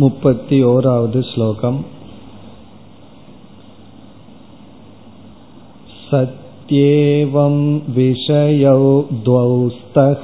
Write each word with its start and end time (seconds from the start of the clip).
मुपति 0.00 0.62
ओरावद् 0.70 1.16
श्लोकम् 1.28 1.78
सत्येवं 6.08 7.56
विषयौ 7.96 8.82
द्वौ 9.28 9.68
स्तः 9.76 10.22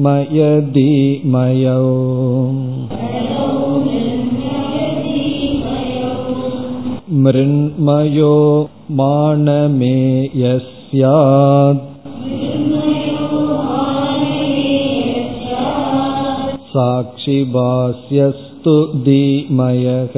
मृण्मयो 7.24 8.36
मानमेयस् 9.00 10.70
स्यात् 10.96 11.82
साक्षिभास्यस्तु 17.44 18.74
धीमयः 19.04 20.16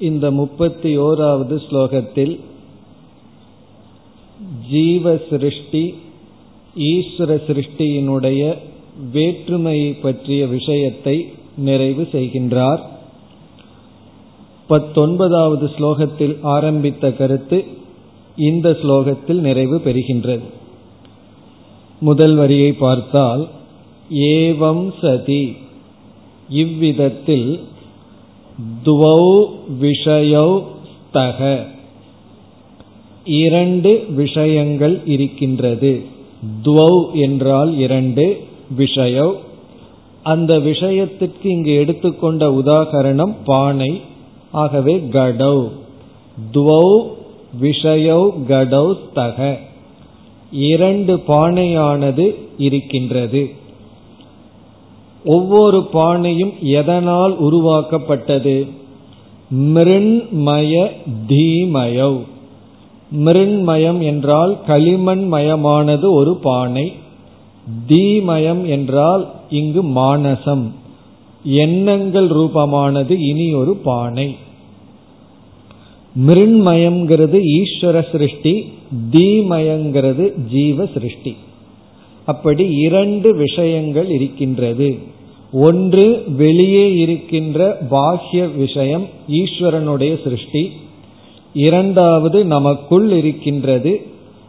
இந்த 0.00 0.26
முப்பத்தி 0.30 0.90
ஓராவது 0.98 1.56
ஸ்லோகத்தில் 1.58 2.34
ஜீவ 4.68 5.14
சிருஷ்டி 5.30 5.82
ஈஸ்வர 6.90 7.30
சிருஷ்டியினுடைய 7.46 8.42
வேற்றுமையை 9.11 9.93
பற்றிய 9.93 10.47
விஷயத்தை 10.47 11.33
நிறைவு 11.57 12.07
செய்கின்றார். 12.11 12.79
பத்தொன்பதாவது 14.67 15.71
ஸ்லோகத்தில் 15.77 16.37
ஆரம்பித்த 16.41 17.11
கருத்து 17.11 17.65
இந்த 18.37 18.69
ஸ்லோகத்தில் 18.69 19.39
நிறைவு 19.39 19.81
பெறுகின்றது. 19.85 20.43
முதல் 21.99 22.35
வரியை 22.35 22.73
பார்த்தால் 22.73 23.47
ஏவம் 24.09 24.93
சதி. 25.01 25.57
இவ்விதத்தில் 26.49 27.59
துவௌ 28.85 29.45
விஷயௌ 29.81 30.63
ஸ்தக. 31.13 31.65
இரண்டு 33.25 34.05
விஷயங்கள் 34.09 35.01
இருக்கின்றது. 35.05 36.03
துவௌ 36.63 37.11
என்றால் 37.13 37.77
இரண்டு 37.77 38.53
விஷயவ் 38.77 39.35
அந்த 40.23 40.59
விஷயத்திற்கு 40.59 41.49
இங்கு 41.49 41.73
எடுத்துக்கொண்ட 41.73 42.49
உதாகரணம் 42.49 43.35
பானை 43.45 44.01
ஆகவே 44.51 44.95
கடௌ. 45.11 45.67
துவௌ 46.53 47.03
விஷயௌ 47.61 48.33
கடௌ 48.47 48.95
தக. 49.13 49.57
இரண்டு 50.51 51.15
பானையானது 51.27 52.35
இருக்கின்றது. 52.57 53.49
ஒவ்வொரு 55.25 55.87
பானையும் 55.93 56.59
எதனால் 56.59 57.37
உருவாக்கப்பட்டது? 57.37 58.67
மிருண்மய 59.55 60.89
தீமயவ் 61.27 62.21
மிருண்மயம் 63.11 64.01
என்றால் 64.01 64.57
களிமண் 64.65 65.33
மயமானது 65.33 66.11
ஒரு 66.11 66.35
பானை. 66.35 66.93
தீமயம் 67.87 68.67
என்றால் 68.67 69.31
இங்கு 69.49 69.83
மானசம். 69.83 70.71
எண்ணங்கள் 71.43 72.27
ரூபமானது 72.27 73.15
இனி 73.19 73.53
ஒரு 73.53 73.75
பானை. 73.75 74.35
மிருண்மயம்ங்கிறது 76.27 77.43
ஈஸ்வர 77.57 78.11
சிருஷ்டி 78.11 78.73
தீமயங்கிறது 79.11 80.33
ஜீவ 80.51 80.85
சிருஷ்டி. 80.85 81.35
அப்படி 82.25 82.65
இரண்டு 82.67 83.35
விஷயங்கள் 83.35 84.09
இருக்கின்றது. 84.09 84.97
ஒன்று 85.51 86.23
வெளியே 86.37 86.93
இருக்கின்ற 86.93 87.77
பாஹ்ய 87.91 88.55
விஷயம் 88.55 89.07
ஈஸ்வரனுடைய 89.27 90.23
சிருஷ்டி. 90.23 90.71
இரண்டாவது 91.53 92.45
நமக்குள் 92.45 93.11
இருக்கின்றது 93.11 94.05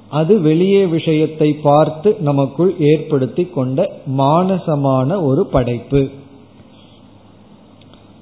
அது 0.08 0.40
வெளியே 0.40 0.86
விஷயத்தை 0.86 1.52
பார்த்து 1.52 2.16
நமக்குள் 2.20 2.74
ஏற்படுத்தி 2.78 3.44
கொண்ட 3.44 3.90
மானசமான 4.18 5.24
ஒரு 5.24 5.46
படைப்பு. 5.46 6.10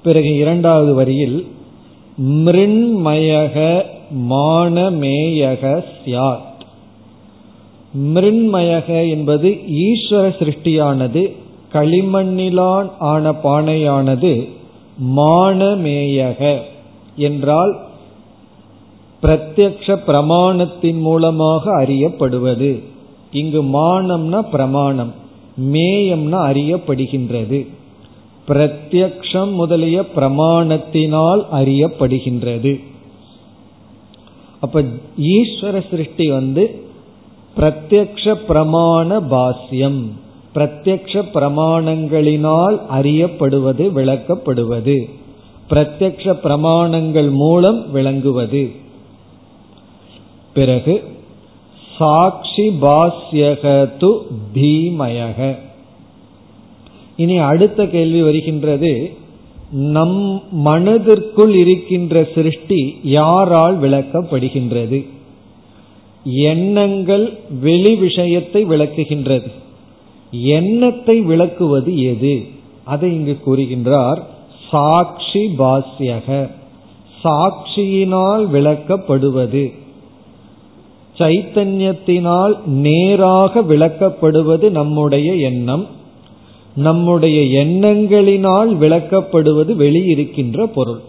பிறகு 0.03 0.35
இரண்டாவது 0.35 0.93
வரியில் 0.93 1.45
மிருண்மயக 2.17 3.85
மானமேயக 4.29 5.83
சியாத் 6.05 6.51
மிருண்மயக 7.93 9.09
என்பது 9.09 9.49
ஈஸ்வர 9.67 10.25
சிருஷ்டியானது 10.39 11.31
களிமண்ணிலான் 11.73 12.89
ஆன 12.99 13.31
பானையானது 13.31 14.49
மானமேயக 15.15 16.61
என்றால் 17.15 17.84
பிரத்யக்ஷ 19.23 19.99
பிரமாணத்தின் 20.07 20.99
மூலமாக 20.99 21.83
அறியப்படுவது. 21.83 22.83
இங்கு 23.31 23.63
மானம்னா 23.63 24.41
பிரமாணம் 24.41 25.13
மேயம்னா 25.61 26.39
அறியப்படுகின்றது. 26.51 27.67
பிரத்யக்ஷம் 28.47 29.53
முதலிய 29.53 30.05
பிரமாணத்தினால் 30.15 31.45
அறியப்படுகின்றது. 31.53 32.83
அப்ப 34.59 34.83
ஈஸ்வர 35.17 35.89
சிருஷ்டி 35.89 36.29
வந்து 36.29 36.83
பிரத்யக்ஷ 37.57 38.35
பிரமாண 38.47 39.19
பாஸ்யம் 39.31 40.01
பிரத்யக்ஷ 40.55 41.23
பிரமாணங்களினால் 41.33 42.79
அறியப்படுவது 42.91 43.91
விளக்கப்படுவது. 43.91 45.09
பிரத்யக்ஷ 45.69 46.39
பிரமாணங்கள் 46.43 47.31
மூலம் 47.31 47.91
விளங்குவது. 47.91 48.83
பிறகு 50.55 51.03
சாட்சி 51.97 52.65
பாஸ்யகது 52.81 54.11
பீமயக. 54.53 55.39
இனி 57.17 57.37
அடுத்த 57.37 57.85
கேள்வி 57.87 58.21
வருகின்றது 58.21 58.91
நம் 59.71 60.17
மனதிற்குள் 60.51 61.53
இருக்கின்ற 61.55 62.23
சிருஷ்டி 62.35 62.81
யாரால் 63.03 63.79
விளக்கப்படுகின்றது? 63.79 64.99
எண்ணங்கள் 66.23 67.25
வெளி 67.61 67.95
விஷயத்தை 67.95 68.65
விளக்குகின்றது. 68.65 69.51
எண்ணத்தை 70.31 71.21
விளக்குவது 71.21 71.91
எது? 72.01 72.35
அதை 72.83 73.09
இங்கு 73.11 73.35
கூறுகின்றார் 73.45 74.21
சாட்சி 74.71 75.43
பாஸ்யக 75.59 76.49
சாட்சியினால் 77.23 78.45
விளக்கப்படுவது. 78.47 79.65
சைத்தன்யத்தினால் 81.17 82.65
நேராக 82.65 83.61
விளக்கப்படுவது 83.61 84.69
நம்முடைய 84.69 85.33
எண்ணம். 85.33 85.87
நம்முடைய 86.75 87.63
எண்ணங்களினால் 87.63 88.71
விளக்கப்படுவது 88.75 89.75
வெளியிருக்கின்ற 89.75 90.65
பொருள். 90.65 90.99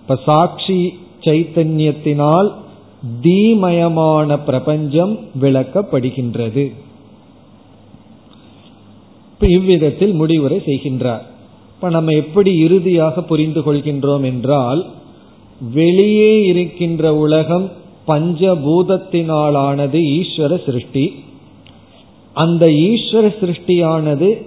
இப்ப 0.00 0.16
சாட்சி 0.24 0.98
சைத்தன்யத்தினால் 1.20 2.52
தீமயமான 3.22 4.38
பிரபஞ்சம் 4.38 5.18
விளக்கப்படுகின்றது. 5.40 6.72
இவ்விதத்தில் 9.40 10.12
முடிவுரை 10.12 10.62
செய்கின்றார். 10.66 11.24
இப்ப 11.74 11.88
நம்ம 11.88 12.12
எப்படி 12.12 12.58
இறுதியாக 12.58 13.22
புரிந்து 13.22 13.60
கொள்கின்றோம் 13.60 14.22
என்றால் 14.22 14.86
வெளியே 15.72 16.42
இருக்கின்ற 16.42 17.14
உலகம் 17.14 17.84
பஞ்சபூதத்தினாலானது 18.06 19.92
ஈஸ்வர 19.92 20.64
சிருஷ்டி. 20.64 21.24
அந்த 22.32 22.66
ஈஸ்வர 22.66 23.34
சிருஷ்டியானது 23.40 24.42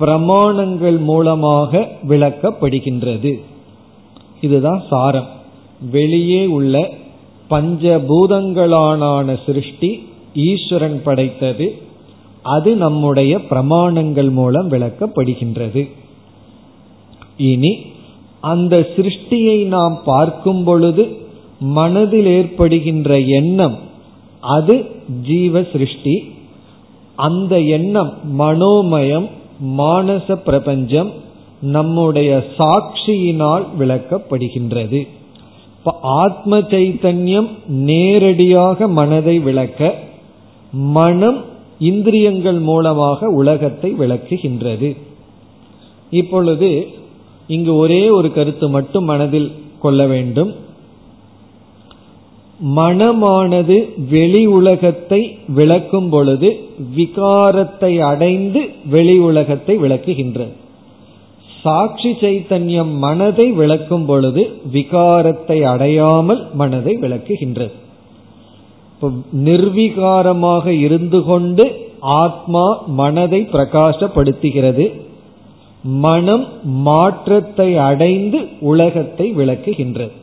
பிரமாணங்கள் 0.00 0.98
மூலமாக 0.98 1.88
விளக்கப்படுகின்றது. 2.08 3.40
இதுதான் 4.40 4.82
சாரம். 4.90 5.26
வெளியே 5.90 6.46
உள்ள 6.46 6.90
பஞ்சபூதங்களான 7.50 9.38
சிருஷ்டி 9.46 10.06
ஈஸ்வரன் 10.34 11.00
படைத்தது. 11.04 11.82
அது 12.42 12.76
நம்முடைய 12.76 13.36
பிரமாணங்கள் 13.36 14.30
மூலம் 14.30 14.70
விளக்கப்படுகின்றது. 14.70 15.88
இனி 17.36 17.78
அந்த 18.40 18.88
சிருஷ்டியை 18.96 19.64
நாம் 19.64 20.00
பார்க்கும் 20.04 20.64
பொழுது 20.64 21.27
மனதில் 21.60 22.26
ஏற்படுகின்ற 22.26 23.20
எண்ணம் 23.20 23.76
அது 24.40 24.84
ஜீவ 25.26 25.62
சிருஷ்டி 25.62 26.32
அந்த 27.14 27.60
எண்ணம் 27.60 28.12
மனோமயம் 28.38 29.28
மானச 29.76 30.34
பிரபஞ்சம் 30.34 31.12
நம்முடைய 31.60 32.44
சாட்சியினால் 32.58 33.64
விளக்கப்படுகின்றது. 33.78 35.06
இப்ப 35.78 35.98
ஆத்ம 36.02 36.58
சைத்தன்யம் 36.58 37.48
நேரடியாக 37.68 38.88
மனதை 38.88 39.38
விளக்க 39.38 39.94
மனம் 40.72 41.44
இந்திரியங்கள் 41.78 42.58
மூலமாக 42.58 43.26
உலகத்தை 43.26 43.94
விளக்குகின்றது. 43.98 44.96
இப்பொழுது 46.10 46.88
இங்கு 47.46 47.74
ஒரே 47.74 48.10
ஒரு 48.10 48.32
கருத்து 48.32 48.68
மட்டும் 48.68 49.04
மனதில் 49.04 49.52
கொள்ள 49.80 50.06
வேண்டும். 50.06 50.54
மனமானது 52.60 53.76
வெளி 54.10 54.46
உலகத்தை 54.46 55.38
விளக்கும் 55.48 56.08
பொழுது 56.10 56.48
விகாரத்தை 56.96 57.98
அடைந்து 58.00 58.60
வெளி 58.84 59.18
உலகத்தை 59.18 59.78
விளக்குகின்றது. 59.78 60.54
சாட்சி 61.62 62.10
சைத்தன்யம் 62.10 62.98
மனதை 62.98 63.52
விளக்கும் 63.52 64.06
பொழுது 64.06 64.42
விகாரத்தை 64.72 65.62
அடையாமல் 65.62 66.46
மனதை 66.52 66.96
விளக்குகின்றது. 66.96 67.74
நிர்விகாரமாக 69.46 70.66
இருந்து 70.66 71.24
கொண்டு 71.24 71.64
ஆத்மா 72.00 72.82
மனதை 72.86 73.48
பிரகாசப்படுத்துகிறது. 73.52 74.86
மனம் 75.82 76.46
மாற்றத்தை 76.64 77.76
அடைந்து 77.76 78.38
உலகத்தை 78.60 79.34
விளக்குகின்றது. 79.36 80.14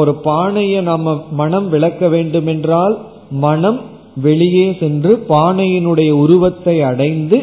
ஒரு 0.00 0.12
பானையை 0.28 0.80
நம்ம 0.82 1.14
மனம் 1.30 1.66
விளக்க 1.68 2.08
வேண்டுமென்றால் 2.08 2.94
மனம் 3.44 3.80
வெளியே 4.26 4.66
சென்று 4.80 5.12
பானையினுடைய 5.28 6.10
உருவத்தை 6.24 6.76
அடைந்து 6.90 7.38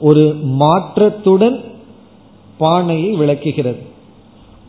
ஒரு 0.00 0.24
மாற்றத்துடன் 0.62 1.56
பானையை 2.58 3.10
விளக்குகிறது. 3.12 3.82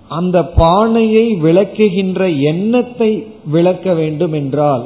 அந்த 0.09 0.38
பானையை 0.56 1.25
விளக்குகின்ற 1.44 2.21
எண்ணத்தை 2.51 3.12
விளக்க 3.45 3.94
வேண்டும் 3.94 4.33
என்றால் 4.33 4.83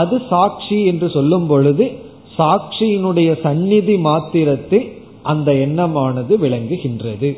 அது 0.00 0.16
சாட்சி 0.30 0.78
என்று 0.84 1.08
சொல்லும் 1.10 1.46
பொழுது 1.46 1.86
சாட்சியினுடைய 2.38 3.30
சந்நிதி 3.42 3.96
மாத்திரத்தில் 4.08 4.86
அந்த 5.32 5.48
எண்ணமானது 5.64 6.32
விளங்குகின்றது. 6.38 7.30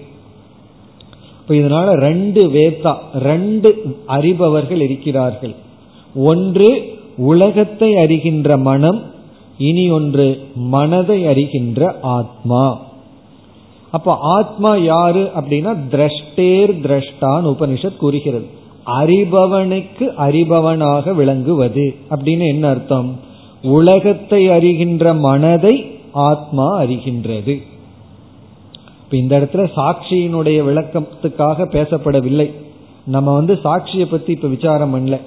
இப்ப 1.49 1.55
இதனால 1.55 1.93
ரெண்டு 1.93 2.47
வேத்தா 2.49 2.95
ரெண்டு 3.15 3.97
அறிபவர்கள் 4.07 4.81
இருக்கிறார்கள். 4.81 5.55
ஒன்று 6.15 6.99
உலகத்தை 7.17 7.95
அறிகின்ற 7.95 8.59
மனம் 8.59 9.03
இனி 9.59 9.91
ஒன்று 9.91 10.43
மனதை 10.55 11.27
அறிகின்ற 11.27 11.95
ஆத்மா. 12.03 12.81
அப்ப 13.91 14.17
ஆத்மா 14.21 14.77
யாரு 14.77 15.31
அப்படின்னா 15.37 15.77
திரஷ்டேர் 15.91 16.73
திரஷ்டான் 16.83 17.45
உபனிஷத் 17.45 17.97
கூறுகிறது. 17.97 18.47
அறிபவனுக்கு 18.87 20.07
அறிபவனாக 20.19 21.15
விளங்குவது 21.15 21.95
அப்படின்னு 22.11 22.47
என்ன 22.47 22.69
அர்த்தம்? 22.69 23.21
உலகத்தை 23.63 24.49
அறிகின்ற 24.49 25.19
மனதை 25.19 25.87
ஆத்மா 26.13 26.83
அறிகின்றது. 26.83 27.63
இப்ப 29.15 29.27
இந்த 29.27 29.39
இடத்துல 29.39 29.71
சாட்சியினுடைய 29.77 30.59
விளக்கத்துக்காக 30.69 31.67
பேசப்படவில்லை. 31.75 32.53
நம்ம 33.07 33.35
வந்து 33.35 33.55
சாட்சியை 33.55 34.05
பத்தி 34.05 34.33
இப்ப 34.33 34.49
விசாரம் 34.49 34.95
பண்ணல. 34.95 35.21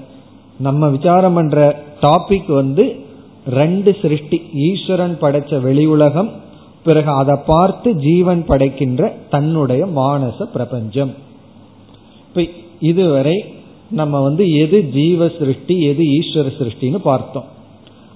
நம்ம 0.59 0.87
விசாரம் 0.87 1.33
பண்ற 1.33 1.83
டாபிக் 2.01 2.53
வந்து 2.53 2.95
ரெண்டு 3.49 3.95
சிருஷ்டி. 4.01 4.41
ஈஸ்வரன் 4.53 5.17
படைச்ச 5.21 5.61
வெளி 5.61 5.85
உலகம் 5.85 6.31
பிறகு 6.83 7.11
அதை 7.11 7.35
பார்த்து 7.45 7.93
ஜீவன் 7.93 8.45
படைக்கின்ற 8.47 9.13
தன்னுடைய 9.29 9.85
மானச 9.85 10.43
பிரபஞ்சம். 10.43 11.13
இப்ப 12.27 12.43
இதுவரை 12.79 13.45
நம்ம 13.91 14.19
வந்து 14.19 14.53
எது 14.53 14.89
ஜீவ 14.93 15.29
சிருஷ்டி 15.39 15.81
எது 15.81 16.03
ஈஸ்வர 16.03 16.47
சிருஷ்டின்னு 16.59 16.95
பார்த்தோம். 16.95 17.45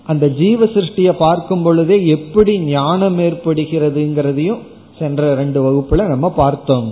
அந்த 0.06 0.28
ஜீவ 0.28 0.66
சிருஷ்டியை 0.66 1.12
பார்க்கும் 1.12 1.64
பொழுதே 1.64 2.08
எப்படி 2.08 2.60
ஞானம் 2.60 3.20
ஏற்படுகிறதுங்கிறதையும் 3.20 4.60
சென்ற 5.01 5.23
ரெண்டு 5.35 5.59
வகுப்புல 5.63 6.05
நம்ம 6.09 6.27
பார்த்தோம் 6.37 6.89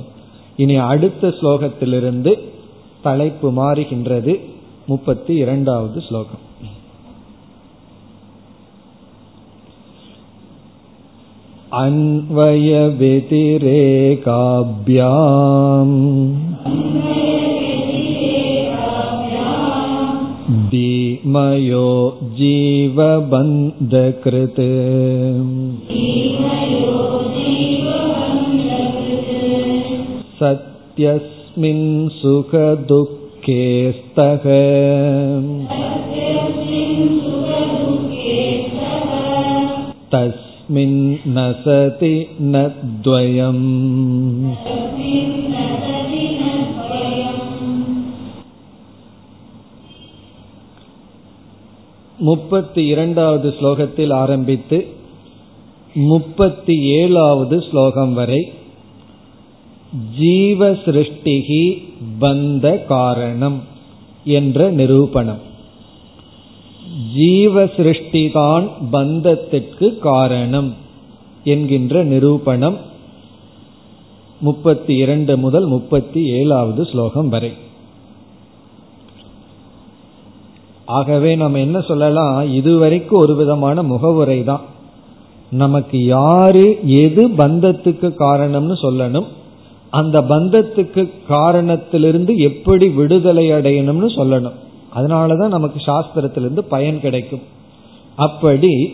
இனி 0.56 0.76
அடுத்த 0.86 1.28
ஸ்லோகத்திலிருந்து 1.38 2.32
தலைப்பு 3.02 3.48
மாறுகின்றது 3.52 4.34
முப்பத்தி 4.86 5.32
இரண்டாவது 5.34 5.98
ஸ்லோகம் 6.00 6.42
अन्वयव्यतिरेकाभ्याम् 14.56 15.92
धीमयो 20.70 21.86
जीवबन्धकृत् 22.38 23.80
सत्यस्मिन् 30.38 32.08
सुखदुःखे 32.10 33.62
स्तः 33.92 34.44
तस्मिन् 40.14 41.00
न 41.28 41.52
सति 41.64 42.14
न 42.40 42.66
द्वयम् 43.02 43.64
முப்பத்தி 52.18 52.82
இரண்டாவது 52.86 53.48
ஸ்லோகத்தில் 53.48 54.12
ஆரம்பித்து 54.12 54.78
முப்பத்தி 55.94 56.74
ஏழாவது 56.98 57.56
ஸ்லோகம் 57.60 58.14
வரை 58.14 58.40
ஜீவ 60.17 60.71
சிருஷ்டிகி 60.71 61.83
பந்த 62.19 62.85
காரணம் 62.85 63.63
என்ற 64.23 64.71
நிரூபணம். 64.71 65.37
ஜீவ 67.15 67.65
சிருஷ்டிதான் 67.65 68.69
பந்தத்திற்கு 68.91 69.97
காரணம் 69.97 70.75
என்கின்ற 71.43 72.03
நிரூபணம் 72.03 72.77
முப்பத்தி 74.39 74.95
இரண்டு 74.95 75.37
முதல் 75.37 75.65
முப்பத்தி 75.65 76.25
ஏழாவது 76.25 76.85
ஸ்லோகம் 76.85 77.29
வரை. 77.29 77.51
ஆகவே 80.85 81.35
நம்ம 81.35 81.59
என்ன 81.59 81.81
சொல்லலாம்? 81.81 82.53
இதுவரைக்கும் 82.53 83.19
ஒரு 83.19 83.35
விதமான 83.35 83.83
முகவுரை 83.83 84.43
தான் 84.43 84.61
நமக்கு 85.51 86.05
யாரு 86.05 86.79
எது 86.83 87.29
பந்தத்துக்கு 87.29 88.13
காரணம்னு 88.19 88.75
சொல்லணும்? 88.81 89.25
அந்த 89.89 90.21
பந்தத்துக்கு 90.21 91.09
காரணத்திலிருந்து 91.27 92.37
எப்படி 92.37 92.89
விடுதலை 92.89 93.51
அடையணும்னு 93.51 94.09
சொல்லணும். 94.15 94.57
அதனாலதான் 94.95 95.47
நமக்கு 95.47 95.81
சாஸ்திரத்திலிருந்து 95.85 96.59
பயன் 96.59 96.99
கிடைக்கும். 96.99 97.41
அப்படி 98.15 98.93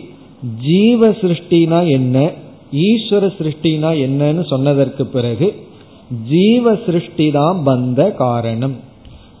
ஜீவ 0.62 1.08
சிருஷ்டினா 1.08 1.88
என்ன 1.88 2.30
ஈஸ்வர 2.72 3.30
சிருஷ்டினா 3.38 3.90
என்னன்னு 4.06 4.46
சொன்னதற்கு 4.46 5.06
பிறகு 5.06 5.54
ஜீவ 6.28 6.76
சிருஷ்டி 6.86 7.30
தான் 7.30 7.62
பந்த 7.66 8.14
காரணம். 8.14 8.74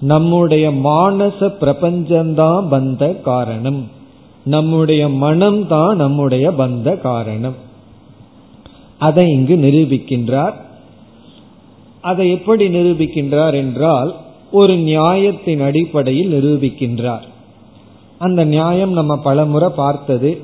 நம்முடைய 0.00 0.70
மானச 0.70 1.40
பிரபஞ்சம்தான் 1.40 2.68
பந்த 2.70 3.20
காரணம். 3.20 3.88
நம்முடைய 4.44 5.08
மனம் 5.08 5.66
தான் 5.66 5.96
நம்முடைய 5.96 6.50
பந்த 6.50 7.00
காரணம். 7.00 7.54
அதை 8.98 9.28
இங்கு 9.28 9.56
நிரூபிக்கின்றார் 9.56 10.64
அதை 12.00 12.30
எப்படி 12.30 12.68
நிரூபிக்கின்றார் 12.68 13.54
என்றால் 13.54 14.16
ஒரு 14.52 14.76
நியாயத்தின் 14.76 15.60
அடிப்படையில் 15.60 16.32
நிரூபிக்கின்றார். 16.32 17.24
அந்த 18.18 18.44
நியாயம் 18.44 18.92
நம்ம 18.92 19.16
பலமுறை 19.16 19.68
பார்த்தது. 19.76 20.40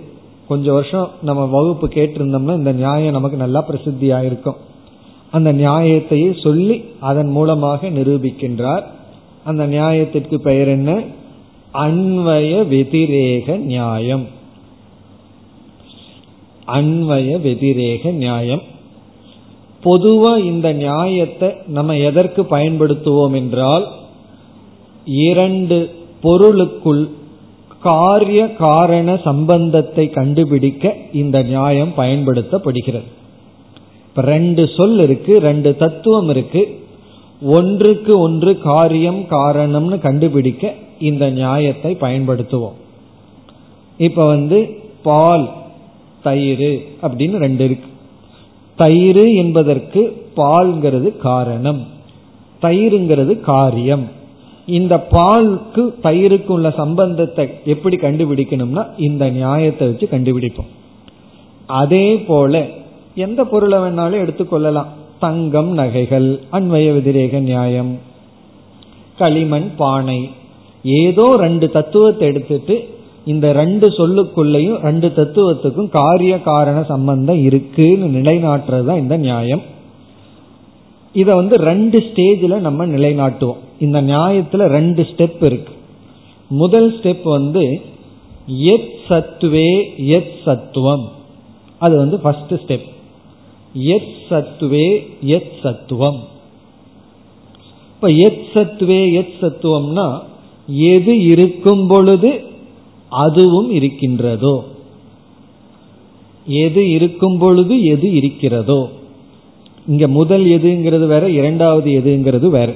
கொஞ்சம் 0.48 0.74
வருஷம் 0.74 1.10
நம்ம 1.22 1.44
வகுப்பு 1.44 1.88
கேட்டிருந்தோம்னா 1.88 2.56
இந்த 2.56 2.72
நியாயம் 2.72 3.12
நமக்கு 3.12 3.36
நல்லா 3.36 3.60
பிரசித்தி 3.60 4.10
ஆயிருக்கும் 4.10 4.56
அந்த 5.30 5.52
நியாயத்தையே 5.52 6.42
சொல்லி 6.42 6.84
அதன் 7.00 7.28
மூலமாக 7.28 7.88
நிரூபிக்கின்றார். 7.88 8.82
அந்த 9.44 9.66
நியாயத்திற்கு 9.66 10.34
பெயர் 10.34 10.68
என்ன? 10.68 11.02
அன்வய 11.74 12.66
வெதிரேக 12.66 13.56
நியாயம். 13.56 14.26
அன்வய 16.66 17.40
வெதிரேக 17.40 18.12
நியாயம். 18.12 18.62
பொதுவா 19.84 20.44
இந்த 20.44 20.72
நியாயத்தை 20.72 21.48
நம்ம 21.66 21.96
எதற்கு 21.96 22.42
பயன்படுத்துவோம் 22.42 23.34
என்றால் 23.34 23.86
இரண்டு 25.04 25.78
பொருளுக்குள் 26.20 27.10
காரிய 27.80 28.52
காரண 28.52 29.16
சம்பந்தத்தை 29.24 30.10
கண்டுபிடிக்க 30.10 30.96
இந்த 31.12 31.42
நியாயம் 31.42 31.92
பயன்படுத்தப்படுகிறது. 31.96 33.08
இப்ப 34.08 34.22
ரெண்டு 34.22 34.70
சொல் 34.76 34.98
இருக்கு 34.98 35.38
ரெண்டு 35.38 35.76
தத்துவம் 35.76 36.28
இருக்கு. 36.28 36.62
ஒன்றுக்கு 37.42 38.18
ஒன்று 38.18 38.58
காரியம் 38.58 39.20
காரணம்னு 39.30 39.98
கண்டுபிடிக்க 39.98 40.74
இந்த 40.98 41.30
நியாயத்தை 41.30 41.96
பயன்படுத்துவோம். 42.00 42.78
இப்ப 43.98 44.26
வந்து 44.26 44.58
பால் 45.02 45.48
தயிர் 46.22 46.68
அப்படின்னு 47.02 47.36
ரெண்டு 47.36 47.64
இருக்கு. 47.64 47.88
தயிர் 48.76 49.24
என்பதற்கு 49.42 50.00
பால்ங்கிறது 50.36 51.16
காரணம். 51.16 51.80
தயிருங்கிறது 52.62 53.40
காரியம். 53.40 54.04
இந்த 54.66 54.94
பாலுக்கு 55.10 55.82
தயிருக்கு 56.02 56.46
உள்ள 56.46 56.70
சம்பந்தத்தை 56.70 57.46
எப்படி 57.64 57.96
கண்டுபிடிக்கணும்னா 57.96 58.84
இந்த 58.96 59.30
நியாயத்தை 59.30 59.86
வச்சு 59.86 60.08
கண்டுபிடிப்போம். 60.10 60.70
அதே 61.66 62.06
போல 62.18 62.62
எந்த 63.14 63.44
பொருளை 63.44 63.78
வேணாலும் 63.78 64.22
எடுத்துக்கொள்ளலாம் 64.24 64.90
தங்கம் 65.18 65.72
நகைகள் 65.72 66.28
அன்வய 66.50 66.86
விதிரேக 66.92 67.40
நியாயம் 67.40 67.98
களிமண் 69.18 69.68
பானை 69.76 70.20
ஏதோ 70.84 71.26
ரெண்டு 71.36 71.70
தத்துவத்தை 71.70 72.28
எடுத்துட்டு 72.28 72.76
இந்த 73.24 73.52
ரெண்டு 73.52 73.88
சொல்லுக்குள்ளேயும் 73.88 74.80
ரெண்டு 74.80 75.08
தத்துவத்துக்கும் 75.08 75.88
காரிய 75.92 76.40
காரண 76.40 76.82
சம்பந்தம் 76.82 77.38
இருக்குன்னு 77.38 78.20
நிலைநாட்டுறது 78.20 78.84
தான் 78.84 78.98
இந்த 78.98 79.16
நியாயம். 79.16 79.62
இத 81.12 81.34
வந்து 81.34 81.56
ரெண்டு 81.56 81.98
ஸ்டேஜில் 81.98 82.58
நம்ம 82.58 82.86
நிலைநாட்டுவோம். 82.86 83.56
இந்த 83.78 84.02
நியாயத்துல 84.02 84.66
ரெண்டு 84.66 85.02
ஸ்டெப் 85.02 85.44
இருக்கு. 85.44 85.72
முதல் 86.48 86.98
ஸ்டெப் 86.98 87.22
வந்து 87.22 87.80
எத் 88.46 88.94
சத்துவே 89.08 89.96
எத் 89.96 90.32
சத்துவம். 90.44 91.12
அது 91.78 91.96
வந்து 91.96 92.20
ஃபர்ஸ்ட் 92.20 92.52
ஸ்டெப் 92.52 92.88
எத் 93.72 94.14
சத்துவே 94.30 95.06
எத் 95.20 95.52
சத்துவம். 95.62 96.20
இப்ப 97.94 98.08
எத் 98.08 98.44
சத்துவே 98.54 99.12
எத் 99.12 99.34
சத்துவம்னா 99.40 100.20
எது 100.66 101.20
இருக்கும் 101.20 101.86
பொழுது 101.86 102.50
அதுவும் 103.12 103.70
இருக்கின்றதோ? 103.70 104.64
எது 106.46 106.90
இருக்கும் 106.90 107.38
பொழுது 107.38 107.84
எது 107.84 108.12
இருக்கிறதோ? 108.12 108.88
இங்க 109.86 110.08
முதல் 110.08 110.44
எதுங்கிறது 110.44 111.06
வேற 111.06 111.30
இரண்டாவது 111.30 111.90
எதுங்கிறது 111.90 112.48
வேற. 112.48 112.72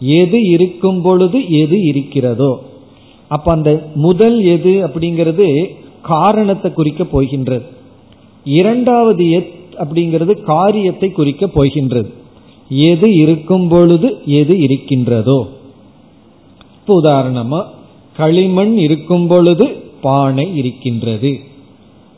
எது 0.00 0.42
இருக்கும் 0.42 1.02
பொழுது 1.02 1.50
எது 1.50 1.82
இருக்கிறதோ? 1.82 2.62
அப்ப 3.28 3.52
அந்த 3.52 3.90
முதல் 3.94 4.42
எது 4.42 4.86
அப்படிங்கிறது 4.86 5.70
காரணத்தை 6.02 6.72
குறிக்க 6.72 7.04
போகின்றது. 7.04 7.64
இரண்டாவது 8.44 9.30
எத் 9.30 9.54
அப்படிங்கிறது 9.78 10.42
காரியத்தை 10.42 11.10
குறிக்க 11.10 11.46
போகின்றது. 11.46 12.10
எது 12.68 13.14
இருக்கும் 13.14 13.68
பொழுது 13.68 14.18
எது 14.24 14.58
இருக்கின்றதோ? 14.58 15.46
இப்போ 16.80 17.00
உதாரணமா 17.02 17.74
களிமண் 18.16 18.78
இருக்கும் 18.78 19.26
பொழுது 19.26 19.66
பானை 20.00 20.56
இருக்கின்றது. 20.56 21.40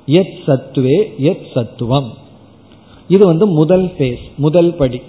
எத் 0.06 0.38
சத்துவே 0.46 1.16
எத் 1.18 1.46
சத்துவம். 1.54 2.10
இது 3.08 3.26
வந்து 3.26 3.46
முதல் 3.46 3.86
பேஸ் 3.98 4.24
முதல் 4.36 4.74
படி. 4.74 5.00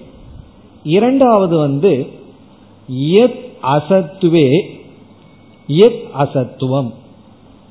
இரண்டாவது 0.83 1.57
வந்து 1.57 2.07
எத் 3.13 3.47
அசத்துவே 3.63 4.49
எத் 5.67 6.03
அசத்துவம். 6.17 6.91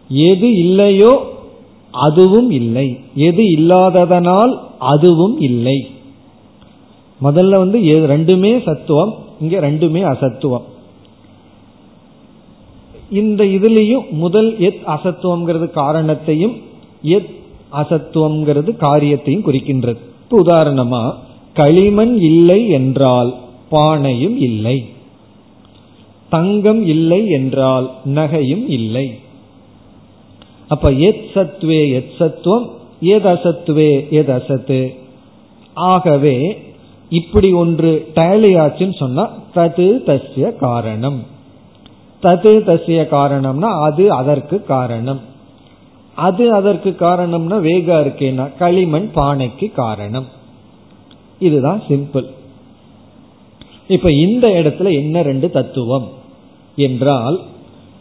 எது 0.09 0.49
இல்லையோ 0.53 1.13
அதுவும் 1.91 2.51
இல்லை. 2.51 2.99
எது 3.15 3.43
இல்லாததனால் 3.43 4.59
அதுவும் 4.79 5.41
இல்லை. 5.41 5.91
முதல்ல 7.23 7.57
வந்து 7.57 7.79
ரெண்டுமே 8.09 8.63
சத்துவம் 8.63 9.15
இங்க 9.41 9.61
ரெண்டுமே 9.61 10.03
அசத்துவம். 10.03 10.77
இந்த 13.11 13.45
இதுலேயும் 13.45 14.11
முதல் 14.11 14.59
எத் 14.59 14.83
அசத்துவம்ங்கிறது 14.87 15.71
காரணத்தையும் 15.71 16.57
எத் 17.03 17.37
அசத்துவம்ங்கிறது 17.73 18.77
காரியத்தையும் 18.77 19.45
குறிக்கின்றது. 19.45 19.97
இப்போ 20.23 20.43
உதாரணமா 20.43 21.15
களிமண் 21.55 22.19
இல்லை 22.19 22.69
என்றால் 22.69 23.35
பானையும் 23.71 24.37
இல்லை. 24.37 24.85
தங்கம் 26.31 26.87
இல்லை 26.87 27.29
என்றால் 27.29 27.91
நகையும் 28.05 28.69
இல்லை. 28.69 29.19
அப்ப 30.69 30.91
எத் 30.91 31.27
சத்துவே 31.35 31.93
எத் 31.93 32.17
சத்துவம் 32.19 32.71
ஏத் 33.03 33.27
அசத்துவே 33.27 34.07
ஏத் 34.11 34.31
அசத்து. 34.31 34.95
ஆகவே 35.75 36.63
இப்படி 37.09 37.53
ஒன்று 37.53 38.09
டேலி 38.15 38.51
ஆச்சுன்னு 38.57 38.97
சொன்னா 38.97 39.33
தது 39.55 39.99
தஸ்ய 40.07 40.57
காரணம். 40.57 41.37
தது 42.23 42.53
தசிய 42.67 43.03
காரணம்னா 43.11 43.83
அது 43.83 44.13
அதற்கு 44.13 44.65
காரணம். 44.65 45.21
அது 46.15 46.55
அதற்கு 46.55 46.97
காரணம்னா 46.99 47.59
வேகா 47.61 47.97
இருக்கேன்னா 48.01 48.57
களிமண் 48.59 49.11
பானைக்கு 49.15 49.73
காரணம். 49.73 50.27
இதுதான் 51.39 51.83
சிம்பிள். 51.89 52.27
இப்ப 53.89 54.13
இந்த 54.13 54.49
இடத்துல 54.49 54.93
என்ன 54.93 55.23
ரெண்டு 55.23 55.51
தத்துவம்? 55.51 56.09
என்றால் 56.77 57.41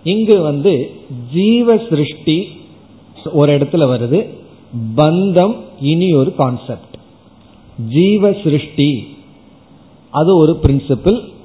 இங்கு 0.04 0.42
வந்து 0.42 0.92
ஜீவ 1.34 1.78
சிருஷ்டி 1.90 2.48
ஒரு 3.34 3.58
இடத்துல 3.58 3.86
வருது. 3.94 4.28
பந்தம் 4.96 5.56
இனி 5.82 6.14
ஒரு 6.14 6.36
கான்செப்ட் 6.36 6.96
ஜீவ 7.90 8.34
சிருஷ்டி. 8.44 9.18
அது 10.10 10.38
ஒரு 10.38 10.60
பிரின்சிபிள் 10.64 11.36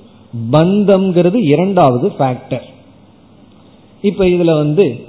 பந்தம்ங்கிறது 0.50 1.36
இரண்டாவது 1.36 2.08
ஃபேக்டர் 2.08 2.62
இப்ப 4.02 4.24
இதுல 4.24 4.56
வந்து 4.56 5.06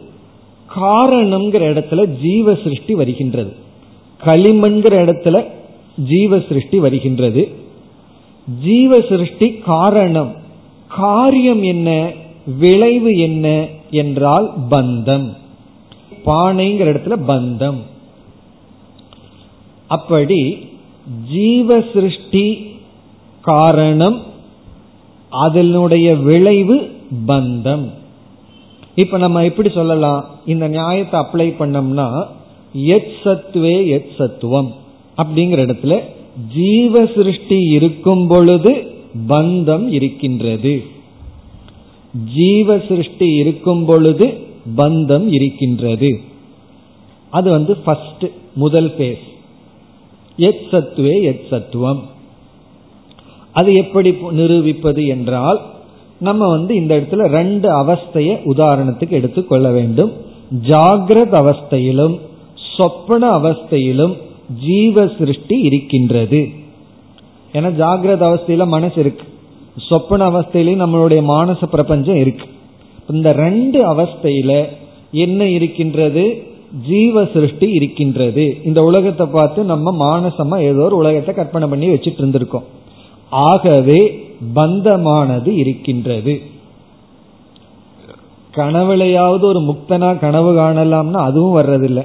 காரணம்ங்கிற 0.75 1.63
இடத்துல 1.73 2.07
ஜீவ 2.21 2.55
சிருஷ்டி 2.55 2.93
வருகின்றது. 2.93 3.55
களிமண்கிற 4.23 4.93
இடத்துல 5.05 5.47
ஜீவ 5.97 6.39
சிருஷ்டி 6.39 6.79
வருகின்றது. 6.79 7.51
ஜீவ 8.63 9.01
சிருஷ்டி 9.09 9.53
காரணம் 9.53 10.35
காரியம் 10.87 11.63
என்ன 11.63 12.11
விளைவு 12.59 13.17
என்ன 13.17 13.67
என்றால் 13.91 14.53
பந்தம். 14.69 15.33
பானைங்கிற 16.25 16.87
இடத்துல 16.93 17.15
பந்தம். 17.27 17.81
அப்படி 19.87 20.69
ஜீவ 21.31 21.83
சிருஷ்டி 21.93 22.75
காரணம் 23.41 24.21
அதனுடைய 25.33 26.15
விளைவு 26.15 26.91
பந்தம். 27.27 27.89
இப்ப 28.95 29.17
நம்ம 29.17 29.43
எப்படி 29.43 29.69
சொல்லலாம்? 29.69 30.25
இந்த 30.45 30.67
நியாயத்தை 30.67 31.19
அப்ளை 31.19 31.53
பண்ணோம்னா 31.59 32.25
எத் 32.73 33.13
சத்துவே 33.23 33.87
எத் 33.87 34.17
சத்துவம் 34.17 34.71
அப்படிங்கிற 35.17 35.61
இடத்துல 35.65 36.01
ஜீவ 36.53 37.05
சிருஷ்டி 37.05 37.59
இருக்கும் 37.59 38.27
பொழுது 38.27 38.91
பந்தம் 39.27 39.87
இருக்கின்றது. 39.87 40.83
ஜீவ 42.35 42.79
சிருஷ்டி 42.87 43.27
இருக்கும் 43.35 43.85
பொழுது 43.85 44.37
பந்தம் 44.77 45.27
இருக்கின்றது. 45.27 46.21
அது 47.29 47.51
வந்து 47.51 47.75
ஃபர்ஸ்ட் 47.75 48.25
முதல் 48.53 48.95
பேஸ் 48.97 49.25
எத் 50.37 50.65
சத்துவே 50.71 51.21
எத் 51.21 51.49
சத்துவம். 51.49 52.03
அது 53.53 53.73
எப்படி 53.73 54.09
நிரூபிப்பது 54.31 55.07
என்றால் 55.07 55.59
நம்ம 56.19 56.49
வந்து 56.49 56.75
இந்த 56.75 56.93
இடத்துல 56.95 57.25
ரெண்டு 57.27 57.67
அவஸ்தைய 57.83 58.31
உதாரணத்துக்கு 58.45 59.09
எடுத்துக்கொள்ள 59.09 59.69
வேண்டும். 59.69 60.11
ஜாகிரத 60.67 61.33
அவஸ்தையிலும் 61.43 62.15
சொப்பன 62.77 63.29
அவஸ்தையிலும் 63.39 64.13
ஜீவ 64.65 65.07
சிருஷ்டி 65.17 65.57
இருக்கின்றது. 65.59 66.41
ஏன்னா 67.53 67.69
ஜாகிரத 67.81 68.23
அவஸ்தையில 68.29 68.65
மனசு 68.67 68.99
இருக்கு. 68.99 69.25
சொப்பன 69.89 70.27
அவஸ்தையிலையும் 70.29 70.83
நம்மளுடைய 70.83 71.21
மானச 71.23 71.65
பிரபஞ்சம் 71.65 72.15
இருக்கு. 72.15 72.45
இந்த 73.09 73.31
ரெண்டு 73.33 73.79
அவஸ்தையில 73.93 74.51
என்ன 75.11 75.47
இருக்கின்றது? 75.47 76.23
ஜீவ 76.87 77.25
சிருஷ்டி 77.33 77.67
இருக்கின்றது. 77.71 78.45
இந்த 78.63 78.83
உலகத்தை 78.83 79.25
பார்த்து 79.25 79.63
நம்ம 79.63 79.91
மானசமா 80.05 80.57
ஏதோ 80.61 80.83
ஒரு 80.83 80.95
உலகத்தை 80.95 81.35
கற்பனை 81.35 81.67
பண்ணி 81.67 81.87
வச்சுட்டு 81.87 82.21
இருந்திருக்கோம். 82.23 82.67
ஆகவே 83.41 83.99
பந்தமானது 84.57 85.49
இருக்கின்றது. 85.61 86.33
கனவுலையாவது 88.53 89.45
ஒரு 89.51 89.61
முக்தனா 89.69 90.09
கனவு 90.23 90.51
காணலாம்னா 90.57 91.19
அதுவும் 91.29 91.57
வர்றதில்லை. 91.59 92.03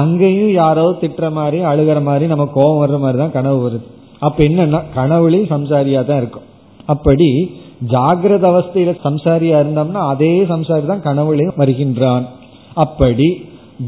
அங்கேயும் 0.00 0.52
யாரோ 0.62 0.86
திட்டுற 1.00 1.26
மாதிரி 1.38 1.58
அழுகிற 1.70 1.98
மாதிரி 2.08 2.26
நம்ம 2.32 2.44
கோபம் 2.56 2.80
வர்ற 2.82 2.96
மாதிரி 3.02 3.18
தான் 3.22 3.36
கனவு 3.36 3.58
வருது. 3.64 3.86
அப்ப 4.26 4.38
என்னன்னா 4.48 4.80
கனவுலையும் 4.96 5.52
சம்சாரியா 5.54 6.00
தான் 6.08 6.20
இருக்கும். 6.22 6.46
அப்படி 6.92 7.28
ஜாகிரத 7.92 8.44
அவஸ்தையில 8.52 8.92
சம்சாரியா 9.06 9.56
இருந்தோம்னா 9.62 10.02
அதே 10.12 10.32
சம்சாரி 10.52 10.86
தான் 10.92 11.06
கனவுலையும் 11.08 11.58
வருகின்றான். 11.62 12.24
அப்படி 12.84 13.28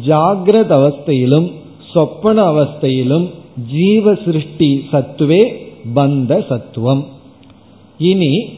ஜாகிரத 0.08 0.70
அவஸ்தையிலும் 0.80 1.48
சொப்பன 1.92 2.38
அவஸ்தையிலும் 2.52 3.26
ஜீவ 3.74 4.14
சிருஷ்டி 4.24 4.70
சத்துவே 4.90 5.42
பந்த 5.94 6.46
சத்துவம். 6.48 7.06
இனி 7.98 8.48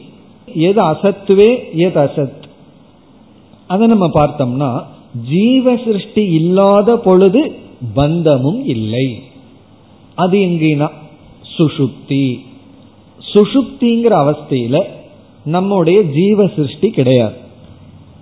எது 0.55 0.83
அசத்துவே 0.83 1.73
எது 1.73 2.01
அசத்? 2.01 2.39
அதை 3.67 3.87
நம்ம 3.87 4.07
பார்த்தோம்னா 4.07 4.83
ஜீவ 5.29 5.77
சிருஷ்டி 5.85 6.23
இல்லாத 6.23 6.97
பொழுது 6.97 7.55
பந்தமும் 7.93 8.65
இல்லை. 8.65 9.21
அது 10.15 10.37
எங்கினா? 10.37 10.89
சுஷுப்தி 11.57 12.39
சுஷுப்திங்கிற 13.33 14.13
அவஸ்தையில 14.23 14.83
நம்முடைய 15.45 16.01
ஜீவ 16.01 16.47
சிருஷ்டி 16.47 16.89
கிடையாது. 16.89 17.35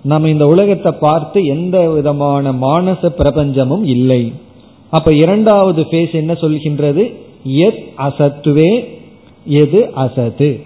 நம்ம 0.04 0.30
இந்த 0.30 0.46
உலகத்தை 0.46 0.92
பார்த்து 0.92 1.46
எந்த 1.46 1.90
விதமான 1.90 2.52
மானச 2.52 3.10
பிரபஞ்சமும் 3.18 3.84
இல்லை. 3.84 4.34
அப்ப 4.90 5.14
இரண்டாவது 5.14 5.82
பேஸ் 5.82 6.14
என்ன 6.14 6.34
சொல்கின்றது? 6.34 7.14
எத் 7.44 7.84
அசத்துவே 7.98 8.98
எது 9.50 9.90
அசது? 9.96 10.62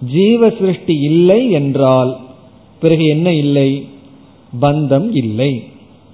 ஜீவ 0.00 0.50
சிருஷ்டி 0.50 0.94
இல்லை 1.00 1.50
என்றால் 1.50 2.16
பிறகு 2.80 3.06
என்ன 3.06 3.32
இல்லை? 3.32 3.88
பந்தம் 4.60 5.08
இல்லை. 5.12 5.64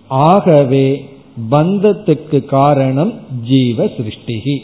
ஆகவே 0.08 1.04
பந்தத்துக்கு 1.50 2.44
காரணம் 2.44 3.12
ஜீவ 3.42 3.84
சிருஷ்டிகி 3.84 4.56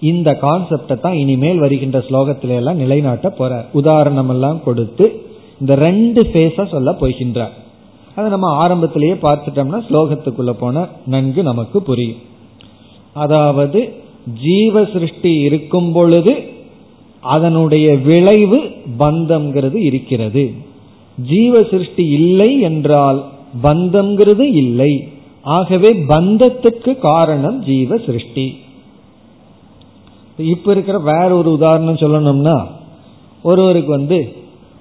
இந்த 0.00 0.38
கான்செப்டை 0.42 1.00
தான் 1.00 1.12
இனிமேல் 1.12 1.58
வருகின்ற 1.58 1.98
ஸ்லோகத்தில 1.98 2.48
எல்லாம் 2.48 2.76
நிலைநாட்ட 2.76 3.30
போற. 3.30 3.66
உதாரணம் 3.72 4.28
எல்லாம் 4.28 4.62
கொடுத்து 4.62 5.22
இந்த 5.60 5.74
ரெண்டு 5.74 6.22
பேஸ 6.22 6.68
சொல்ல 6.68 6.90
போகின்றார். 7.00 7.54
அதை 8.14 8.30
நம்ம 8.30 8.48
ஆரம்பத்திலேயே 8.48 9.12
பார்த்துட்டோம்னா 9.12 9.80
ஸ்லோகத்துக்குள்ள 9.90 10.52
போன 10.52 10.88
நன்கு 11.06 11.42
நமக்கு 11.42 11.82
புரியும். 11.82 12.18
அதாவது 13.12 13.80
ஜீவ 14.42 14.84
சிருஷ்டி 14.84 15.32
இருக்கும் 15.34 15.92
பொழுது 15.92 16.50
அதனுடைய 17.20 17.96
விளைவு 17.96 18.70
பந்தம்ங்கிறது 18.98 19.74
இருக்கிறது. 19.74 20.52
ஜீவ 21.16 21.62
சிருஷ்டி 21.70 22.04
இல்லை 22.08 22.60
என்றால் 22.60 23.24
பந்தம்ங்கிறது 23.62 24.52
இல்லை. 24.52 25.08
ஆகவே 25.42 25.92
பந்தத்துக்கு 25.92 26.98
காரணம் 26.98 27.64
ஜீவ 27.64 27.96
சிருஷ்டி 27.96 28.56
இப்ப 30.36 30.72
இருக்கிற 30.72 30.98
வேற 30.98 31.36
ஒரு 31.36 31.50
உதாரணம் 31.52 31.94
சொல்லணும்னா 31.94 32.66
ஒருவருக்கு 33.42 33.90
வந்து 33.90 34.34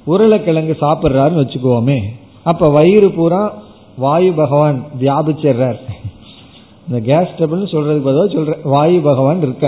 உருளைக்கிழங்கு 0.06 0.78
சாப்பிட்றாருன்னு 0.82 1.44
வச்சுக்கோமே. 1.44 2.00
அப்ப 2.44 2.70
வயிறு 2.70 3.12
பூரா 3.12 3.54
வாயு 3.98 4.34
பகவான் 4.34 4.84
வியாபிச்சிடுறார் 5.00 5.80
இந்த 6.92 7.02
கேஸ் 7.10 7.36
ட்ரபிள்னு 7.38 7.68
சொல்றதுக்கு 7.74 8.08
பதிலாக 8.08 8.28
சொல்ற 8.34 8.56
வாயு 8.64 9.00
பகவான் 9.00 9.42
இருக்க 9.42 9.68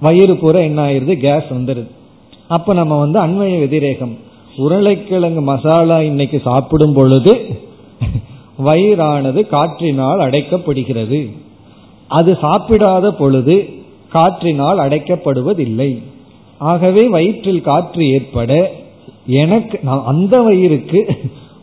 வயிறு 0.00 0.34
பூரா 0.36 0.60
என்ன 0.68 0.80
ஆயிருது? 0.88 1.14
கேஸ் 1.26 1.48
வந்துடுது 1.56 1.88
அப்ப 2.56 2.74
நம்ம 2.78 2.98
வந்து 2.98 3.18
அண்மைய 3.24 3.58
வெதிரேகம். 3.58 4.14
உருளைக்கிழங்கு 4.56 5.42
மசாலா 5.50 5.98
இன்னைக்கு 6.08 6.38
சாப்பிடும் 6.44 6.92
பொழுது 6.92 7.32
வயிறானது 8.68 9.40
காற்றினால் 9.54 10.24
அடைக்கப்படுகிறது. 10.26 11.20
அது 12.08 12.30
சாப்பிடாத 12.42 13.10
பொழுது 13.20 13.56
காற்றினால் 14.08 14.82
அடைக்கப்படுவதில்லை. 14.86 15.90
ஆகவே 16.58 17.02
வயிற்றில் 17.16 17.66
காற்று 17.70 18.04
ஏற்பட 18.16 18.52
எனக்கு 19.42 19.78
அந்த 20.12 20.34
வயிறுக்கு 20.40 21.00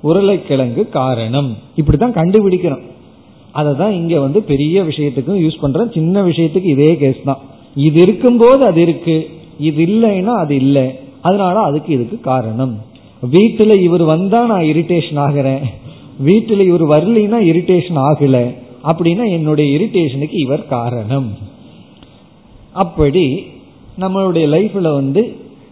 உருளைக்கிழங்கு 0.01 0.84
காரணம். 1.00 1.50
இப்படித்தான் 1.75 2.20
கண்டுபிடிக்கிறோம். 2.20 2.86
அதை 3.59 3.71
தான் 3.75 3.93
இங்க 3.99 4.15
வந்து 4.19 4.39
பெரிய 4.51 4.83
விஷயத்துக்கும் 4.83 5.41
யூஸ் 5.43 5.61
பண்றோம் 5.61 5.93
சின்ன 5.93 6.23
விஷயத்துக்கு 6.23 6.69
இதே 6.75 6.91
கேஸ் 6.97 7.21
தான். 7.23 7.41
இது 7.87 7.97
இருக்கும்போது 8.01 8.61
அது 8.65 8.81
இருக்கு 8.81 9.15
இது 9.59 9.81
இல்லைன்னா 9.85 10.33
அது 10.43 10.55
இல்லை. 10.55 10.85
அதனால 11.22 11.59
அதுக்கு 11.59 11.93
இதுக்கு 11.93 12.17
காரணம். 12.20 12.74
வீட்டுல 13.31 13.75
இவர் 13.81 14.03
வந்தா 14.03 14.46
நான் 14.46 14.67
இரிட்டேஷன் 14.72 15.20
ஆகிறேன். 15.25 15.63
வீட்டுல 16.27 16.61
இவர் 16.70 16.85
வரலினா 16.93 17.39
இரிட்டேஷன் 17.51 18.00
ஆகல. 18.09 18.37
அப்படின்னா 18.83 19.25
என்னுடைய 19.29 19.70
இரிட்டேஷனுக்கு 19.77 20.37
இவர் 20.46 20.65
காரணம். 20.67 21.29
அப்படி 22.83 23.25
நம்மளுடைய 24.00 24.46
லைஃப்ல 24.55 24.87
வந்து 24.93 25.22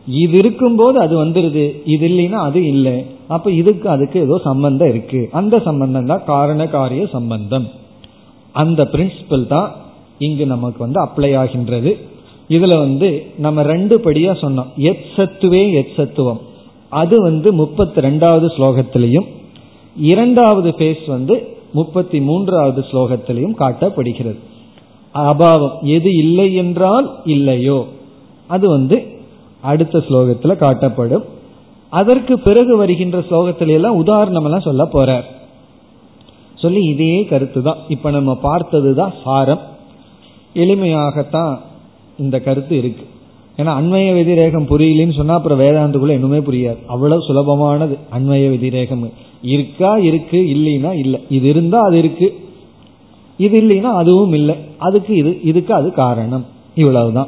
இது 0.07 0.37
இருக்கும்போது 0.37 0.99
அது 0.99 1.25
வந்துருது. 1.25 1.81
இது 1.85 2.07
இல்லைன்னா 2.07 2.31
அது 2.31 2.65
இல்லை. 2.65 3.05
அப்ப 3.27 3.51
இதுக்கு 3.51 3.89
அதுக்கு 3.89 4.19
ஏதோ 4.19 4.41
சம்பந்தம் 4.43 4.89
இருக்கு. 4.89 5.29
அந்த 5.31 5.59
சம்பந்தம் 5.59 6.05
தான் 6.05 6.23
காரண 6.25 6.67
காரிய 6.67 7.07
சம்பந்தம். 7.11 7.67
அந்த 8.51 8.83
பிரின்சிபல் 8.83 9.47
தான் 9.47 9.71
இங்கு 10.17 10.45
நமக்கு 10.45 10.79
வந்து 10.79 11.03
அப்ளை 11.03 11.35
ஆகின்றது. 11.35 11.97
இதுல 12.49 12.79
வந்து 12.79 13.25
நம்ம 13.37 13.61
ரெண்டு 13.61 13.97
படியா 13.97 14.35
சொன்னோம். 14.41 14.73
எத் 14.77 15.05
சத்துவே 15.15 15.73
எத் 15.73 15.95
சத்துவம். 15.95 16.39
அது 16.89 17.21
வந்து 17.21 17.53
முப்பத்தி 17.53 18.01
ரெண்டாவது 18.01 18.49
ஸ்லோகத்திலையும் 18.57 19.25
இரண்டாவது 19.97 20.69
பேஸ் 20.69 21.07
வந்து 21.07 21.47
முப்பத்தி 21.73 22.21
மூன்றாவது 22.21 22.85
ஸ்லோகத்திலையும் 22.91 23.55
காட்டப்படுகிறது. 23.59 24.37
அபாவம். 25.13 25.79
எது 25.81 26.15
இல்லை 26.15 26.55
என்றால் 26.55 27.15
இல்லையோ? 27.25 27.85
அது 28.47 28.69
வந்து 28.69 29.14
அடுத்த 29.65 29.99
ஸ்லோகத்தில் 29.99 30.61
காட்டப்படும். 30.61 31.23
அதற்கு 31.89 32.39
பிறகு 32.39 32.77
வருகின்ற 32.77 33.19
ஸ்லோகத்தில 33.19 33.67
எல்லாம் 33.67 33.95
உதாரணம் 33.95 34.43
எல்லாம் 34.43 34.61
சொல்ல 34.61 34.87
போறார். 34.93 35.25
சொல்லி 36.55 36.83
இதே 36.83 37.25
கருத்து 37.25 37.61
தான் 37.61 37.77
இப்ப 37.87 38.11
நம்ம 38.11 38.35
பார்த்தது 38.35 38.95
தான் 38.95 39.13
சாரம். 39.23 39.61
எளிமையாகத்தான் 40.55 41.57
இந்த 42.17 42.39
கருத்து 42.39 42.77
இருக்கு. 42.77 43.05
ஏன்னா 43.57 43.73
அண்மைய 43.79 44.09
விதிரேகம் 44.13 44.69
புரியலன்னு 44.69 45.15
சொன்னா 45.15 45.33
அப்புறம் 45.33 45.59
வேதாந்துக்குள்ள 45.59 46.11
இன்னுமே 46.11 46.39
புரியாது. 46.49 46.77
அவ்வளவு 46.87 47.21
சுலபமானது 47.21 47.97
அண்மைய 48.11 48.47
விதிரேகம். 48.49 49.11
இருக்கா 49.41 49.97
இருக்கு 49.97 50.37
இல்லைன்னா 50.37 50.93
இல்லை. 50.93 51.19
இது 51.29 51.49
இருந்தா 51.49 51.79
அது 51.81 51.97
இருக்கு. 51.97 52.27
இது 53.37 53.61
இல்லைன்னா 53.61 53.91
அதுவும் 53.95 54.33
இல்லை. 54.33 54.55
அதுக்கு 54.77 55.15
இது 55.15 55.41
இதுக்கு 55.43 55.73
அது 55.73 55.91
காரணம். 55.91 56.45
இவ்வளவுதான். 56.75 57.27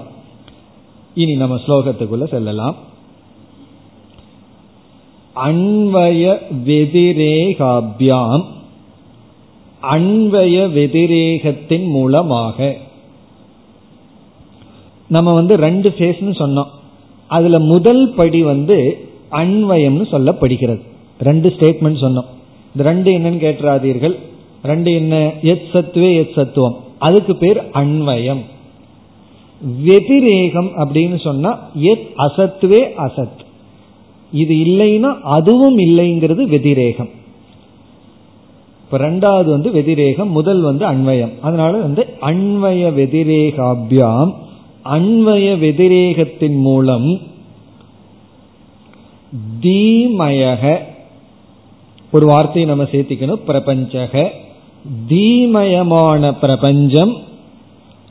இனி 1.17 1.35
நம்ம 1.35 1.55
ஸ்லோகத்துக்குள்ள 1.55 2.29
செல்லலாம். 2.29 2.75
அன்வய 5.35 6.37
வெதிரேகாபியாம். 6.65 8.43
அன்வய 9.81 10.71
வெதிரேகத்தின் 10.71 11.85
மூலமாக. 11.85 12.75
நம்ம 15.07 15.33
வந்து 15.33 15.55
ரெண்டு 15.55 15.93
ஃபேஸ்னு 15.97 16.35
சொன்னோம். 16.35 16.67
அதுல 17.27 17.59
முதல் 17.59 18.13
படி 18.13 18.43
வந்து 18.43 19.09
அன்வயம்னு 19.31 20.07
சொல்லப்படுகிறது. 20.11 20.81
ரெண்டு 21.19 21.49
ஸ்டேட்மெண்ட் 21.49 22.01
சொன்னோம். 22.03 22.27
இந்த 22.75 22.91
ரெண்டு 22.91 23.11
என்னன்னு 23.11 23.43
கேட்டுறாதீர்கள் 23.43 24.15
ரெண்டு 24.63 24.93
என்ன? 24.93 25.31
எத் 25.41 25.63
சத்துவே 25.73 26.15
எத் 26.15 26.33
சத்துவம். 26.33 26.83
அதுக்கு 26.99 27.35
பேர் 27.35 27.63
அன்வயம். 27.73 28.41
வெதிரேகம் 29.59 30.69
அப்படின்னு 30.77 31.21
சொன்னா 31.23 31.59
எத் 31.73 32.09
அசத்துவே 32.17 32.81
அசத். 33.05 33.39
இது 34.31 34.55
இல்லைன்னா 34.55 35.19
அதுவும் 35.21 35.77
இல்லைங்கிறது 35.77 36.43
வெதிரேகம். 36.43 37.09
இப்ப 38.83 38.97
ரெண்டாவது 38.97 39.45
வந்து 39.45 39.71
வெதிரேகம் 39.71 40.29
முதல் 40.29 40.61
வந்து 40.61 40.85
அன்வயம் 40.85 41.31
அதனால 41.41 41.77
வந்து 41.77 42.07
அன்வய 42.21 42.91
வெதிரேகாபியாம் 42.99 44.33
அன்வய 44.83 45.59
வெதிரேகத்தின் 45.59 46.59
மூலம் 46.61 47.19
தீமயக 49.61 50.77
ஒரு 52.11 52.25
வார்த்தையை 52.25 52.69
நம்ம 52.69 52.83
சேர்த்திக்கணும் 52.91 53.45
பிரபஞ்சக 53.45 54.31
தீமயமான 55.07 56.33
பிரபஞ்சம் 56.33 57.15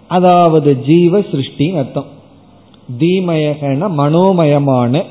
அதாவது 0.08 0.82
ஜீவ 0.82 1.18
சிருஷ்டின்னு 1.18 1.78
அர்த்தம். 1.78 2.06
தீமயகன 2.98 3.88
மனோமயமான 3.88 5.04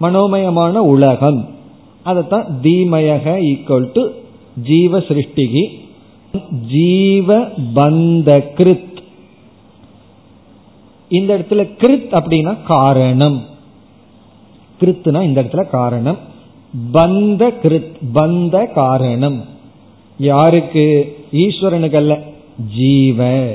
மனோமயமான 0.00 0.72
உலகம். 0.72 1.48
அதைத்தான் 2.02 2.46
தீமயக 2.62 3.38
ஈக்குவல் 3.40 3.90
டு 3.92 4.08
ஜீவ 4.62 4.98
சிருஷ்டிகி. 4.98 5.78
ஜீவ 6.68 7.48
பந்த 7.74 8.44
கிருத். 8.56 8.90
இந்த 11.08 11.38
இடத்துல 11.38 11.52
கிருத் 11.52 12.20
அப்படின்னா 12.20 12.56
காரணம். 12.64 13.42
கிருத்துனா 14.80 15.22
இந்த 15.22 15.42
இடத்துல 15.42 15.68
காரணம். 15.68 16.18
பந்த 16.92 17.54
கிருத் 17.62 17.96
பந்த 18.14 18.72
காரணம். 18.72 19.44
யாருக்கு? 20.18 21.16
ஈஸ்வரனுக்கு 21.32 21.96
அல்ல 21.96 22.22
ஜீவ. 22.76 23.54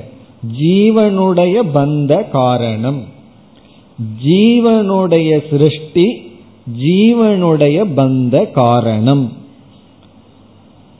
ஜீவனுடைய 0.60 1.64
பந்த 1.74 2.30
காரணம். 2.30 3.04
ஜீவனுடைய 4.26 5.50
சிருஷ்டி 5.50 6.08
ஜீவனுடைய 6.82 7.86
பந்த 7.96 8.52
காரணம். 8.52 9.34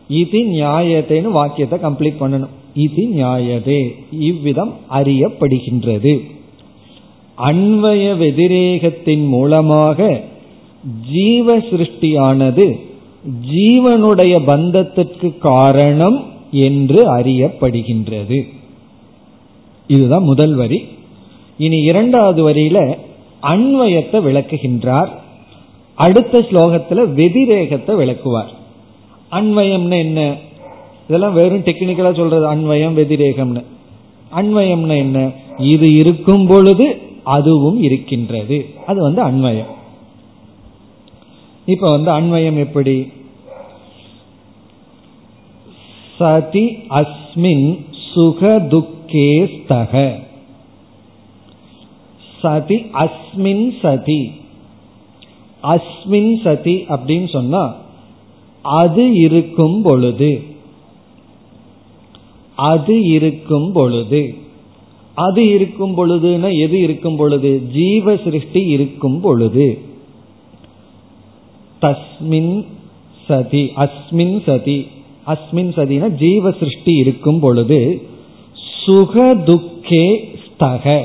இது 0.08 0.40
நியாயத்தைன்னு 0.40 1.22
வாக்கியத்தை 1.22 1.80
கம்ப்ளீட் 1.80 2.20
பண்ணணும். 2.20 2.56
இது 2.74 3.04
நியாயதே 3.04 3.90
இவ்விதம் 4.12 4.74
அறியப்படுகின்றது. 4.90 6.20
அன்வய 7.38 8.18
வெதிரேகத்தின் 8.18 9.28
மூலமாக 9.28 10.22
ஜீவ 11.12 11.58
சிருஷ்டியானது 11.58 12.80
ஜீவனுடைய 13.54 14.34
பந்தத்திற்கு 14.46 15.38
காரணம் 15.38 16.24
என்று 16.52 17.18
அறியப்படுகின்றது. 17.18 18.56
இதுதான் 19.88 20.24
முதல் 20.24 20.54
வரி. 20.54 20.88
இனி 21.58 21.78
இரண்டாவது 21.78 22.50
வரியில 22.50 22.98
அன்வயத்தை 23.42 24.20
விளக்குகின்றார். 24.20 25.10
அடுத்த 25.96 26.40
ஸ்லோகத்துல 26.40 27.14
வெதிரேகத்தை 27.14 27.96
விளக்குவார். 27.96 28.52
அன்வயம்னு 29.32 29.98
என்ன? 29.98 30.36
இதெல்லாம் 31.08 31.34
வெறும் 31.34 31.64
டெக்னிக்கலா 31.64 32.16
சொல்றது 32.16 32.56
அன்வயம் 32.56 32.94
வெதிரேகம்னு. 32.94 33.64
அன்வயம்னு 34.36 34.98
என்ன? 34.98 35.32
இது 35.58 35.94
இருக்கும் 35.94 36.48
பொழுது 36.48 37.02
அதுவும் 37.24 37.82
இருக்கின்றது. 37.82 38.66
அது 38.86 39.02
வந்து 39.02 39.24
அன்வயம் 39.24 39.76
இப்ப 41.66 41.98
வந்து 41.98 42.12
அன்வயம் 42.12 42.58
எப்படி? 42.58 43.12
சதி 46.18 46.78
அஸ்மின் 46.90 47.80
சுக 48.14 48.60
துக்க 48.60 48.96
ஸ்தக 49.14 50.26
சதி 52.42 52.76
அஸ்மின் 52.76 53.80
சதி. 53.82 54.32
அஸ்மின் 55.64 56.42
சதி 56.44 56.76
அப்படின்னு 56.76 57.30
சொன்னா 57.30 57.76
அது 58.62 59.14
இருக்கும் 59.14 59.82
பொழுது. 59.82 60.44
அது 62.56 63.02
இருக்கும் 63.02 63.72
பொழுது. 63.72 64.36
அது 65.14 65.48
இருக்கும் 65.48 65.98
பொழுதுன்னா 65.98 66.60
எது 66.60 66.80
இருக்கும் 66.80 67.16
பொழுது? 67.16 67.62
ஜீவ 67.74 68.18
சிருஷ்டி 68.18 68.62
இருக்கும் 68.66 69.20
பொழுது. 69.20 69.82
தஸ்மின் 71.82 72.66
சதி 73.28 73.72
அஸ்மின் 73.76 74.44
சதி. 74.46 74.88
அஸ்மின் 75.28 75.72
சதினா 75.72 76.10
ஜீவ 76.10 76.52
சிருஷ்டி 76.52 76.94
இருக்கும் 76.94 77.40
பொழுது. 77.40 78.08
சுக 78.88 79.36
துக்கே 79.36 80.36
ஸ்தக. 80.44 81.04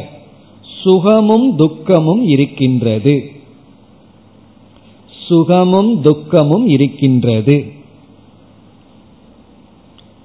சுகமும் 0.82 1.56
துக்கமும் 1.56 2.22
இருக்கின்றது. 2.22 3.30
சுகமும் 5.28 6.02
துக்கமும் 6.02 6.66
இருக்கின்றது. 6.66 7.64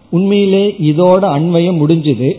உண்மையிலே 0.09 0.75
இதோட 0.79 1.23
அன்வயம் 1.37 1.79
முடிஞ்சது. 1.79 2.31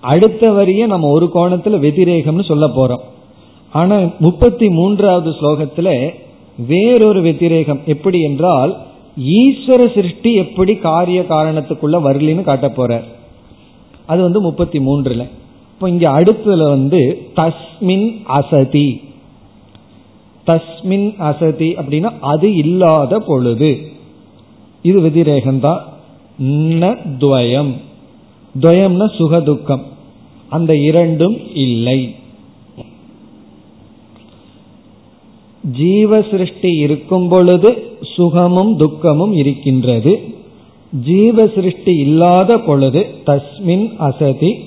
அடுத்த 0.00 0.52
வரிய 0.52 0.86
நம்ம 0.86 1.08
ஒரு 1.08 1.30
கோணத்துல 1.34 1.78
வெதிரேகம்னு 1.78 2.44
சொல்ல 2.44 2.66
போறோம். 2.66 3.02
ஆனா 3.72 4.10
முப்பத்தி 4.18 4.68
மூன்றாவது 4.68 5.30
ஸ்லோகத்துல 5.30 6.10
வேறொரு 6.66 7.22
வெத்திரேகம் 7.22 7.84
எப்படி 7.84 8.22
என்றால் 8.22 8.86
ஈஸ்வர 9.24 9.94
சிருஷ்டி 9.94 10.34
எப்படி 10.34 10.76
காரிய 10.76 11.24
காரணத்துக்குள்ள 11.28 11.96
வரலின்னு 12.04 12.42
காட்ட 12.42 12.68
போறார். 12.68 13.16
அது 14.08 14.22
வந்து 14.22 14.40
முப்பத்தி 14.40 14.78
மூன்றுல. 14.78 15.22
இப்போ 15.74 15.88
இங்க 15.90 16.10
அடுத்ததுல 16.20 16.68
வந்து 16.68 17.00
தஸ்மின் 17.36 18.06
அசதி. 18.24 19.00
தஸ்மின் 20.46 21.16
அசதி 21.18 21.68
அப்படின்னா 21.72 22.10
அது 22.20 22.54
இல்லாத 22.54 23.18
பொழுது. 23.20 23.70
இது 24.82 25.00
வெதிரேகம்தான் 25.00 25.80
துவயம். 27.18 27.72
துவயம்னா 28.60 29.06
சுகதுக்கம். 29.18 29.84
அந்த 30.50 30.76
இரண்டும் 30.76 31.36
இல்லை. 31.54 32.14
ஜீவ 35.62 36.22
சிருஷ்டி 36.22 36.70
இருக்கும் 36.76 37.28
பொழுது 37.28 37.96
சுகமும் 38.16 38.76
துக்கமும் 38.76 39.32
இருக்கின்றது. 39.32 40.12
ஜீவ 40.92 41.46
சிருஷ்டி 41.46 41.96
இல்லாத 41.96 42.58
பொழுது 42.58 43.06
தஸ்மின் 43.26 43.96
அசதி 43.96 44.58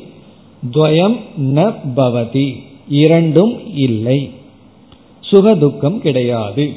துவயம் 0.74 1.20
ந 1.56 1.76
பவதி. 1.96 2.54
இரண்டும் 2.88 3.76
இல்லை. 3.76 4.30
சுகதுக்கம் 5.32 5.98
கிடையாது. 5.98 6.72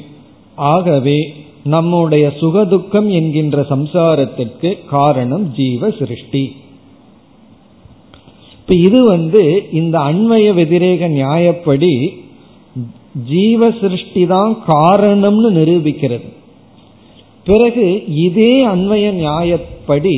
ஆகவே 0.55 1.33
நம்முடைய 1.63 2.33
சுகதுக்கம் 2.39 3.09
என்கின்ற 3.09 3.65
சம்சாரத்திற்கு 3.69 4.77
காரணம் 4.89 5.53
ஜீவ 5.53 5.89
சிருஷ்டி 5.89 6.55
இப்ப 8.59 8.75
இது 8.75 9.03
வந்து 9.03 9.67
இந்த 9.71 9.99
அண்மைய 9.99 10.53
வெதிரேக 10.53 11.07
நியாயப்படி 11.07 12.09
ஜீவ 13.27 13.71
சிருஷ்டி 13.81 14.25
தான் 14.25 14.57
காரணம்னு 14.67 15.49
நிரூபிக்கிறது. 15.49 16.43
பிறகு 17.47 17.87
இதே 18.27 18.53
அன்வய 18.65 19.05
நியாயப்படி 19.21 20.15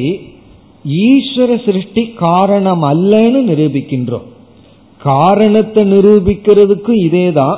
ஈஸ்வர 1.07 1.65
சிருஷ்டி 1.65 2.03
காரணம் 2.23 2.83
அல்லன்னு 2.83 3.39
நிரூபிக்கின்றோம். 3.49 4.27
காரணத்தை 5.01 5.81
நிரூபிக்கிறதுக்கும் 5.83 6.99
இதே 7.07 7.31
தான் 7.31 7.57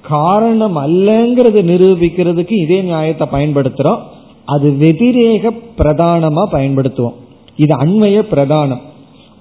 காரணம் 0.00 0.76
அல்லங்கிறத 0.76 1.62
நிரூபிக்கிறதுக்கு 1.70 2.54
இதே 2.64 2.82
நியாயத்தை 2.82 3.26
பயன்படுத்துறோம். 3.32 4.02
அது 4.44 4.68
வெதிரேக 4.82 5.52
பிரதானமா 5.78 6.44
பயன்படுத்துவோம். 6.56 7.16
இது 7.56 7.74
அண்மைய 7.74 8.18
பிரதானம். 8.34 8.82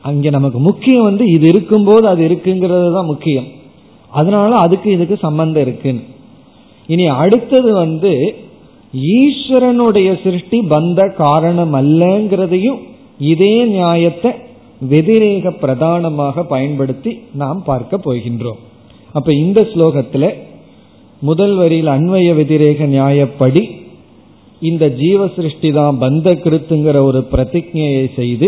அங்க 0.02 0.30
நமக்கு 0.30 0.60
முக்கியம் 0.60 1.08
வந்து 1.10 1.26
இது 1.36 1.48
இருக்கும்போது 1.48 2.06
அது 2.08 2.22
இருக்குங்கிறது 2.28 2.90
தான் 2.94 3.12
முக்கியம். 3.14 3.48
அதனால 4.12 4.50
அதுக்கு 4.56 4.90
இதுக்கு 4.92 5.16
சம்பந்தம் 5.28 5.64
இருக்குன்னு. 5.68 6.04
இனி 6.88 7.06
அடுத்தது 7.22 7.74
வந்து 7.74 8.12
ஈஸ்வரனுடைய 8.94 10.10
சிருஷ்டி 10.24 10.60
பந்த 10.70 11.00
காரணம் 11.14 11.74
அல்லங்கிறதையும் 11.74 12.80
இதே 13.34 13.66
நியாயத்தை 13.66 14.32
வெதிரேக 14.90 15.52
பிரதானமாக 15.60 16.44
பயன்படுத்தி 16.44 17.12
நாம் 17.34 17.62
பார்க்க 17.64 18.00
போகின்றோம். 18.06 18.60
அப்ப 19.14 19.34
இந்த 19.34 19.60
ஸ்லோகத்துல 19.74 20.26
முதல் 21.22 21.56
வரியில் 21.56 21.88
அன்வய 21.88 22.30
வெதிரேக 22.40 22.88
நியாயப்படி 22.88 23.64
இந்த 24.62 24.86
ஜீவ 25.02 25.28
சிருஷ்டி 25.36 25.72
தான் 25.72 25.98
பந்த 25.98 26.28
கிருத்துங்கிற 26.44 26.98
ஒரு 27.04 27.20
பிரதிஜையை 27.32 28.06
செய்து 28.16 28.48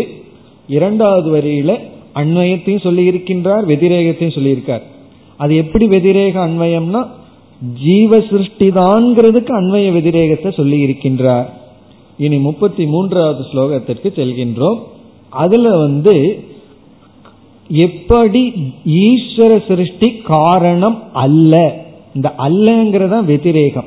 இரண்டாவது 0.68 1.28
வரியில 1.36 1.72
அன்வயத்தையும் 2.14 2.84
சொல்லி 2.86 3.02
இருக்கின்றார் 3.10 3.64
வெதிரேகத்தையும் 3.72 4.36
சொல்லியிருக்கார். 4.36 4.84
அது 5.36 5.52
எப்படி 5.56 5.86
வெதிரேக 5.86 6.34
அன்வயம்னா 6.48 7.02
ஜீவ 7.60 8.18
சிருஷ்டிதான்ங்கிறதுக்கு 8.18 9.52
அன்வய 9.52 9.92
வெதிரேகத்தை 9.92 10.52
சொல்லி 10.52 10.84
இருக்கின்றார் 10.84 11.48
இனி 12.16 12.38
முப்பத்தி 12.38 12.86
மூன்றாவது 12.86 13.44
ஸ்லோகத்திற்கு 13.52 14.08
செல்கின்றோம். 14.16 14.78
அதுல 15.30 15.70
வந்து 15.70 16.44
எப்படி 17.68 18.52
ஈஸ்வர 18.84 19.66
சிருஷ்டி 19.66 20.16
காரணம் 20.16 21.02
அல்ல. 21.12 21.84
இந்த 22.14 22.34
அல்லங்கிறத 22.38 23.24
வெதிரேகம். 23.24 23.86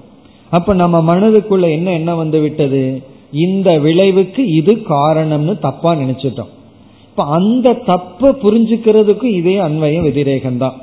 அப்ப 0.50 0.74
நம்ம 0.74 1.16
மனதுக்குள்ள 1.16 1.70
என்ன 1.72 1.92
என்ன 1.92 2.16
வந்து 2.16 2.40
விட்டது? 2.40 3.04
இந்த 3.32 3.80
விளைவுக்கு 3.80 4.42
இது 4.48 4.74
காரணம்னு 4.74 5.60
தப்பா 5.60 5.96
நினைச்சிட்டோம். 5.96 6.52
இப்ப 7.10 7.24
அந்த 7.24 7.74
தப்பை 7.86 8.30
புரிஞ்சுக்கிறதுக்கும் 8.44 9.36
இதே 9.40 9.56
அன்வய 9.58 10.02
வெதிரேகம் 10.02 10.58
தான் 10.58 10.76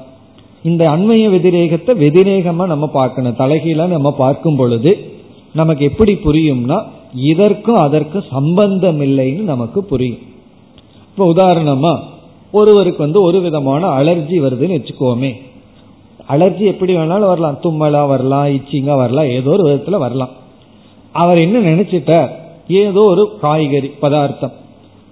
இந்த 0.62 0.85
அன்வய 0.90 1.24
வெதிரேகத்தை 1.31 1.92
வெதிரேகமா 1.94 2.66
நம்ம 2.66 2.87
பார்க்கணும். 2.87 3.38
தலைகீழா 3.38 3.87
நம்ம 3.87 4.12
பார்க்கும் 4.12 4.57
பொழுது 4.57 4.92
நமக்கு 5.53 5.85
எப்படி 5.85 6.12
புரியும்னா 6.12 6.79
இதற்கும் 7.12 7.74
அதற்கும் 7.74 8.31
சம்பந்தம் 8.31 9.00
இல்லைன்னு 9.00 9.42
நமக்கு 9.53 9.85
புரியும். 9.85 10.22
இப்ப 11.11 11.27
உதாரணமா 11.35 11.92
ஒருவருக்கு 12.53 13.03
வந்து 13.03 13.22
ஒரு 13.22 13.40
விதமான 13.40 13.87
அலர்ஜி 13.88 14.37
வருதுன்னு 14.44 14.77
வச்சுக்கோமே. 14.79 15.31
அலர்ஜி 16.29 16.65
எப்படி 16.67 16.97
வேணாலும் 16.97 17.27
வரலாம். 17.27 17.59
தும்மலா 17.63 18.07
வரலாம் 18.07 18.47
இச்சிங்கா 18.47 18.97
வரலாம் 18.97 19.29
ஏதோ 19.29 19.51
ஒரு 19.51 19.65
விதத்துல 19.69 19.99
வரலாம். 19.99 20.31
அவர் 21.13 21.39
என்ன 21.39 21.59
நினைச்சிட்டார்? 21.59 22.29
ஏதோ 22.69 23.03
ஒரு 23.03 23.39
காய்கறி 23.41 23.91
பதார்த்தம். 24.01 24.53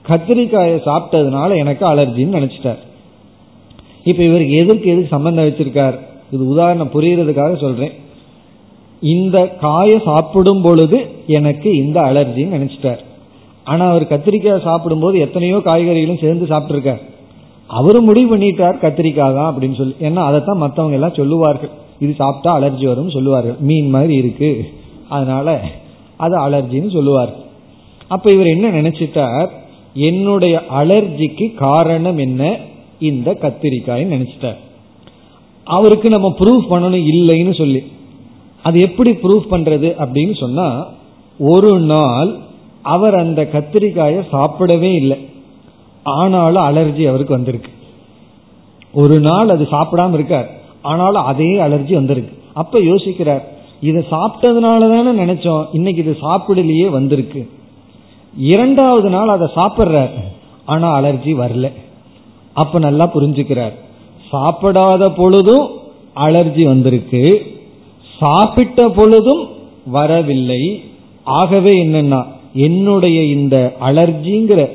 கத்திரிக்காயை 0.08 0.78
சாப்பிட்டதுனால 0.86 1.56
எனக்கு 1.56 1.86
அலர்ஜின்னு 1.86 2.36
நினைச்சிட்டார். 2.38 2.78
இப்ப 4.04 4.22
இவருக்கு 4.22 4.52
எதுக்கு 4.52 4.90
எதுக்கு 4.90 5.08
சம்பந்தம் 5.08 5.48
வச்சிருக்கார்? 5.48 5.98
இது 6.30 6.46
உதாரணம் 6.46 6.90
புரியறதுக்காக 6.94 7.60
சொல்றேன். 7.60 7.92
இந்த 9.00 9.46
காயை 9.46 10.00
சாப்பிடும் 10.04 10.62
பொழுது 10.62 11.10
எனக்கு 11.26 11.76
இந்த 11.76 12.00
அலர்ஜின்னு 12.00 12.56
நினைச்சிட்டார். 12.58 12.98
ஆனா 13.64 13.88
அவர் 13.88 14.02
கத்திரிக்காய் 14.02 14.62
சாப்பிடும்போது 14.62 15.18
எத்தனையோ 15.18 15.56
காய்கறிகளும் 15.56 16.20
சேர்ந்து 16.20 16.46
சாப்பிட்டுருக்கார். 16.46 17.10
அவரு 17.72 18.00
முடிவு 18.00 18.36
பண்ணிட்டார் 18.36 18.76
கத்திரிக்காய் 18.82 19.34
தான் 19.34 19.54
அப்படின்னு 19.54 19.76
சொல்லி. 19.76 19.94
ஏன்னா 20.00 20.14
அதைத்தான் 20.14 20.62
மற்றவங்க 20.62 20.92
எல்லாம் 20.92 21.14
சொல்லுவார்கள். 21.14 21.70
இது 22.00 22.14
சாப்பிட்டா 22.14 22.58
அலர்ஜி 22.58 22.86
வரும் 22.86 23.10
சொல்லுவார்கள். 23.10 23.54
மீன் 23.60 23.90
மாதிரி 23.90 24.14
இருக்கு. 24.14 24.68
அதனால 25.08 25.60
அது 26.16 26.48
அலர்ஜின்னு 26.48 26.92
சொல்லுவார்கள். 26.92 27.44
அப்ப 28.08 28.30
இவர் 28.30 28.46
என்ன 28.46 28.70
நினைச்சிட்டார்? 28.70 29.48
என்னுடைய 29.94 30.62
அலர்ஜிக்கு 30.80 31.54
காரணம் 31.54 32.18
என்ன? 32.18 32.56
இந்த 33.00 33.36
கத்திரிக்காய் 33.40 34.12
நினைச்சிட்டார். 34.14 34.60
அவருக்கு 35.64 36.08
நம்ம 36.08 36.34
ப்ரூஃப் 36.38 36.70
பண்ணணும் 36.70 37.04
இல்லைன்னு 37.14 37.58
சொல்லி. 37.58 37.82
அது 38.62 38.80
எப்படி 38.80 39.10
ப்ரூஃப் 39.10 39.50
பண்றது 39.50 39.88
அப்படின்னு 40.04 40.38
சொன்னா 40.40 40.86
ஒரு 41.38 41.80
நாள் 41.80 42.36
அவர் 42.82 43.14
அந்த 43.14 43.48
கத்திரிக்காயை 43.52 44.22
சாப்பிடவே 44.32 44.94
இல்லை. 44.94 45.18
ஆனாலும் 46.02 46.62
அலர்ஜி 46.62 47.08
அவருக்கு 47.08 47.34
வந்திருக்கு. 47.34 47.70
ஒரு 48.92 49.20
நாள் 49.20 49.48
அது 49.48 49.68
சாப்பிடாம 49.70 50.12
இருக்கார். 50.12 50.50
ஆனாலும் 50.82 51.22
அதே 51.22 51.52
அலர்ஜி 51.54 51.92
வந்திருக்கு. 51.92 52.42
அப்ப 52.52 52.80
யோசிக்கிறார் 52.80 53.42
இதை 53.80 54.04
சாப்பிட்டதுனால 54.10 54.80
தானே 54.94 55.24
நினைச்சோம் 55.24 55.66
இன்னைக்கு 55.72 56.02
இது 56.02 56.16
சாப்பிடலையே 56.22 56.90
வந்திருக்கு. 56.90 57.48
இரண்டாவது 58.36 59.08
நாள் 59.08 59.28
அதை 59.28 59.48
சாப்பிட்றார் 59.54 60.10
ஆனா 60.64 61.00
அலர்ஜி 61.00 61.32
வரல. 61.42 61.72
அப்ப 62.52 62.78
நல்லா 62.78 63.10
புரிஞ்சுக்கிறார் 63.14 63.72
சாப்பிடாத 64.32 65.08
பொழுதும் 65.16 65.70
அலர்ஜி 66.16 66.64
வந்திருக்கு 66.64 67.42
சாப்பிட்ட 68.18 68.88
பொழுதும் 68.88 69.48
வரவில்லை. 69.86 70.82
ஆகவே 71.24 71.84
என்னன்னா 71.84 72.24
என்னுடைய 72.54 73.22
இந்த 73.22 73.72
அலர்ஜிங்கிற 73.80 74.70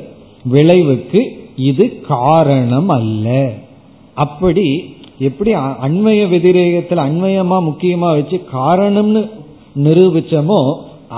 விளைவுக்கு 0.53 1.21
இது 1.69 1.85
காரணம் 2.07 2.89
அல்ல 2.97 3.27
அப்படி 4.25 4.67
எப்படி 5.27 5.51
அண்மைய 5.85 6.21
வெதிரேகத்தில் 6.33 7.05
அண்மையமா 7.05 7.57
முக்கியமா 7.69 8.09
வச்சு 8.17 8.37
காரணம்னு 8.57 9.21
நிரூபிச்சோமோ 9.85 10.59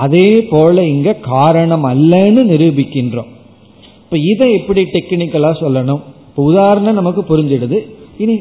அதே 0.03 0.29
போல 0.51 0.85
இங்க 0.93 1.09
காரணம் 1.33 1.85
அல்லன்னு 1.91 2.41
நிரூபிக்கின்றோம். 2.51 3.29
இப்ப 4.03 4.17
இதை 4.31 4.47
எப்படி 4.59 4.81
டெக்னிக்கலா 4.95 5.51
சொல்லணும்? 5.63 6.01
இப்ப 6.29 6.43
உதாரணம் 6.51 6.99
நமக்கு 6.99 7.21
புரிஞ்சிடுது. 7.29 7.79
இனி 8.23 8.35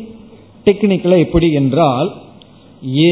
டெக்னிக்கலா 0.66 1.18
எப்படி 1.27 1.48
என்றால் 1.61 2.09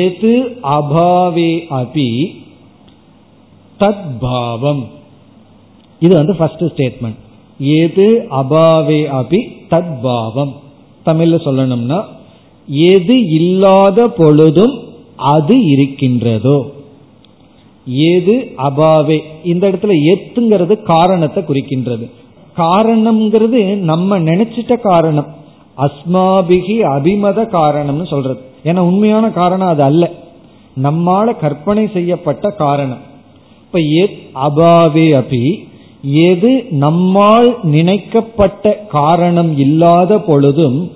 எது 0.01 0.35
அபாவே 0.77 1.53
அபி 1.81 2.11
தத் 3.81 4.09
பாவம். 4.21 4.85
இது 6.03 6.13
வந்து 6.21 6.35
ஃபர்ஸ்ட் 6.41 6.67
ஸ்டேட்மெண்ட் 6.73 7.21
எது 7.59 8.27
அபாவே 8.31 9.23
அபி 9.23 9.39
தத் 9.71 10.01
பாவம் 10.03 10.53
தமிழ்ல 11.07 11.39
சொல்லணும்னா 11.45 12.05
எது 12.69 13.29
இல்லாத 13.31 14.09
பொழுதும் 14.09 14.79
அது 15.17 15.65
இருக்கின்றதோ. 15.65 16.71
ஏது 17.87 18.53
அபாவே 18.59 19.21
இந்த 19.45 19.71
இடத்துல 19.71 20.17
எத்துங்கிறது 20.17 20.83
காரணத்தை 20.83 21.43
குறிக்கின்றது. 21.43 22.11
காரணம்ங்கிறது 22.57 23.77
நம்ம 23.77 24.19
நினைச்சிட்ட 24.19 24.81
காரணம். 24.81 25.27
அஸ்மாபிகி 25.79 26.79
அபிமத 26.83 27.49
காரணம்னு 27.49 28.07
சொல்றது. 28.07 28.41
ஏன்னா 28.65 28.79
உண்மையான 28.79 29.31
காரணம் 29.31 29.69
அது 29.69 29.83
அல்ல. 29.83 30.13
நம்மால 30.83 31.37
கற்பனை 31.37 31.89
செய்யப்பட்ட 31.93 32.51
காரணம். 32.51 32.99
இப்ப 33.61 33.79
எத் 33.79 34.19
அபாவே 34.35 35.25
அபி 35.25 35.69
எது 36.13 36.67
நம்மால் 36.71 37.59
நினைக்கப்பட்ட 37.63 38.73
காரணம் 38.89 39.59
இல்லாத 39.59 40.19
பொழுதும் 40.19 40.91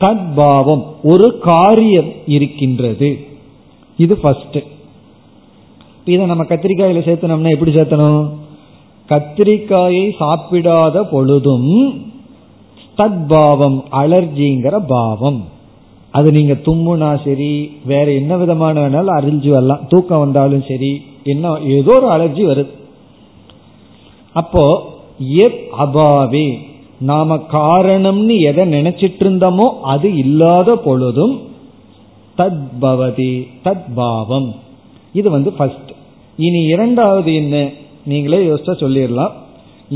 தத்பாவம் 0.00 0.84
ஒரு 1.02 1.38
காரியம் 1.38 2.10
இருக்கின்றது. 2.26 3.18
இது 3.96 4.16
ஃபர்ஸ்ட் 4.16 4.58
இதை 6.04 6.26
நம்ம 6.26 6.44
கத்திரிக்காயில 6.44 7.00
சேர்த்தனோம்னா 7.06 7.50
எப்படி 7.50 7.72
சேர்த்தணும்? 7.72 8.28
கத்திரிக்காயை 9.08 10.04
சாப்பிடாத 10.20 11.02
பொழுதும் 11.10 11.70
தத்பாவம் 12.96 13.78
அலர்ஜிங்கிற 13.92 14.76
பாவம். 14.86 15.40
அது 16.10 16.32
நீங்க 16.32 16.52
தும்முனா 16.52 17.24
சரி 17.24 17.70
வேற 17.84 18.12
என்ன 18.12 18.36
விதமான 18.36 18.74
வேணாலும் 18.80 19.18
அரிஞ்சு 19.18 19.48
வரலாம். 19.48 19.84
தூக்கம் 19.88 20.18
வந்தாலும் 20.18 20.64
சரி 20.68 21.02
என்ன 21.24 21.54
ஏதோ 21.58 21.92
ஒரு 21.94 22.08
அலர்ஜி 22.16 22.44
வருது. 22.50 22.77
அப்போ 24.32 24.92
எத் 25.18 25.66
அபாவே 25.78 26.58
நாம 27.00 27.36
காரணம்னு 27.36 28.40
எதை 28.40 28.64
நினைச்சிட்டு 28.68 29.22
இருந்தோமோ 29.22 29.80
அது 29.82 30.16
இல்லாத 30.16 30.76
பொழுதும் 30.76 31.40
தத் 32.38 32.66
பவதி 32.80 33.46
தத் 33.64 33.94
பாவம். 33.94 34.54
இது 35.12 35.30
வந்து 35.30 35.52
ஃபர்ஸ்ட் 35.52 35.90
இனி 36.36 36.64
இரண்டாவது 36.64 37.34
என்ன? 37.34 37.70
நீங்களே 38.04 38.46
யோசிச்சா 38.48 38.74
சொல்லிடலாம். 38.82 39.32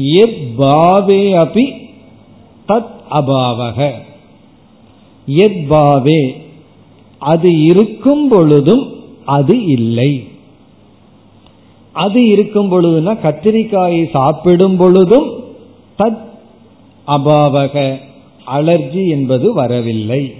எத் 0.02 0.58
பாவே 0.58 1.22
அபி 1.34 1.88
தத் 2.68 2.92
அபாவக. 3.10 3.92
எத் 5.26 5.70
பாவே 5.70 6.34
அது 7.18 7.60
இருக்கும் 7.64 8.28
பொழுதும் 8.28 8.94
அது 9.24 9.66
இல்லை. 9.66 10.31
அது 11.92 12.26
இருக்கும் 12.26 12.72
பொழுதுனா 12.72 13.10
கத்திரிக்காயை 13.10 14.10
சாப்பிடும் 14.10 14.76
பொழுதும் 14.76 15.30
தத் 15.98 16.18
அபாவக 17.06 17.96
அலர்ஜி 18.54 19.08
என்பது 19.08 19.52
வரவில்லை. 19.52 20.34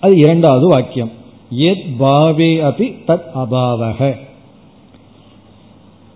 அது 0.00 0.16
இரண்டாவது 0.16 0.66
வாக்கியம். 0.66 1.10
எத் 1.50 1.84
பாவே 1.98 2.64
அபி 2.64 2.94
தத் 3.06 3.26
அபாவக. 3.34 4.16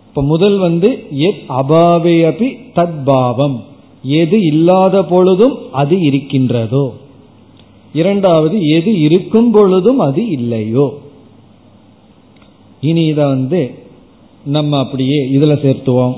இப்ப 0.09 0.23
முதல் 0.23 0.59
வந்து 0.59 1.07
எத் 1.11 1.45
அபாவே 1.49 2.27
அபி 2.27 2.57
தத் 2.75 3.03
பாவம். 3.05 3.65
எது 4.03 4.41
இல்லாத 4.41 5.05
பொழுதும் 5.05 5.73
அது 5.73 6.01
இருக்கின்றதோ. 6.01 6.95
இரண்டாவது 7.93 8.63
எது 8.63 9.01
இருக்கும் 9.01 9.51
பொழுதும் 9.51 9.99
அது 9.99 10.29
இல்லையோ. 10.29 10.99
இனி 12.81 13.07
இதை 13.07 13.25
வந்து 13.25 13.75
நம்ம 14.45 14.79
அப்படியே 14.79 15.29
இதில் 15.31 15.63
சேர்த்துவோம். 15.63 16.17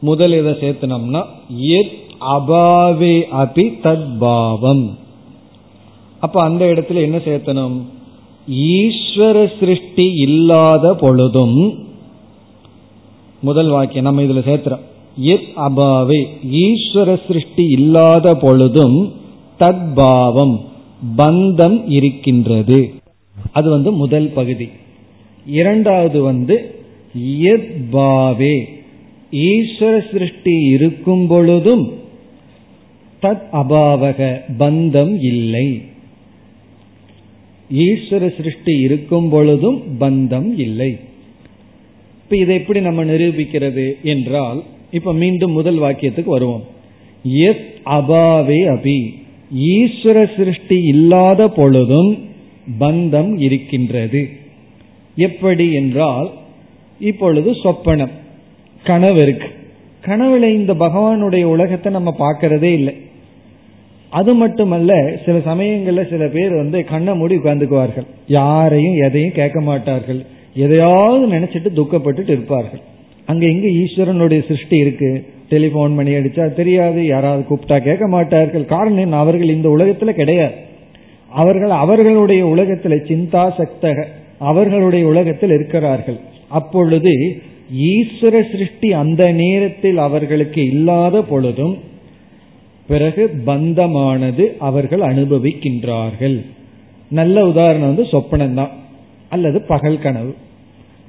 முதல் 0.00 0.32
இதை 0.32 0.52
சேர்த்தனோம்னா 0.52 1.24
எத் 1.58 2.04
அபாவே 2.20 3.14
அபி 3.32 3.64
தத்பாவம் 3.82 4.84
அப்ப 6.20 6.42
அந்த 6.42 6.64
இடத்துல 6.64 7.00
என்ன 7.00 7.16
சேர்த்தனும் 7.16 7.76
ஈஸ்வர 8.50 9.58
சிருஷ்டி 9.58 10.12
இல்லாத 10.16 10.94
பொழுதும் 10.94 11.78
முதல் 13.40 13.68
வாக்கியம் 13.68 14.04
நம்ம 14.04 14.22
இதுல 14.22 14.42
சேர்த்துறோம். 14.48 14.84
எத் 15.16 15.50
அபாவே 15.56 16.26
ஈஸ்வர 16.52 17.26
சிருஷ்டி 17.26 17.64
இல்லாத 17.68 18.34
பொழுதும் 18.34 19.12
தத்பாவம் 19.58 20.60
பந்தம் 21.16 21.90
இருக்கின்றது. 21.90 22.94
அது 23.52 23.70
வந்து 23.70 23.92
முதல் 23.92 24.28
பகுதி. 24.28 24.68
இரண்டாவது 25.46 26.22
வந்து 26.22 26.74
எத் 27.40 27.94
ஈஸ்வர 29.30 30.12
சிருஷ்டி 30.12 30.64
இருக்கும் 30.64 31.26
பொழுதும் 31.26 31.94
தத் 33.22 33.42
அபாவக 33.52 34.40
பந்தம் 34.58 35.16
இல்லை. 35.20 35.82
ஈஸ்வர 37.72 38.36
சிருஷ்டி 38.36 38.78
இருக்கும் 38.78 39.28
பொழுதும் 39.28 39.82
பந்தம் 40.00 40.58
இல்லை. 40.58 40.96
இப்ப 42.22 42.36
இதை 42.36 42.56
எப்படி 42.56 42.80
நம்ம 42.80 43.04
நிரூபிக்கிறது 43.04 43.92
என்றால் 44.02 44.62
இப்ப 44.90 45.14
மீண்டும் 45.14 45.52
முதல் 45.52 45.78
வாக்கியத்துக்கு 45.78 46.24
வருவோம். 46.24 46.64
எஸ் 47.22 47.64
அபாவே 47.84 48.60
அபி. 48.68 49.12
ஈஸ்வர 49.58 50.36
சிருஷ்டி 50.36 50.82
இல்லாத 50.82 51.48
பொழுதும் 51.48 52.18
பந்தம் 52.80 53.40
இருக்கின்றது. 53.40 54.44
எப்படி 55.16 55.72
என்றால் 55.72 56.30
இப்பொழுது 56.98 57.50
சொப்பனம் 57.50 58.10
கனவு 58.84 59.22
இருக்கு. 59.22 59.48
கனவுல 60.06 60.42
இந்த 60.42 60.74
பகவானுடைய 60.74 61.42
உலகத்தை 61.42 61.92
நம்ம 61.92 62.14
பார்க்கறதே 62.18 62.72
இல்லை. 62.72 62.94
அது 64.10 64.34
மட்டுமல்ல 64.34 65.16
சில 65.24 65.38
சமயங்கள்ல 65.38 66.10
சில 66.10 66.26
பேர் 66.26 66.54
வந்து 66.54 66.84
கண்ணை 66.84 67.14
மூடி 67.14 67.36
உட்கார்ந்துக்குவார்கள். 67.36 68.06
யாரையும் 68.26 68.96
எதையும் 68.96 69.32
கேட்க 69.32 69.60
மாட்டார்கள். 69.60 70.24
எதையாவது 70.54 71.26
நினைச்சிட்டு 71.26 71.68
துக்கப்பட்டுட்டு 71.76 72.28
இருப்பார்கள். 72.28 72.80
அங்க 73.26 73.46
எங்க 73.46 73.66
ஈஸ்வரனுடைய 73.66 74.46
சிருஷ்டி 74.46 74.76
இருக்கு? 74.76 75.26
டெலிபோன் 75.48 75.96
பண்ணி 75.96 76.12
அடிச்சா 76.12 76.54
தெரியாது 76.54 77.06
யாராவது 77.06 77.44
கூப்பிட்டா 77.50 77.78
கேட்க 77.78 78.06
மாட்டார்கள். 78.06 78.64
காரணம் 78.64 79.12
அவர்கள் 79.12 79.48
இந்த 79.48 79.68
உலகத்துல 79.68 80.10
கிடையாது. 80.10 80.54
அவர்கள் 81.30 81.70
அவர்களுடைய 81.70 82.46
உலகத்துல 82.46 82.94
சிந்தா 83.08 83.50
சக்தக 83.58 84.06
அவர்களுடைய 84.38 85.06
உலகத்தில் 85.06 85.50
இருக்கிறார்கள். 85.50 86.20
அப்பொழுது 86.48 87.42
ஈஸ்வர 87.78 88.50
சிருஷ்டி 88.50 88.92
அந்த 88.92 89.32
நேரத்தில் 89.32 89.98
அவர்களுக்கு 89.98 90.64
இல்லாத 90.66 91.22
பொழுதும் 91.22 91.78
பிறகு 92.88 93.42
பந்தமானது 93.46 94.56
அவர்கள் 94.58 95.00
அனுபவிக்கின்றார்கள். 95.00 96.40
நல்ல 97.10 97.46
உதாரணம் 97.46 97.94
வந்து 97.94 98.02
சொப்பனம்தான். 98.02 98.68
அல்லது 99.28 99.60
பகல் 99.62 99.98
கனவு. 99.98 100.34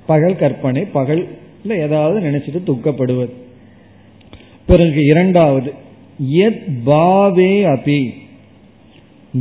பகல் 0.06 0.36
கற்பனை 0.36 0.84
பகல் 0.84 1.28
ஏதாவது 1.70 2.20
நினைச்சிட்டு 2.20 2.70
துக்கப்படுவது. 2.70 3.30
பிறகு 4.66 5.06
இரண்டாவது 5.06 5.74
எத் 6.30 6.64
பாவே 6.86 7.64
அபி. 7.64 8.14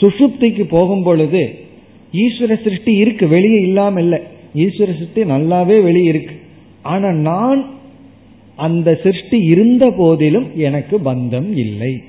சுஷுப்திக்கு 0.00 0.64
போகும் 0.64 1.02
பொழுது 1.02 1.54
ஈஸ்வர 2.12 2.62
சிருஷ்டி 2.62 2.96
இருக்கு 2.96 3.28
வெளியே 3.28 3.60
இல்லாம 3.60 4.00
இல்லை. 4.00 4.18
ஈஸ்வர 4.56 4.98
சிருஷ்டி 4.98 5.22
நல்லாவே 5.22 5.82
வெளியே 5.82 6.08
இருக்கு. 6.08 6.34
ஆனா 6.82 7.10
நான் 7.10 7.70
அந்த 8.56 9.00
சிருஷ்டி 9.02 9.38
இருந்த 9.38 9.90
போதிலும் 9.90 10.46
எனக்கு 10.54 10.98
பந்தம் 10.98 11.56
இல்லை. 11.56 12.02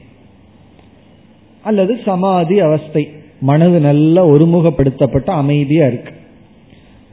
அல்லது 1.63 1.99
சமாதி 2.05 2.59
அவஸ்தை 2.59 3.09
மனது 3.39 3.79
நல்லா 3.79 4.27
ஒருமுகப்படுத்தப்பட்ட 4.27 5.25
அமைதியா 5.25 5.87
இருக்கு. 5.87 6.21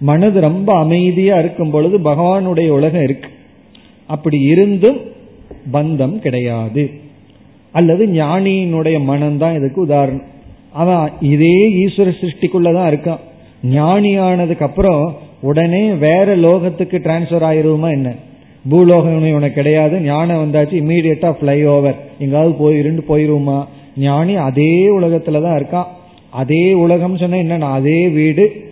மனது 0.00 0.40
ரொம்ப 0.40 0.78
அமைதியா 0.78 1.38
இருக்கும் 1.38 1.70
பொழுது 1.70 1.98
பகவானுடைய 1.98 2.68
உலகம் 2.68 3.02
இருக்கு. 3.02 3.28
அப்படி 4.06 4.40
இருந்தும் 4.40 5.00
பந்தம் 5.72 6.18
கிடையாது. 6.18 6.90
அல்லது 7.72 8.06
ஞானியினுடைய 8.06 9.00
மனம்தான் 9.08 9.56
இதுக்கு 9.56 9.80
உதாரணம். 9.80 10.22
அவன் 10.72 11.12
இதே 11.20 11.68
ஈஸ்வர 11.68 12.12
சிருஷ்டிக்குள்ளதான் 12.20 12.90
இருக்கான். 12.90 13.18
ஞானியானதுக்கு 13.70 14.60
அப்புறம் 14.60 15.16
உடனே 15.40 15.92
வேற 15.92 16.36
லோகத்துக்கு 16.36 16.98
டிரான்ஸ்ஃபர் 16.98 17.44
ஆயிருமா 17.44 17.90
என்ன? 17.90 18.14
பூலோகம் 18.68 19.32
உனக்கு 19.32 19.52
கிடையாது. 19.52 20.00
ஞானம் 20.00 20.52
வந்தாச்சு 20.52 20.56
இம்மீடியட்டா 20.56 21.32
பிளை 21.32 21.66
ஓவர் 21.66 21.94
எங்காவது 22.18 22.54
போயிருந்து 22.58 23.02
போயிருமா 23.08 23.64
ஞானி 23.96 24.36
அதே 24.36 24.98
உலகத்துல 24.98 25.42
தான் 25.42 25.64
இருக்கான். 25.64 25.88
அதே 26.30 26.72
உலகம் 26.72 27.16
சொன்னா 27.16 27.36
என்னன்னா 27.36 27.60
அதே 27.60 28.08
வீடு 28.08 28.69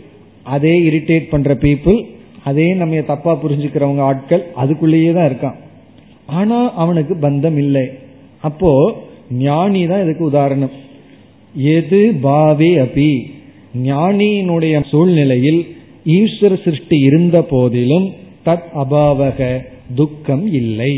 அதே 0.54 0.74
இரிட்டேட் 0.88 1.32
பண்ற 1.32 1.54
பீப்புள் 1.54 1.98
அதே 2.44 2.66
நம்ம 2.80 3.00
தப்பா 3.10 3.32
புரிஞ்சுக்கிறவங்க 3.42 4.02
ஆட்கள் 4.08 4.44
அதுக்குள்ளேயே 4.56 5.10
தான் 5.16 5.28
இருக்கான். 5.30 5.58
ஆனா 6.38 6.58
அவனுக்கு 6.82 7.14
பந்தம் 7.14 7.58
இல்லை. 7.64 7.86
அப்போ 8.40 8.70
ஞானி 9.46 9.82
தான் 9.86 10.02
இதுக்கு 10.04 10.24
உதாரணம். 10.24 10.74
எது 11.74 12.00
பாவே 12.22 12.70
அபி? 12.84 13.10
ஞானியினுடைய 13.84 14.76
சூழ்நிலையில் 14.90 15.60
ஈஸ்வர 16.16 16.52
சிருஷ்டி 16.64 16.98
இருந்த 17.08 17.36
போதிலும் 17.50 18.06
தத் 18.46 18.68
அபாவக 18.82 19.48
துக்கம் 19.94 20.46
இல்லை. 20.60 20.92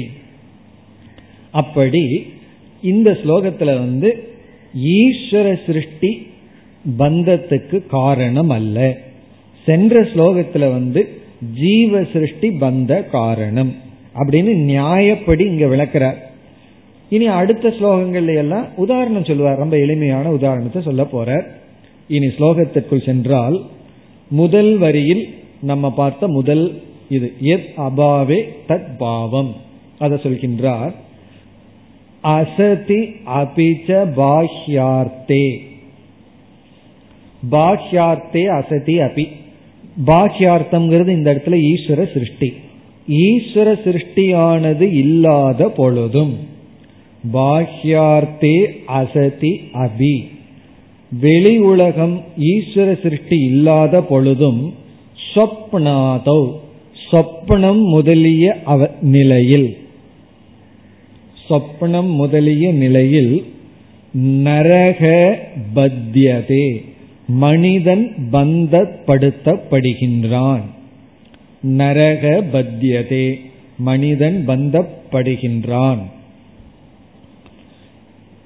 அப்படி 1.60 2.02
இந்த 2.82 3.10
ஸ்லோகத்துல 3.22 3.70
வந்து 3.84 4.10
ஈஸ்வர 4.96 5.46
சிருஷ்டி 5.66 6.10
பந்தத்துக்கு 6.98 7.78
காரணம் 7.96 8.52
அல்ல. 8.58 8.78
சென்ற 9.66 10.02
ஸ்லோகத்துல 10.02 10.72
வந்து 10.72 11.18
ஜீவ 11.54 12.04
சிருஷ்டி 12.04 12.48
பந்த 12.48 13.10
காரணம் 13.10 13.74
அப்படின்னு 14.14 14.52
நியாயப்படி 14.70 15.40
இங்க 15.40 15.66
விளக்கிறார். 15.66 16.16
இனி 17.08 17.26
அடுத்த 17.26 17.68
ஸ்லோகங்கள்ல 17.68 18.34
எல்லாம் 18.34 18.66
உதாரணம் 18.76 19.24
சொல்லுவார். 19.24 19.56
ரொம்ப 19.56 19.78
எளிமையான 19.78 20.30
உதாரணத்தை 20.30 20.82
சொல்ல 20.82 21.02
போறார். 21.02 21.46
இனி 22.08 22.26
ஸ்லோகத்திற்குள் 22.26 23.04
சென்றால் 23.04 23.62
முதல் 24.28 24.76
வரியில் 24.76 25.34
நம்ம 25.62 25.92
பார்த்த 25.92 26.28
முதல் 26.28 26.82
இது 27.08 27.32
எத் 27.40 27.72
அபாவே 27.76 28.44
தத் 28.68 28.96
பாவம். 28.98 29.54
அதை 29.98 30.18
சொல்கின்றார். 30.18 30.92
அசதி 32.20 33.02
அபிச்ச 33.26 34.12
பாஹ்யார்த்தே. 34.16 35.58
பாஹ்யார்த்தே 37.50 38.46
அசதி 38.46 38.98
அபி. 38.98 39.28
பாஹ்யார்த்தம்ங்கிறது 40.06 41.08
இந்த 41.08 41.34
இடத்துல 41.34 41.50
ஈஸ்வர 41.50 42.12
சிருஷ்டி. 42.12 42.52
ஈஸ்வர 43.08 43.78
சிருஷ்டியானது 43.84 44.80
இல்லாத 44.80 45.68
பொழுதும் 45.68 46.38
பாஹ்யார்த்தே 47.32 48.66
அசதி 48.86 49.60
அபி. 49.72 50.24
வெளி 51.20 51.58
உலகம் 51.58 52.24
ஈஸ்வர 52.38 53.02
சிருஷ்டி 53.02 53.38
இல்லாத 53.38 54.02
பொழுதும் 54.02 54.74
சொப்னாதௌ 55.34 56.50
சொப்பனம் 57.10 57.82
முதலிய 57.82 58.60
அவ 58.64 58.90
நிலையில். 59.00 59.76
சொப்பனம் 61.48 62.14
முதலிய 62.14 62.72
நிலையில் 62.72 63.44
நரக 64.42 65.38
பத்தியதே. 65.74 66.84
மனிதன் 67.32 68.28
பந்தப்படுத்தப்படுகின்றான். 68.32 70.62
நரக 71.60 72.42
பத்தியதே 72.52 73.38
மனிதன் 73.76 74.46
பந்தப்படுகின்றான். 74.46 75.98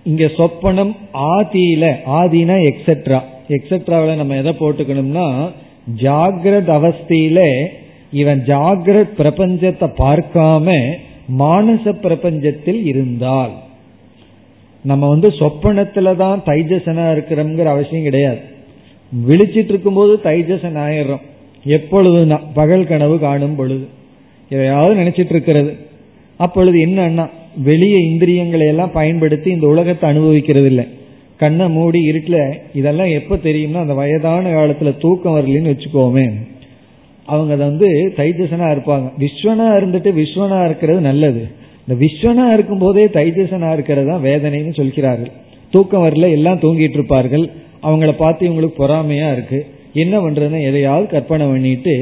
இங்க 0.05 0.25
சொப்பனம் 0.25 0.95
ஆதியில 1.13 1.97
ஆதினா 2.07 2.71
எக்ஸெட்ரா 2.71 3.21
எக்ஸெட்ராவில் 3.49 4.17
நம்ம 4.17 4.37
எதை 4.37 4.55
போட்டுக்கணும்னா 4.59 5.51
ஜாகிரத 6.01 6.79
அவஸ்தையில 6.79 7.67
இவன் 8.13 8.43
ஜாகிரத் 8.47 9.19
பிரபஞ்சத்தை 9.19 9.91
பார்க்காம 9.99 10.97
மானச 11.39 11.93
பிரபஞ்சத்தில் 11.93 12.85
இருந்தால். 12.85 13.53
நம்ம 14.83 15.09
வந்து 15.09 15.29
சொப்பனத்துல 15.29 16.17
தான் 16.17 16.43
தைஜசனா 16.47 17.13
இருக்கிறோம்ங்கிற 17.13 17.65
அவசியம் 17.65 18.03
கிடையாது. 18.03 18.39
விழிச்சிட்டு 19.13 19.73
இருக்கும்போது 19.73 20.21
தைஜசன் 20.25 20.79
ஆயிடுறோம் 20.87 21.25
எப்பொழுது 21.65 22.19
பகல் 22.55 22.87
கனவு 22.87 23.17
காணும் 23.19 23.57
பொழுது. 23.57 23.87
எதையாவது 24.49 25.01
நினைச்சிட்டு 25.01 25.35
இருக்கிறது 25.37 25.73
அப்பொழுது 26.37 26.79
என்னன்னா 26.87 27.25
வெளிய 27.63 27.97
இந்திரியங்களை 28.11 28.67
எல்லாம் 28.67 28.93
பயன்படுத்தி 28.93 29.49
இந்த 29.51 29.67
உலகத்தை 29.67 30.11
அனுபவிக்கிறது 30.11 30.67
இல்லை 30.67 30.85
கண்ணை 31.37 31.69
மூடி 31.69 32.01
இருட்டில் 32.01 32.43
இதெல்லாம் 32.75 33.13
எப்ப 33.19 33.37
தெரியும்னா 33.37 33.81
அந்த 33.85 33.95
வயதான 33.95 34.51
காலத்துல 34.51 34.91
தூக்கம் 34.99 35.37
வரலன்னு 35.37 35.73
வச்சுக்கோமே. 35.73 36.27
அவங்க 37.27 37.53
அதை 37.53 37.67
வந்து 37.67 37.89
தைஜசனா 38.17 38.67
இருப்பாங்க. 38.75 39.07
விஸ்வனா 39.23 39.67
இருந்துட்டு 39.79 40.11
விஸ்வனா 40.21 40.65
இருக்கிறது 40.65 41.01
நல்லது. 41.01 41.43
இந்த 41.85 41.95
விஸ்வனா 42.05 42.53
இருக்கும் 42.53 42.79
போதே 42.79 43.05
தைஜசனா 43.07 43.73
இருக்கிறது 43.73 44.09
தான் 44.09 44.25
வேதனைன்னு 44.25 44.75
சொல்கிறார்கள். 44.75 45.33
தூக்கம் 45.75 46.05
வரல 46.05 46.31
எல்லாம் 46.39 46.61
தூங்கிட்டு 46.65 46.97
இருப்பார்கள். 46.99 47.45
அவங்கள 47.83 48.13
பார்த்து 48.23 48.43
இவங்களுக்கு 48.49 48.81
பொறாமையா 48.83 49.29
இருக்கு. 49.33 49.61
என்ன 50.03 50.15
பண்றதுன்னு 50.21 50.67
எதையாவது 50.71 51.07
கற்பனை 51.07 51.47
பண்ணிட்டு 51.47 51.95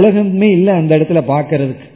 உலகமே 0.00 0.48
இல்லை 0.50 0.72
அந்த 0.74 0.92
இடத்துல 0.98 1.20
பாக்கிறதுக்கு 1.32 1.86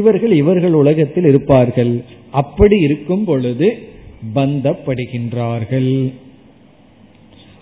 இவர்கள் 0.00 0.32
இவர்கள் 0.42 0.74
உலகத்தில் 0.82 1.26
இருப்பார்கள். 1.32 1.92
அப்படி 2.40 2.76
இருக்கும் 2.88 3.24
பொழுது 3.24 3.68
பந்தப்படுகின்றார்கள். 4.34 5.92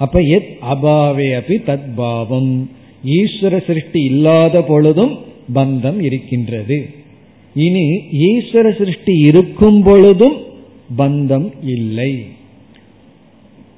அப்ப 0.05 0.21
எத் 0.37 0.51
அபாவே 0.73 1.27
அபி 1.41 1.57
தத் 1.69 1.89
பாவம். 1.97 2.53
ஈஸ்வர 3.17 3.55
சிருஷ்டி 3.67 4.01
இல்லாத 4.13 4.63
பொழுதும் 4.63 5.15
பந்தம் 5.55 5.99
இருக்கின்றது. 6.09 6.79
இனி 7.55 7.87
ஈஸ்வர 8.29 8.67
சிருஷ்டி 8.79 9.15
இருக்கும் 9.31 9.81
பொழுதும் 9.83 10.37
பந்தம் 10.99 11.49
இல்லை. 11.77 12.13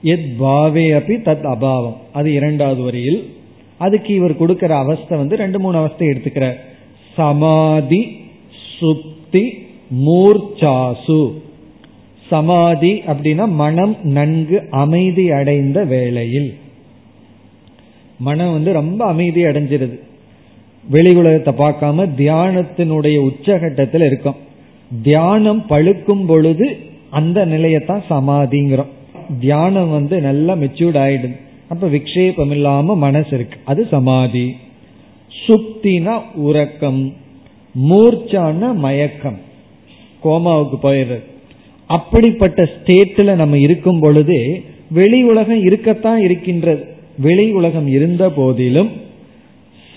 எத் 0.02 0.34
பாவே 0.40 0.96
அப்படி 0.96 1.18
தத் 1.18 1.46
அபாவம். 1.46 1.96
அது 2.12 2.32
இரண்டாவது 2.32 2.82
வரியில். 2.82 3.34
அதுக்கு 3.76 4.14
இவர் 4.14 4.36
கொடுக்கிற 4.36 4.76
அவஸ்தை 4.76 5.18
வந்து 5.18 5.36
ரெண்டு 5.36 5.60
மூணு 5.60 5.76
அவஸ்தை 5.76 6.08
எடுத்துக்கிறார் 6.08 6.56
சமாதி 7.16 8.16
சுப்தி 8.80 9.66
மூர்ச்சாசு. 10.06 11.32
சமாதி 12.28 12.92
அப்படின்னா 12.92 13.48
மனம் 13.48 13.96
நன்கு 14.02 14.66
அமைதி 14.70 15.30
அடைந்த 15.30 15.84
வேளையில். 15.84 16.54
மனம் 18.18 18.52
வந்து 18.52 18.72
ரொம்ப 18.72 19.04
அமைதி 19.04 19.42
அடைஞ்சிருது. 19.44 19.98
வெளி 20.90 21.14
உலகத்தை 21.14 21.66
பார்க்காம 21.66 22.08
தியானத்தினுடைய 22.18 23.30
உச்சகட்டத்தில் 23.30 24.04
இருக்கும். 24.04 24.34
தியானம் 25.02 25.64
பழுக்கும் 25.68 26.26
பொழுது 26.26 26.78
அந்த 27.10 27.46
நிலையத்தான் 27.46 28.02
சமாதிங்கிறோம். 28.10 28.90
தியானம் 29.40 29.90
வந்து 29.90 30.20
நல்லா 30.20 30.54
மெச்சூர்ட் 30.54 30.98
ஆயிடுது 31.04 31.36
அப்ப 31.68 31.88
விக்ஷேபம் 31.88 32.50
இல்லாம 32.50 32.96
மனசு 32.96 33.28
இருக்கு. 33.32 33.58
அது 33.64 33.86
சமாதி. 33.90 34.56
சுப்தினா 35.46 36.22
உறக்கம். 36.34 37.14
மூர்ச்சான 37.88 38.74
மயக்கம். 38.74 39.38
கோமாவுக்கு 40.24 40.76
போயிடுறது 40.82 41.22
அப்படிப்பட்ட 41.86 42.62
ஸ்டேட்ல 42.62 43.34
நம்ம 43.34 43.58
இருக்கும் 43.58 44.00
பொழுது 44.00 44.62
வெளி 44.90 45.22
உலகம் 45.22 45.62
இருக்கத்தான் 45.62 46.20
இருக்கின்றது. 46.20 46.84
வெளி 47.18 47.52
உலகம் 47.52 47.86
இருந்த 47.86 48.30
போதிலும் 48.30 48.90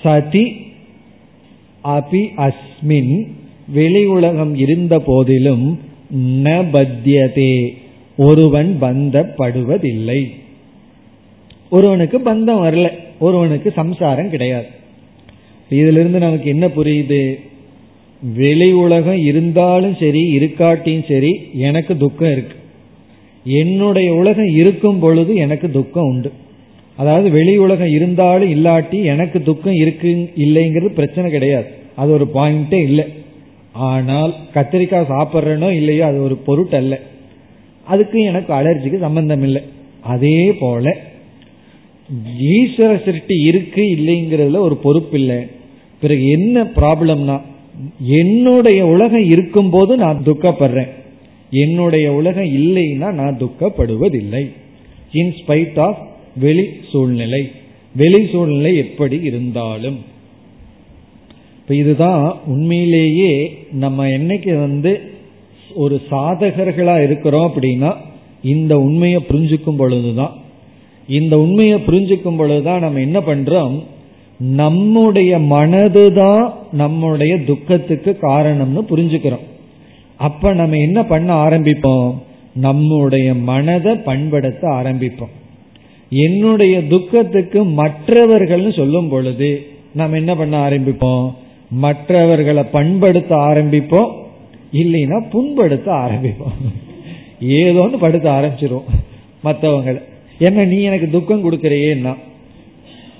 சதி 0.04 0.56
அபி 1.84 2.22
அஸ்மின் 2.38 3.28
வெளி 3.68 4.06
உலகம் 4.06 4.56
இருந்த 4.56 5.00
போதிலும் 5.00 5.80
ந 6.44 6.48
பத்தியதே. 6.74 7.70
ஒருவன் 8.18 8.78
பந்தப்படுவதில்லை. 8.82 10.30
ஒருவனுக்கு 11.70 12.20
பந்தம் 12.20 12.64
வரல. 12.64 12.90
ஒருவனுக்கு 13.20 13.72
சம்சாரம் 13.72 14.30
கிடையாது. 14.30 14.66
இதுல 15.70 16.00
இருந்து 16.00 16.20
நமக்கு 16.20 16.50
என்ன 16.50 16.68
புரியுது? 16.68 17.40
வெளி 18.36 18.72
உலகம் 18.72 19.18
இருந்தாலும் 19.18 19.96
சரி 20.00 20.38
இருக்காட்டியும் 20.38 21.14
சரி 21.14 21.50
எனக்கு 21.54 21.98
துக்கம் 21.98 22.32
இருக்கு. 22.32 22.56
என்னுடைய 23.44 24.14
உலகம் 24.14 24.56
இருக்கும் 24.56 25.00
பொழுது 25.00 25.36
எனக்கு 25.36 25.72
துக்கம் 25.72 26.04
உண்டு. 26.04 26.32
அதாவது 26.96 27.30
வெளி 27.30 27.58
உலகம் 27.58 27.88
இருந்தாலும் 27.88 28.52
இல்லாட்டி 28.52 29.04
எனக்கு 29.04 29.42
துக்கம் 29.42 29.74
இருக்கு 29.74 30.32
இல்லைங்கிறது 30.38 30.88
பிரச்சனை 30.88 31.32
கிடையாது. 31.32 31.66
அது 31.96 32.12
ஒரு 32.12 32.28
பாயிண்டே 32.34 32.82
இல்லை. 32.82 33.04
ஆனால் 33.72 34.36
கத்திரிக்காய் 34.54 35.10
சாப்பிட்றனோ 35.10 35.72
இல்லையோ 35.72 36.06
அது 36.06 36.22
ஒரு 36.22 36.40
பொருட்டல்ல. 36.48 37.00
அதுக்கு 37.86 38.20
எனக்கு 38.20 38.54
அலர்ஜிக்கு 38.54 39.00
சம்பந்தம் 39.00 39.44
இல்லை 39.44 39.62
அதே 40.02 40.54
போல 40.54 40.98
ஈஸ்வர 42.42 43.06
சிருஷ்டி 43.06 43.36
இருக்கு 43.42 43.82
இல்லைங்கிறதுல 43.82 44.58
ஒரு 44.58 44.78
பொறுப்பு 44.78 45.20
இல்லை 45.20 45.48
பிறகு 46.02 46.28
என்ன 46.28 46.64
ப்ராப்ளம்னா 46.64 47.42
என்னுடைய 48.00 48.86
உலகம் 48.86 49.26
இருக்கும் 49.30 49.70
போது 49.70 49.98
நான் 49.98 50.22
துக்கப்படுறேன். 50.26 50.90
என்னுடைய 51.50 52.14
உலகம் 52.14 52.46
இல்லைன்னா 52.46 53.12
நான் 53.12 53.38
துக்கப்படுவதில்லை. 53.40 54.52
இன் 55.12 55.34
ஸ்பைட் 55.40 55.80
ஆஃப் 55.80 55.98
வெளி 56.40 56.66
சூழ்நிலை. 56.92 57.52
வெளி 57.96 58.28
சூழ்நிலை 58.32 58.78
எப்படி 58.78 59.20
இருந்தாலும். 59.22 60.00
இப்ப 61.58 61.76
இதுதான் 61.76 62.40
உண்மையிலேயே 62.46 63.58
நம்ம 63.72 64.08
என்னைக்கு 64.08 64.60
வந்து 64.60 65.02
ஒரு 65.76 66.02
சாதகர்களா 66.12 67.04
இருக்கிறோம் 67.04 67.52
அப்படின்னா 67.54 67.94
இந்த 68.44 68.78
உண்மையை 68.78 69.26
புரிஞ்சுக்கும் 69.28 69.78
பொழுதுதான். 69.78 70.34
இந்த 71.08 71.40
உண்மையை 71.40 71.84
புரிஞ்சுக்கும் 71.88 72.38
பொழுதுதான் 72.38 72.80
நம்ம 72.80 73.00
என்ன 73.00 73.20
பண்றோம்? 73.20 73.84
நம்முடைய 74.38 75.38
மனதுதான் 75.40 76.52
நம்முடைய 76.72 77.44
துக்கத்துக்கு 77.44 78.18
காரணம்னு 78.22 78.82
புரிஞ்சுக்கிறோம். 78.90 79.46
அப்ப 80.18 80.54
நம்ம 80.54 80.76
என்ன 80.76 81.04
பண்ண 81.04 81.46
ஆரம்பிப்போம்? 81.46 82.14
நம்முடைய 82.54 83.34
மனதை 83.34 83.96
பண்படுத்த 83.96 84.68
ஆரம்பிப்போம். 84.68 85.34
என்னுடைய 86.10 86.88
துக்கத்துக்கு 86.88 87.66
மற்றவர்கள்னு 87.66 88.76
சொல்லும் 88.76 89.10
பொழுது 89.10 89.68
நாம் 89.94 90.14
என்ன 90.14 90.36
பண்ண 90.36 90.70
ஆரம்பிப்போம்? 90.70 91.34
மற்றவர்களை 91.70 92.64
பண்படுத்த 92.64 93.36
ஆரம்பிப்போம். 93.36 94.24
இல்லைன்னா 94.74 95.24
புண்படுத்த 95.30 95.92
ஆரம்பிப்போம். 95.92 96.56
ஏதோன்னு 97.42 97.98
படுத்த 97.98 98.30
ஆரம்பிச்சிருவோம் 98.30 98.90
மற்றவங்களை 99.44 100.02
என்ன 100.40 100.66
நீ 100.66 100.82
எனக்கு 100.82 101.10
துக்கம் 101.10 101.52
கொடுக்கறியேன்னா 101.52 102.16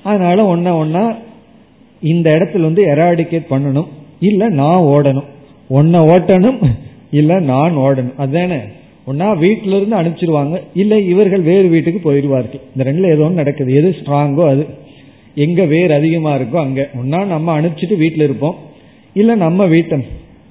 அதனால 0.04 0.56
ஒன்ன 0.56 0.60
ஒன்னா 0.60 1.16
இந்த 2.02 2.30
இடத்துல 2.32 2.60
வந்து 2.60 2.86
எராடிகேட் 2.86 3.46
பண்ணணும். 3.50 3.88
இல்ல 4.20 4.50
நான் 4.50 4.76
ஓடணும். 4.76 5.26
ஒன்ன 5.70 6.00
ஓட்டணும் 6.14 6.70
இல்ல 7.12 7.40
நான் 7.40 7.78
ஓடணும். 7.78 8.16
அதுதானே? 8.18 8.56
ஒன்னா 9.08 9.38
வீட்டில 9.40 9.76
இருந்து 9.78 9.96
அனுப்பிச்சிருவாங்க. 9.96 10.62
இல்ல 10.74 11.00
இவர்கள் 11.00 11.42
வேறு 11.42 11.68
வீட்டுக்கு 11.68 12.12
போயிடுவார்கள். 12.12 12.60
இந்த 12.76 12.92
ரெண்டுல 12.92 13.06
ஏதோ 13.06 13.22
ஒன்று 13.22 13.36
நடக்குது. 13.36 13.74
எது 13.74 13.90
ஸ்ட்ராங்கோ 13.90 14.48
அது? 14.50 14.66
எங்க 15.36 15.66
வேர் 15.66 15.92
அதிகமா 15.92 16.36
இருக்கோ 16.36 16.56
அங்க. 16.56 16.90
ஒன்னா 17.04 17.26
நம்ம 17.26 17.62
அனுப்பிச்சிட்டு 17.62 17.98
வீட்டில் 17.98 18.24
இருப்போம். 18.24 18.56
இல்ல 19.14 19.36
நம்ம 19.36 19.68
வீட்டை 19.68 20.06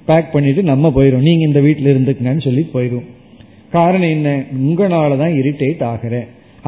பேக் 0.07 0.33
பண்ணிட்டு 0.33 0.61
நம்ம 0.71 0.91
போயிடும் 0.95 1.27
நீங்க 1.27 1.43
இந்த 1.49 1.61
வீட்டில் 1.65 1.91
இருந்துக்கங்கன்னு 1.93 2.45
சொல்லி 2.47 2.63
போயிடும் 2.73 3.05
காரணம் 3.75 4.13
என்ன? 4.15 4.29
உங்களால 4.65 5.17
தான் 5.21 5.37
இரிட்டேட் 5.41 5.83
ஆகிற. 5.91 6.15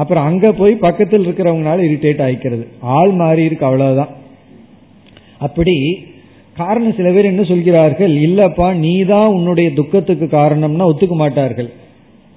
அப்புறம் 0.00 0.26
அங்க 0.28 0.46
போய் 0.60 0.74
பக்கத்தில் 0.86 1.24
இருக்கிறவங்களால 1.26 1.84
இரிட்டேட் 1.88 2.22
ஆயிக்கிறது. 2.26 2.64
ஆள் 2.96 3.12
மாறி 3.20 3.42
இருக்கு 3.48 3.66
அவ்வளவுதான். 3.68 4.12
அப்படி 5.46 5.74
காரணம் 6.60 6.96
சில 6.98 7.08
பேர் 7.14 7.30
என்ன 7.32 7.42
சொல்கிறார்கள்? 7.50 8.14
இல்லப்பா 8.26 8.68
நீ 8.84 8.94
தான் 9.12 9.34
உன்னுடைய 9.36 9.68
துக்கத்துக்கு 9.78 10.26
காரணம்னா 10.38 10.88
ஒத்துக்க 10.92 11.16
மாட்டார்கள். 11.22 11.70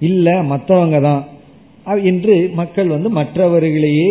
இல்ல 0.10 0.28
மற்றவங்க 0.52 1.00
தான் 1.08 1.22
என்று 2.12 2.36
மக்கள் 2.60 2.90
வந்து 2.96 3.10
மற்றவர்களையே 3.20 4.10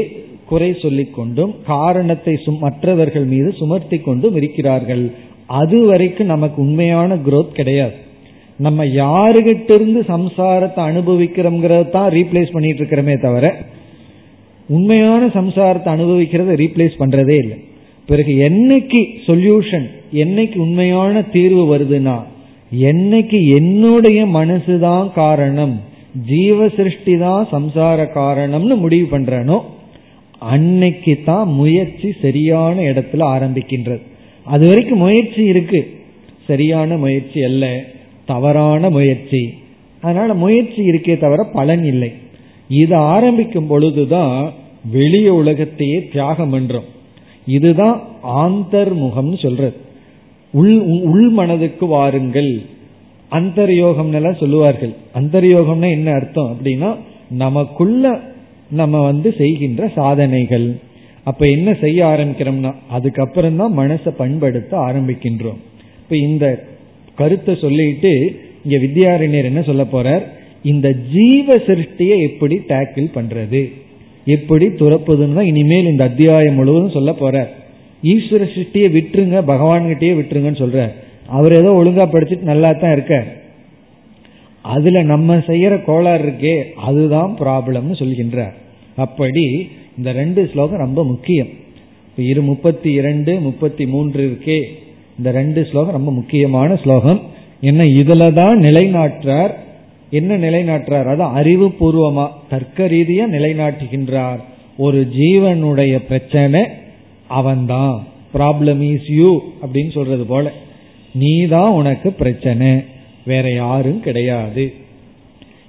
குறை 0.51 0.71
சொல்லிக் 0.85 1.15
கொண்டும் 1.17 1.53
காரணத்தை 1.73 2.35
மற்றவர்கள் 2.65 3.27
மீது 3.33 3.51
சுமர்த்தி 3.61 3.99
கொண்டும் 4.07 4.37
இருக்கிறார்கள். 4.41 5.05
அது 5.59 5.79
வரைக்கும் 5.91 6.33
நமக்கு 6.35 6.59
உண்மையான 6.65 7.17
குரோத் 7.27 7.59
கிடையாது. 7.59 7.97
நம்ம 8.59 8.85
யாருகிட்ட 9.03 9.71
இருந்து 9.79 10.01
சம்சாரத்தை 10.15 10.81
அனுபவிக்கிறோங்கிறத 10.91 11.91
தான் 11.95 12.11
ரீப்ளேஸ் 12.17 12.55
பண்ணிட்டு 12.55 12.81
இருக்கிறோமே 12.83 13.15
தவிர 13.27 13.47
உண்மையான 14.69 15.23
சம்சாரத்தை 15.39 15.91
அனுபவிக்கிறத 15.97 16.57
ரீப்ளேஸ் 16.63 17.01
பண்றதே 17.03 17.37
இல்லை. 17.45 17.59
பிறகு 18.09 18.33
என்னைக்கு 18.49 19.01
சொல்யூஷன் 19.29 19.87
என்னைக்கு 20.25 20.59
உண்மையான 20.67 21.23
தீர்வு 21.35 21.65
வருதுன்னா 21.73 22.17
என்னைக்கு 22.91 23.39
என்னுடைய 23.59 24.21
மனசுதான் 24.39 25.07
காரணம் 25.21 25.75
ஜீவ 26.31 26.69
சிருஷ்டி 26.77 27.15
தான் 27.25 27.43
சம்சார 27.55 28.07
காரணம்னு 28.19 28.77
முடிவு 28.85 29.07
பண்றனோ 29.15 29.59
அன்னைக்கு 30.55 31.15
தான் 31.25 31.49
முயற்சி 31.61 32.09
சரியான 32.23 32.77
இடத்துல 32.91 33.25
ஆரம்பிக்கின்றது. 33.35 34.03
அது 34.45 34.69
வரைக்கும் 34.69 34.99
முயற்சி 34.99 35.43
இருக்கு. 35.45 35.91
சரியான 36.47 36.97
முயற்சி 36.97 37.43
அல்ல 37.43 37.85
தவறான 38.27 38.91
முயற்சி. 38.91 39.55
அதனால 40.01 40.35
முயற்சி 40.35 40.91
இருக்கே 40.91 41.19
தவிர 41.19 41.45
பலன் 41.53 41.85
இல்லை. 41.85 42.13
இது 42.69 42.95
ஆரம்பிக்கும் 42.95 43.67
பொழுதுதான் 43.67 44.53
வெளிய 44.91 45.35
உலகத்தையே 45.35 46.09
தியாகம் 46.13 46.55
பண்றோம் 46.55 46.89
இதுதான் 47.47 48.03
ஆந்தர்முகம் 48.23 49.39
சொல்றது. 49.39 49.75
உள் 50.51 50.79
உள் 50.81 51.29
மனதுக்கு 51.29 51.87
வாருங்கள். 51.87 52.63
அந்தர்யோகம் 53.31 54.13
எல்லாம் 54.13 54.37
சொல்லுவார்கள். 54.41 54.95
அந்தர்யோகம்னா 55.15 55.91
என்ன 55.91 56.13
அர்த்தம் 56.13 56.57
அப்படின்னா 56.57 56.97
நமக்குள்ள 57.31 58.21
நம்ம 58.71 59.01
வந்து 59.01 59.35
செய்கின்ற 59.39 59.89
சாதனைகள். 59.89 60.81
அப்ப 61.29 61.43
என்ன 61.57 61.71
செய்ய 61.83 61.99
ஆரம்பிக்கிறோம்னா 62.13 62.73
அதுக்கப்புறம் 62.97 63.59
தான் 63.61 63.75
மனசை 63.81 64.11
பண்படுத்த 64.21 64.73
ஆரம்பிக்கின்றோம். 64.89 65.59
இப்ப 66.03 66.15
இந்த 66.29 66.45
கருத்தை 67.21 67.53
சொல்லிட்டு 67.65 68.13
இங்க 68.65 68.77
வித்யாரண்யர் 68.85 69.49
என்ன 69.51 69.63
சொல்ல 69.71 69.85
போறார்? 69.95 70.25
இந்த 70.73 70.89
ஜீவ 71.15 71.49
சிருஷ்டியை 71.67 72.17
எப்படி 72.29 72.57
டேக்கிள் 72.73 73.09
பண்றது? 73.19 73.63
எப்படி 74.37 74.67
துறப்பதுன்னு 74.81 75.37
தான் 75.39 75.51
இனிமேல் 75.51 75.91
இந்த 75.93 76.05
அத்தியாயம் 76.11 76.59
முழுவதும் 76.61 76.97
சொல்ல 76.97 77.13
போறார். 77.21 77.51
ஈஸ்வர 78.13 78.43
சிருஷ்டியை 78.55 78.89
விட்டுருங்க 78.97 79.39
பகவான்கிட்டயே 79.53 80.13
விட்டுருங்கன்னு 80.19 80.63
சொல்ற 80.65 80.81
அவர் 81.37 81.53
ஏதோ 81.61 81.71
ஒழுங்கா 81.81 82.05
படிச்சுட்டு 82.13 82.51
நல்லா 82.53 82.71
தான் 82.83 82.95
இருக்க 82.97 83.17
அதுல 84.65 85.03
நம்ம 85.11 85.37
செய்யற 85.49 85.75
கோளாறு 85.89 86.23
இருக்கே 86.27 86.57
அதுதான் 86.89 87.31
ப்ராப்ளம்னு 87.43 87.95
சொல்கின்றார். 88.01 88.55
அப்படி 89.05 89.45
இந்த 90.01 90.13
ரெண்டு 90.13 90.51
ஸ்லோகம் 90.53 90.79
ரொம்ப 90.79 91.05
முக்கியம். 91.05 91.47
இரு 92.17 92.43
முப்பத்தி 92.43 92.93
இரண்டு 92.93 93.41
முப்பத்தி 93.41 93.87
மூன்று 93.87 94.21
இருக்கே. 94.27 94.63
இந்த 95.19 95.31
ரெண்டு 95.31 95.65
ஸ்லோகம் 95.65 95.93
ரொம்ப 95.93 96.13
முக்கியமான 96.13 96.77
ஸ்லோகம். 96.77 97.21
என்ன 97.61 97.85
இதுல 97.85 98.33
தான் 98.33 98.59
நிலைநாட்டுறார்? 98.59 99.51
என்ன 100.11 100.39
நிலைநாட்டுறார்? 100.39 101.09
அதான் 101.13 101.35
அறிவுபூர்வமா 101.41 102.29
தர்க்க 102.51 102.87
ரீதியா 102.87 103.27
நிலைநாட்டுகின்றார். 103.31 104.39
ஒரு 104.77 105.09
ஜீவனுடைய 105.17 105.97
பிரச்சனை 105.97 106.65
அவன்தான். 107.29 108.07
ப்ராப்ளம் 108.35 108.81
இஸ் 108.81 109.11
யூ 109.11 109.43
அப்படின்னு 109.63 109.93
சொல்றது 109.93 110.25
போல. 110.25 110.53
நீ 111.15 111.47
தான் 111.47 111.71
உனக்கு 111.71 112.13
பிரச்சனை. 112.13 112.83
வேற 113.27 113.53
யாரும் 113.53 114.01
கிடையாது. 114.01 114.75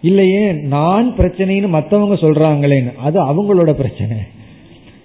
இல்லையே 0.01 0.51
நான் 0.51 1.13
பிரச்சனைன்னு 1.17 1.67
மற்றவங்க 1.69 2.13
சொல்றாங்களேன்னு. 2.13 2.95
அது 2.95 3.19
அவங்களோட 3.21 3.71
பிரச்சனை. 3.73 4.17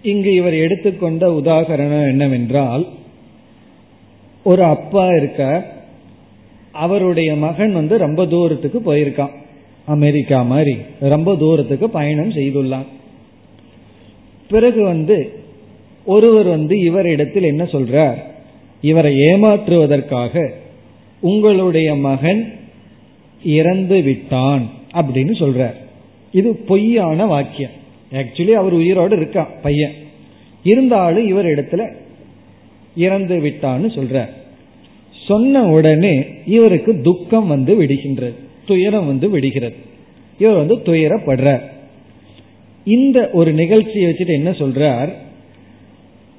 இங்கு 0.06 0.34
இவர் 0.34 0.53
எடுத்துக்கொண்ட 0.53 1.41
உதாகரணம் 1.43 2.08
என்னவென்றால் 2.08 2.88
ஒரு 4.43 4.64
அப்பா 4.64 5.08
இருக்க 5.08 5.74
அவருடைய 6.72 7.36
மகன் 7.36 7.74
வந்து 7.74 7.97
ரொம்ப 7.97 8.26
தூரத்துக்கு 8.26 8.82
போயிருக்கான். 8.86 9.32
அமெரிக்கா 9.86 10.41
மாதிரி. 10.41 10.78
ரொம்ப 10.99 11.36
தூரத்துக்கு 11.36 11.89
பயணம் 11.89 12.32
செய்துள்ளான். 12.32 12.86
பிறகு 14.49 14.84
வந்து 14.84 15.32
ஒருவர் 16.06 16.45
வந்து 16.45 16.76
இவரிடத்தில் 16.76 17.43
என்ன 17.43 17.64
சொல்றார்? 17.64 18.18
இவரை 18.82 19.16
ஏமாற்றுவதற்காக 19.16 20.49
உங்களுடைய 21.20 21.95
மகன் 21.95 22.53
இறந்து 23.43 24.01
விட்டான் 24.01 24.70
அப்படின்னு 24.93 25.32
சொல்றார். 25.39 25.76
இது 26.32 26.56
பொய்யான 26.56 27.26
வாக்கியம். 27.26 27.84
ஆக்சுவலி 28.12 28.51
அவர் 28.51 28.74
உயிரோடு 28.74 29.18
இருக்கா? 29.18 29.49
பையன். 29.62 29.91
இருந்தாலும் 30.64 31.28
இவர் 31.28 31.45
இடத்துல 31.45 31.93
இறந்து 32.95 33.36
விட்டான்னு 33.38 33.86
சொல்றார். 33.86 34.30
சொன்ன 35.28 35.64
உடனே 35.64 36.26
இவருக்கு 36.45 37.01
துக்கம் 37.01 37.47
வந்து 37.47 37.84
விடுகின்றது. 37.84 38.34
துயரம் 38.66 39.06
வந்து 39.06 39.30
விடுகிறது. 39.30 39.76
இவர் 40.39 40.56
வந்து 40.56 40.76
துயரப்படுறார். 40.76 41.62
இந்த 42.86 43.30
ஒரு 43.34 43.53
நிகழ்ச்சியை 43.53 44.12
வச்சுட்டு 44.12 44.34
என்ன 44.34 44.51
சொல்றார்? 44.51 45.10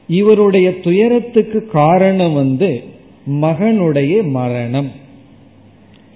இவருடைய 0.09 0.81
துயரத்துக்கு 0.81 1.67
காரணம் 1.67 2.33
வந்து 2.33 2.83
மகனுடைய 3.31 4.23
மரணம். 4.23 4.91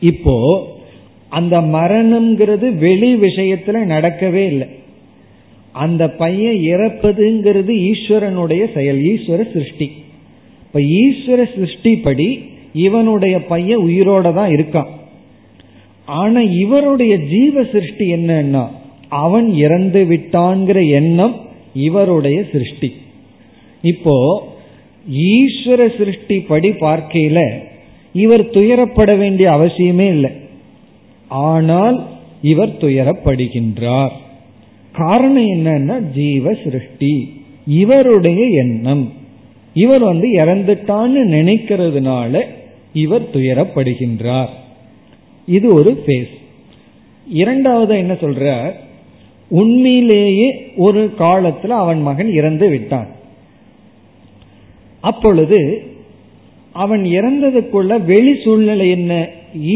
இப்போ 0.00 0.66
அந்த 1.28 1.60
மரணம்ங்கிறது 1.60 2.74
வெளி 2.74 3.14
விஷயத்துல 3.14 3.74
நடக்கவே 3.74 4.46
இல்லை. 4.46 4.66
அந்த 5.72 6.08
பையன் 6.08 6.58
இறப்பதுங்கிறது 6.72 7.72
ஈஸ்வரனுடைய 7.90 8.62
செயல் 8.72 8.96
ஈஸ்வர 8.96 9.40
சிருஷ்டி. 9.52 9.88
இப்ப 10.64 10.80
ஈஸ்வர 10.80 11.40
சிருஷ்டிப்படி 11.54 12.42
இவனுடைய 12.72 13.36
பையன் 13.38 13.78
உயிரோட 13.78 14.34
தான் 14.34 14.50
இருக்கான். 14.50 14.90
ஆனா 16.04 16.40
இவருடைய 16.40 17.16
ஜீவ 17.16 17.64
சிருஷ்டி 17.64 18.06
என்னன்னா 18.12 18.64
அவன் 19.08 19.54
இறந்து 19.54 20.04
விட்டான்கிற 20.04 20.88
எண்ணம் 20.88 21.34
இவருடைய 21.72 22.44
சிருஷ்டி. 22.52 22.92
இப்போ 23.82 24.16
ஈஸ்வர 25.04 25.96
சிருஷ்டி 25.98 26.40
படி 26.40 26.68
பார்க்கையில 26.68 27.40
இவர் 28.12 28.44
துயரப்பட 28.44 29.18
வேண்டிய 29.18 29.50
அவசியமே 29.50 30.06
இல்லை. 30.08 30.30
ஆனால் 31.28 31.96
இவர் 32.42 32.76
துயரப்படுகின்றார். 32.80 34.12
காரணம் 35.00 35.48
என்னன்னா 35.48 35.96
ஜீவ 36.14 36.52
சிருஷ்டி 36.64 37.14
இவருடைய 37.66 38.42
எண்ணம். 38.62 39.04
இவர் 39.74 40.02
வந்து 40.02 40.28
இறந்துட்டான்னு 40.34 41.20
நினைக்கிறதுனால 41.36 42.42
இவர் 42.92 43.26
துயரப்படுகின்றார். 43.34 44.52
இது 45.46 45.68
ஒரு 45.74 45.92
பேஸ் 46.06 46.34
இரண்டாவது 47.28 47.92
என்ன 47.96 48.12
சொல்ற 48.12 48.46
உண்மையிலேயே 49.50 50.48
ஒரு 50.76 51.02
காலத்துல 51.18 51.72
அவன் 51.84 52.00
மகன் 52.02 52.30
இறந்து 52.32 52.68
விட்டான். 52.68 53.08
அப்பொழுது 55.00 55.58
அவன் 56.72 57.02
இறந்ததுக்குள்ள 57.02 57.92
வெளி 58.04 58.34
சூழ்நிலை 58.44 58.86
என்ன? 58.90 59.12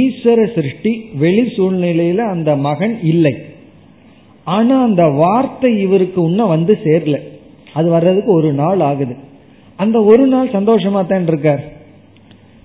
ஈஸ்வர 0.00 0.54
சிருஷ்டி 0.54 0.92
வெளி 1.14 1.44
சூழ்நிலையில 1.56 2.16
அந்த 2.16 2.50
மகன் 2.56 2.94
இல்லை. 3.02 3.34
ஆனா 4.44 4.82
அந்த 4.82 5.08
வார்த்தை 5.08 5.80
இவருக்கு 5.80 6.22
இன்னும் 6.22 6.48
வந்து 6.48 6.78
சேரல. 6.84 7.18
அது 7.74 7.90
வர்றதுக்கு 7.90 8.32
ஒரு 8.32 8.52
நாள் 8.52 8.80
ஆகுது. 8.80 9.14
அந்த 9.76 10.02
ஒரு 10.02 10.26
நாள் 10.26 10.48
சந்தோஷமா 10.48 11.06
தான் 11.06 11.26
இருக்கார். 11.26 11.72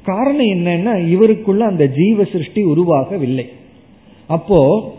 காரணம் 0.04 0.46
என்னன்னா 0.46 0.94
இவருக்குள்ள 1.14 1.58
அந்த 1.58 1.88
ஜீவ 1.88 2.24
சிருஷ்டி 2.24 2.64
உருவாகவில்லை. 2.64 3.46
அப்போ 4.28 4.92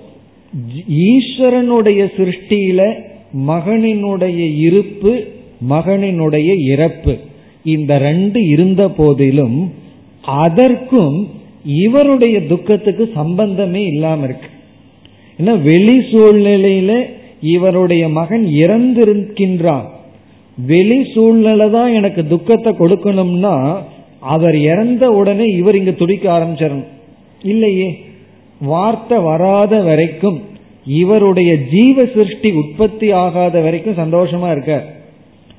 ஈஸ்வரனுடைய 0.89 2.01
சிருஷ்டியில 2.17 3.03
மகனினுடைய 3.47 4.57
இருப்பு 4.57 5.27
மகனினுடைய 5.71 6.55
இறப்பு. 6.71 7.19
இந்த 7.65 7.99
ரெண்டு 7.99 8.47
இருந்த 8.47 8.89
போதிலும் 8.89 9.73
அதற்கும் 10.25 11.29
இவருடைய 11.65 12.47
துக்கத்துக்கு 12.47 13.11
சம்பந்தமே 13.15 13.85
இல்லாம 13.85 14.25
இருக்கு. 14.25 14.50
ஏன்னா 15.41 15.55
வெளி 15.71 15.97
சூழ்நிலையில 16.13 16.93
இவருடைய 17.55 18.05
மகன் 18.19 18.45
இறந்திருக்கின்றான். 18.65 19.87
வெளி 20.59 20.99
சூழ்நிலை 21.15 21.67
தான் 21.77 21.95
எனக்கு 21.99 22.23
துக்கத்தை 22.33 22.71
கொடுக்கணும்னா 22.81 23.55
அவர் 24.35 24.57
இறந்த 24.73 25.05
உடனே 25.21 25.47
இவர் 25.61 25.79
இங்க 25.81 25.93
துடிக்க 26.01 26.25
ஆரம்பிச்சிடணும். 26.37 26.89
இல்லையே 27.53 27.89
வார்த்தை 28.61 29.19
வராத 29.29 29.75
வரைக்கும் 29.89 30.39
இவருடைய 31.01 31.51
ஜீவ 31.73 32.05
சிருஷ்டி 32.15 32.51
உற்பத்தி 32.61 33.09
ஆகாத 33.25 33.61
வரைக்கும் 33.67 34.01
சந்தோஷமா 34.03 34.49
இருக்கார். 34.55 34.87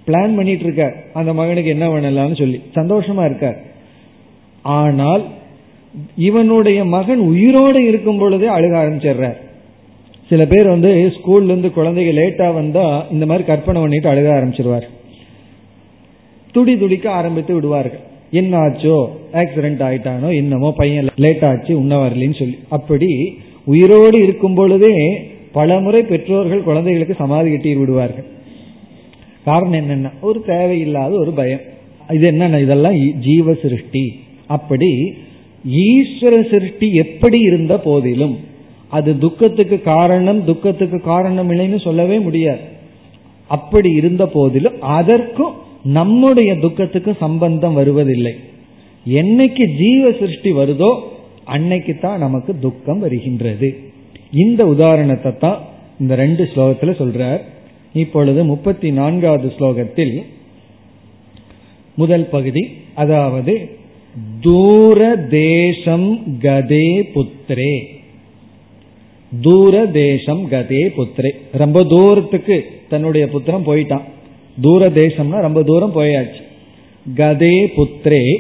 பிளான் 0.08 0.36
பண்ணிட்டு 0.38 0.66
இருக்கார் 0.68 0.96
அந்த 1.20 1.32
மகனுக்கு 1.40 1.74
என்ன 1.76 1.88
பண்ணலாம்னு 1.88 2.40
சொல்லி. 2.42 2.60
சந்தோஷமா 2.80 3.24
இருக்கார். 3.30 3.58
ஆனால் 4.82 5.24
இவனுடைய 6.30 6.80
மகன் 6.96 7.22
உயிரோடு 7.32 7.80
இருக்கும் 7.88 8.20
பொழுதே 8.22 8.48
அழுக 8.58 8.76
ஆரம்பிச்சிடுறார். 8.82 9.40
சில 10.32 10.44
பேர் 10.52 10.68
வந்து 10.74 10.90
ஸ்கூல்லேருந்து 11.16 11.70
குழந்தைங்க 11.78 12.12
லேட்டாக 12.20 12.58
வந்தால் 12.60 12.98
இந்த 13.14 13.26
மாதிரி 13.30 13.44
கற்பனை 13.48 13.80
பண்ணிட்டு 13.82 14.12
அழுக 14.12 14.28
ஆரம்பிச்சிருவார். 14.36 14.86
துடி 16.54 16.74
துடிக்க 16.82 17.08
ஆரம்பித்து 17.20 17.54
விடுவார்கள். 17.54 18.04
என்ன 18.40 18.54
ஆச்சோ 18.66 18.98
ஆக்சிடென்ட் 19.42 19.82
ஆயிட்டானோ 19.88 20.30
என்னமோ 20.42 20.70
பையன் 20.78 21.10
லேட் 21.24 21.44
ஆச்சு 21.50 21.72
உன்ன 21.80 21.98
வரலன்னு 22.04 22.38
சொல்லி. 22.42 22.58
அப்படி 22.78 23.10
உயிரோடு 23.74 24.18
இருக்கும் 24.26 24.56
பொழுதே 24.60 24.94
பல 25.58 25.80
முறை 25.86 26.02
பெற்றோர்கள் 26.12 26.68
குழந்தைகளுக்கு 26.68 27.16
சமாதி 27.24 27.50
கட்டி 27.54 27.74
விடுவார்கள். 27.82 28.28
காரணம் 29.50 29.78
என்னன்னா 29.82 30.12
ஒரு 30.30 30.40
தேவையில்லாத 30.52 31.14
ஒரு 31.24 31.34
பயம். 31.40 31.66
இது 32.18 32.26
என்ன 32.32 32.62
இதெல்லாம் 32.66 32.98
ஜீவ 33.28 33.54
சிருஷ்டி. 33.64 34.06
அப்படி 34.58 34.92
ஈஸ்வர 35.88 36.36
சிருஷ்டி 36.54 36.90
எப்படி 37.04 37.40
இருந்த 37.50 37.74
போதிலும் 37.88 38.38
அது 38.98 39.10
துக்கத்துக்கு 39.24 39.78
காரணம் 39.94 40.40
துக்கத்துக்கு 40.50 41.00
காரணம் 41.12 41.50
இல்லைன்னு 41.54 41.80
சொல்லவே 41.88 42.18
முடியாது. 42.28 42.64
அப்படி 43.50 43.90
இருந்த 44.00 44.24
போதிலும் 44.36 44.78
அதற்கும் 44.98 45.54
நம்முடைய 45.98 46.52
துக்கத்துக்கு 46.64 47.12
சம்பந்தம் 47.26 47.78
வருவதில்லை. 47.80 48.34
என்னைக்கு 49.06 49.64
ஜீவ 49.82 50.12
சிருஷ்டி 50.20 50.52
வருதோ 50.60 50.92
அன்னைக்கு 51.56 51.94
தான் 52.00 52.22
நமக்கு 52.26 52.52
துக்கம் 52.66 53.00
வருகின்றது. 53.06 53.70
இந்த 54.44 54.62
உதாரணத்தை 54.74 55.32
தான் 55.44 55.60
இந்த 56.02 56.14
ரெண்டு 56.24 56.44
ஸ்லோகத்தில் 56.52 57.00
சொல்றார். 57.02 57.42
இப்பொழுது 58.04 58.42
முப்பத்தி 58.52 58.90
நான்காவது 59.00 59.48
ஸ்லோகத்தில் 59.56 60.14
முதல் 61.98 62.28
பகுதி 62.36 62.64
அதாவது 63.04 63.54
தூர 64.46 65.00
தேசம் 65.42 66.08
கதே 66.46 66.88
புத்திரே. 67.16 67.74
தூர 69.40 69.86
தேசம் 69.86 70.52
கதே 70.52 70.92
புத்திரே. 70.98 71.32
ரொம்ப 71.52 71.84
தூரத்துக்கு 71.84 72.66
தன்னுடைய 72.90 73.30
புத்திரம் 73.34 73.68
போயிட்டான். 73.68 74.02
தூர 74.62 74.90
தேசம்னா 74.90 75.42
ரொம்ப 75.42 75.64
தூரம் 75.64 75.96
போயாச்சு. 75.96 76.42
கதே 77.16 77.68
புத்திரே 77.78 78.38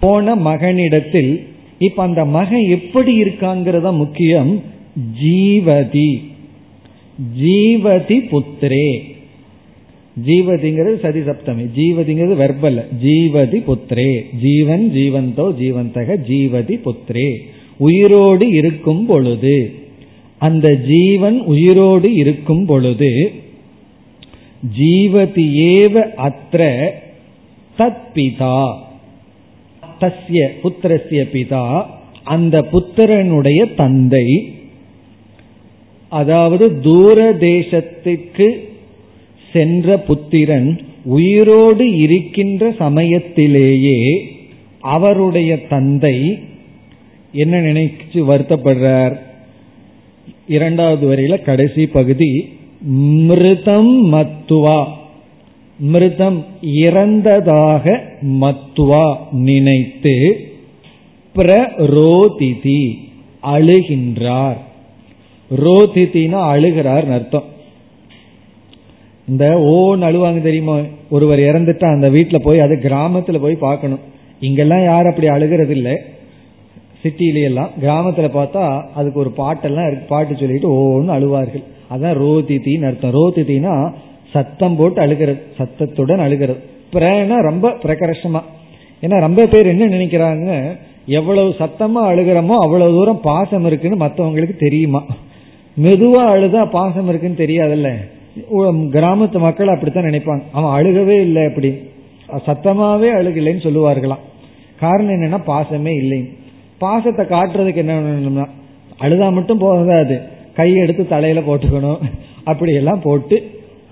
போன 0.00 0.36
மகனிடத்தில் 0.36 1.46
இப்ப 1.78 2.02
அந்த 2.02 2.24
மகன் 2.24 2.60
எப்படி 2.60 3.22
இருக்காங்கிறத 3.22 3.96
முக்கியம் 3.96 4.62
ஜீவதி. 5.20 6.32
ஜீவதி 7.36 8.18
புத்திரே. 8.18 9.00
ஜீவதிங்கிறது 10.26 10.98
சதி 10.98 11.20
சப்தமி 11.20 11.66
ஜீவதிங்கிறது 11.76 12.34
வெர்பல் 12.34 12.96
ஜீவதி 12.96 13.58
புத்திரே. 13.58 14.24
ஜீவன் 14.40 14.92
ஜீவந்தோ 14.94 15.54
ஜீவந்தக 15.60 16.16
ஜீவதி 16.16 16.76
புத்திரே. 16.76 17.32
உயிரோடு 17.80 18.44
இருக்கும் 18.58 19.04
பொழுது 19.06 19.56
அந்த 20.40 20.66
ஜீவன் 20.86 21.38
உயிரோடு 21.46 22.08
இருக்கும் 22.22 22.64
பொழுது 22.66 23.10
ஜீவதி 24.76 25.46
ஏவ 25.72 25.94
அத்திர 26.26 26.62
தத் 27.78 28.04
பிதா 28.14 28.58
தஸ்ய 30.00 30.42
புத்திரஸ்ய 30.62 31.22
பிதா 31.32 31.64
அந்த 32.26 32.56
புத்திரனுடைய 32.72 33.60
தந்தை 33.74 34.26
அதாவது 36.12 36.66
தூர 36.82 37.18
தேசத்திற்கு 37.44 38.46
சென்ற 39.52 39.96
புத்திரன் 40.06 40.70
உயிரோடு 41.14 41.86
இருக்கின்ற 42.04 42.70
சமயத்திலேயே 42.78 43.98
அவருடைய 44.88 45.50
தந்தை 45.68 46.16
என்ன 47.34 47.60
நினைச்சு 47.60 48.20
வருத்தப்படுறார்? 48.30 49.14
இரண்டாவது 50.46 51.04
வரையில 51.06 51.42
கடைசி 51.42 51.86
பகுதி 51.86 52.48
மிருதம் 53.28 54.12
மத்துவா. 54.12 54.86
மிருதம் 55.78 56.44
இறந்ததாக 56.62 57.98
மத்துவா 58.22 59.16
நினைத்து 59.30 60.36
பிரரோதிதி 61.34 62.82
அழுகின்றார். 63.42 64.56
ரோதித்தினா 65.56 66.40
அழுகிறார் 66.54 67.12
அர்த்தம். 67.12 67.44
இந்த 69.28 69.62
ஓன் 69.62 70.02
அழுவாங்க 70.02 70.40
தெரியுமா? 70.40 70.78
ஒருவர் 71.10 71.38
இறந்துட்டா 71.38 71.84
அந்த 71.84 72.08
வீட்டில் 72.08 72.42
போய் 72.42 72.60
அது 72.60 72.80
கிராமத்தில் 72.80 73.40
போய் 73.40 73.54
பார்க்கணும். 73.54 74.00
இங்கெல்லாம் 74.40 74.84
யாரும் 74.84 75.10
அப்படி 75.10 75.26
அழுகிறது 75.26 75.74
இல்லை 75.76 75.96
சிட்டியில 77.04 77.66
கிராமத்துல 77.82 78.28
பார்த்தா 78.38 78.64
அதுக்கு 78.94 79.18
ஒரு 79.20 79.30
பாட்டெல்லாம் 79.36 79.86
இருக்கு 79.88 80.06
பாட்டு 80.08 80.36
சொல்லிட்டு 80.40 80.68
ஓன்னு 80.76 81.12
அழுவார்கள். 81.16 81.64
அதான் 81.94 82.16
ரோதித்தின்னு 82.22 82.88
அர்த்தம். 82.90 83.14
ரோதித்தினா 83.18 83.74
சத்தம் 84.32 84.76
போட்டு 84.76 85.00
அழுகிறது 85.00 85.42
சத்தத்துடன் 85.58 86.22
அழுகிறது. 86.26 86.60
பிரேனா 86.94 87.36
ரொம்ப 87.50 87.70
பிரகர்ஷமா. 87.82 88.40
ஏன்னா 89.02 89.16
ரொம்ப 89.26 89.46
பேர் 89.52 89.70
என்ன 89.72 89.86
நினைக்கிறாங்க 89.96 90.50
எவ்வளவு 91.18 91.48
சத்தமா 91.58 92.02
அழுகிறோமோ 92.10 92.56
அவ்வளவு 92.64 92.94
தூரம் 92.96 93.20
பாசம் 93.22 93.66
இருக்குன்னு 93.66 93.98
மற்றவங்களுக்கு 94.04 94.56
தெரியுமா? 94.56 95.02
மெதுவா 95.84 96.22
அழுதா 96.34 96.62
பாசம் 96.70 97.08
இருக்குன்னு 97.08 97.42
தெரியாதுல்ல? 97.44 97.90
கிராமத்து 98.94 99.38
மக்கள் 99.46 99.72
அப்படித்தான் 99.74 100.08
நினைப்பாங்க. 100.10 100.42
அவன் 100.52 100.72
அழுகவே 100.76 101.16
இல்லை 101.26 101.42
அப்படி 101.50 101.70
சத்தமாவே 102.46 103.10
அழுகலைன்னு 103.18 103.66
சொல்லுவார்களாம். 103.66 104.24
காரணம் 104.80 105.14
என்னன்னா 105.16 105.40
பாசமே 105.52 105.92
இல்லைன்னு. 106.02 106.32
பாசத்தை 106.78 107.24
காட்டுறதுக்கு 107.24 107.74
என்ன 107.74 107.94
பண்ணணும்னா 108.00 108.46
அழுதா 109.00 109.32
மட்டும் 109.32 109.58
போகாது. 109.58 110.20
கை 110.54 110.74
எடுத்து 110.74 111.08
தலையில 111.08 111.40
போட்டுக்கணும். 111.40 112.00
அப்படி 112.44 112.74
எல்லாம் 112.74 113.00
போட்டு 113.02 113.36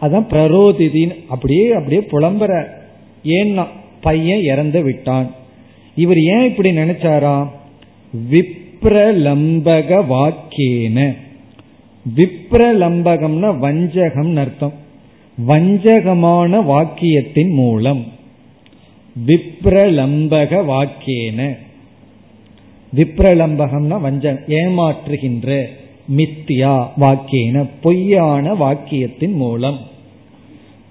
அதான் 0.01 0.29
பிரரோதிதின்னு 0.31 1.17
அப்படியே 1.29 1.73
அப்படியே 1.73 2.03
புலம்புற 2.13 2.53
ஏன்னா 3.25 3.65
பையன் 4.01 4.43
இறந்து 4.43 4.83
விட்டான். 4.83 5.31
இவர் 5.95 6.21
ஏன் 6.21 6.49
இப்படி 6.49 6.71
நினைச்சாரா 6.71 7.47
விப்ரலம்பக 8.31 9.91
வாக்கேன 10.15 11.17
விப்ரலம்பகம்னா 12.17 13.59
வஞ்சகம் 13.59 14.37
அர்த்தம். 14.37 14.73
வஞ்சகமான 15.49 16.63
வாக்கியத்தின் 16.65 17.53
மூலம். 17.55 18.05
விப்ரலம்பக 19.27 20.65
வாக்கேன 20.65 21.57
விப்ரலம்பகம்னா 22.97 24.01
வஞ்சம். 24.01 24.41
ஏமாற்றுகின்ற 24.47 25.65
மித்தியா 26.17 26.89
வாக்கியன 26.97 27.69
பொய்யான 27.83 28.55
வாக்கியத்தின் 28.55 29.33
மூலம். 29.33 29.79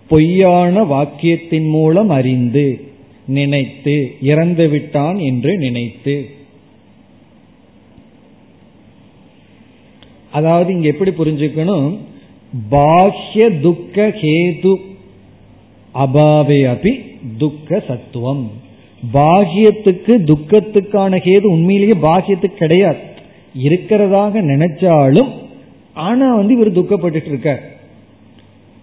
பொய்யான 0.08 0.84
வாக்கியத்தின் 0.84 1.70
மூலம் 1.70 2.10
அறிந்து 2.10 2.82
நினைத்து 3.28 4.16
இறந்து 4.22 4.68
விட்டான் 4.68 5.18
என்று 5.18 5.58
நினைத்து. 5.58 6.30
அதாவது 10.32 10.74
இங்க 10.74 10.88
எப்படி 10.88 11.12
புரிஞ்சுக்கணும்? 11.12 11.98
பாஹ்ய 12.72 13.60
துக்க 13.60 14.08
ஹேது 14.08 14.76
அபாவே 15.94 16.60
அபி 16.74 17.06
துக்க 17.38 17.84
சத்துவம். 17.88 18.61
பாகியத்துக்கு 19.14 20.14
துக்கத்துக்கான 20.24 21.18
கேது 21.18 21.42
உண்மையிலேயே 21.42 22.02
பாகியத்துக்கு 22.02 22.60
கிடையாது. 22.64 22.98
இருக்கிறதாக 23.64 24.34
நினைச்சாலும் 24.42 25.32
ஆனா 25.94 26.36
வந்து 26.36 26.54
இவர் 26.54 26.72
துக்கப்பட்டுட்டு 26.72 27.26
இருக்கார் 27.26 27.62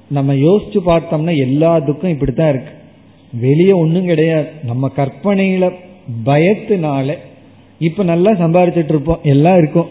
நம்ம 0.08 0.34
யோசிச்சு 0.34 0.78
பார்த்தோம்னா 0.86 1.36
எல்லா 1.36 1.78
துக்கம் 1.78 2.10
இப்படித்தான் 2.10 2.48
இருக்கு. 2.48 2.72
வெளியே 3.32 3.72
ஒன்றும் 3.72 4.06
கிடையாது. 4.06 4.46
நம்ம 4.64 4.90
கற்பனையில 4.96 5.72
பயத்தினால 6.26 7.16
இப்ப 7.78 8.02
நல்லா 8.02 8.30
சம்பாதிச்சிட்டு 8.30 8.92
இருப்போம் 8.94 9.18
எல்லாம் 9.22 9.56
இருக்கும். 9.56 9.88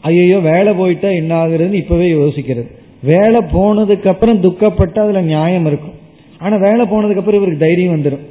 ஐயோ 0.00 0.38
வேலை 0.38 0.72
போயிட்டா 0.72 1.08
என்ன 1.08 1.46
ஆகுறதுன்னு 1.46 1.72
இப்பவே 1.72 2.12
யோசிக்கிறது. 2.12 2.70
வேலை 3.02 3.40
போனதுக்கு 3.40 4.06
அப்புறம் 4.06 4.42
துக்கப்பட்டா 4.42 4.98
அதுல 4.98 5.20
நியாயம் 5.20 5.66
இருக்கும். 5.66 5.94
ஆனா 6.38 6.56
வேலை 6.56 6.84
போனதுக்கு 6.86 7.22
அப்புறம் 7.22 7.40
இவருக்கு 7.42 7.58
தைரியம் 7.58 7.94
வந்துடும் 7.94 8.24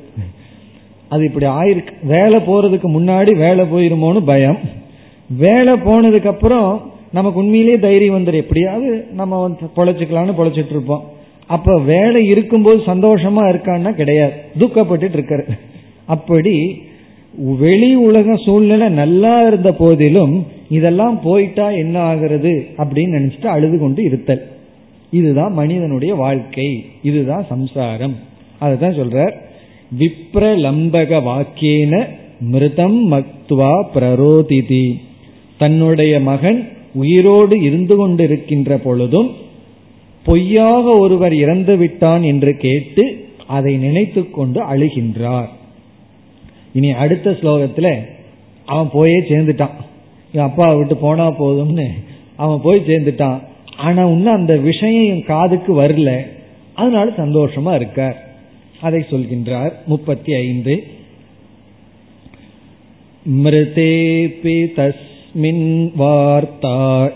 அது 1.10 1.24
இப்படி 1.24 1.46
ஆயிருக்கு. 1.46 1.88
வேலை 2.04 2.40
போறதுக்கு 2.40 2.88
முன்னாடி 2.88 3.36
வேலை 3.36 3.66
போயிருமோன்னு 3.66 4.26
பயம். 4.26 4.58
வேலை 5.38 5.74
போனதுக்கு 5.74 6.28
அப்புறம் 6.28 6.92
நமக்கு 7.12 7.40
உண்மையிலேயே 7.40 7.80
தைரியம் 7.80 8.18
வந்துடும் 8.18 8.34
எப்படியாவது 8.34 9.06
நம்ம 9.14 9.42
வந்து 9.42 9.60
பொழைச்சிக்கலாம்னு 9.76 10.34
பொழைச்சிட்டு 10.38 10.70
இருப்போம். 10.70 11.04
அப்ப 11.48 11.80
வேலை 11.80 12.26
இருக்கும்போது 12.26 12.78
சந்தோஷமா 12.78 13.50
இருக்கான்னா 13.52 13.94
கிடையாது. 13.94 14.32
துக்கப்பட்டு 14.60 15.08
இருக்காரு. 15.16 15.50
அப்படி 16.06 16.82
வெளி 17.60 17.96
உலக 17.96 18.36
சூழ்நிலை 18.36 18.90
நல்லா 18.90 19.36
இருந்த 19.36 19.74
போதிலும் 19.74 20.46
இதெல்லாம் 20.70 21.22
போயிட்டா 21.22 21.70
என்ன 21.70 22.00
ஆகிறது 22.00 22.68
அப்படின்னு 22.78 23.20
நினைச்சிட்டு 23.20 23.46
அழுது 23.46 23.80
கொண்டு 23.80 24.04
இருத்தல். 24.04 24.48
இதுதான் 25.10 25.54
மனிதனுடைய 25.54 26.16
வாழ்க்கை. 26.16 26.86
இதுதான் 27.04 27.46
சம்சாரம். 27.50 28.16
அதுதான் 28.60 28.94
சொல்றார். 28.94 29.34
விப்ரலம்பக 30.00 31.24
வாக்கியன 31.24 32.08
மிருதம் 32.40 33.12
மக்துவா 33.12 33.86
பிரரோதிதி. 33.96 34.94
தன்னுடைய 35.58 36.20
மகன் 36.20 36.70
உயிரோடு 36.94 37.62
இருந்து 37.62 38.08
கொண்டிருக்கின்ற 38.08 38.76
பொழுதும் 38.76 39.32
பொய்யாக 40.24 40.90
ஒருவர் 40.90 41.34
இறந்து 41.34 41.78
விட்டான் 41.78 42.24
என்று 42.24 42.58
கேட்டு 42.58 43.28
அதை 43.48 43.78
நினைத்து 43.78 44.32
கொண்டு 44.32 44.64
அழுகின்றார். 44.64 45.48
இனி 46.74 46.92
அடுத்த 46.92 47.32
ஸ்லோகத்தில் 47.32 48.06
அவன் 48.66 48.90
போயே 48.94 49.20
சேர்ந்துட்டான். 49.20 49.76
அப்பா 50.38 50.74
விட்டு 50.74 50.96
போனா 50.96 51.32
போதும்னு 51.32 51.88
அவன் 52.36 52.62
போய் 52.62 52.86
சேர்ந்துட்டான். 52.88 53.40
ஆனா 53.78 54.06
இன்னும் 54.06 54.34
அந்த 54.34 54.58
விஷயம் 54.58 55.24
காதுக்கு 55.24 55.82
வரல. 55.82 56.28
அதனால 56.74 57.12
சந்தோஷமா 57.18 57.76
இருக்கார். 57.76 58.25
அதை 58.85 59.01
சொல்கின்றார் 59.11 59.75
முப்பத்தி 59.87 60.33
ஐந்து 60.45 60.75
மிருதேபி 63.27 64.59
தஸ்மின் 64.79 65.67
வார்த்தாயாம் 66.03 67.11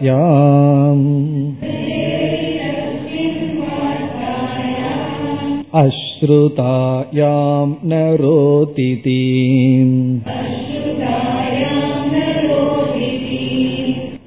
अश्रुतायां 5.77 7.69
न 7.85 8.03
रोतिति 8.21 9.23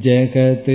जगत् 0.02 0.72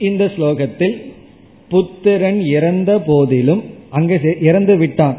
இந்த 0.00 0.24
ஸ்லோகத்தில் 0.34 0.96
புத்திரன் 1.70 2.40
இறந்த 2.48 2.90
போதிலும் 3.06 3.62
அங்கே 3.90 4.16
இறந்து 4.40 4.74
விட்டான் 4.76 5.18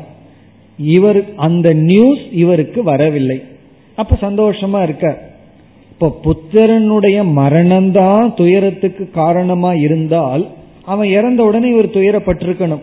இவர் 0.80 1.22
அந்த 1.38 1.68
நியூஸ் 1.84 2.24
இவருக்கு 2.34 2.80
வரவில்லை 2.84 3.38
அப்ப 3.98 4.18
சந்தோஷமா 4.22 4.80
இருக்க 4.84 5.08
இப்ப 5.92 6.12
புத்திரனுடைய 6.24 7.20
மரணம்தான் 7.38 8.28
துயரத்துக்கு 8.36 9.04
காரணமா 9.12 9.72
இருந்தால் 9.80 10.44
அவன் 10.85 11.09
இறந்த 11.09 11.43
உடனே 11.43 11.69
இவர் 11.69 11.89
துயரப்பட்டிருக்கணும். 11.89 12.81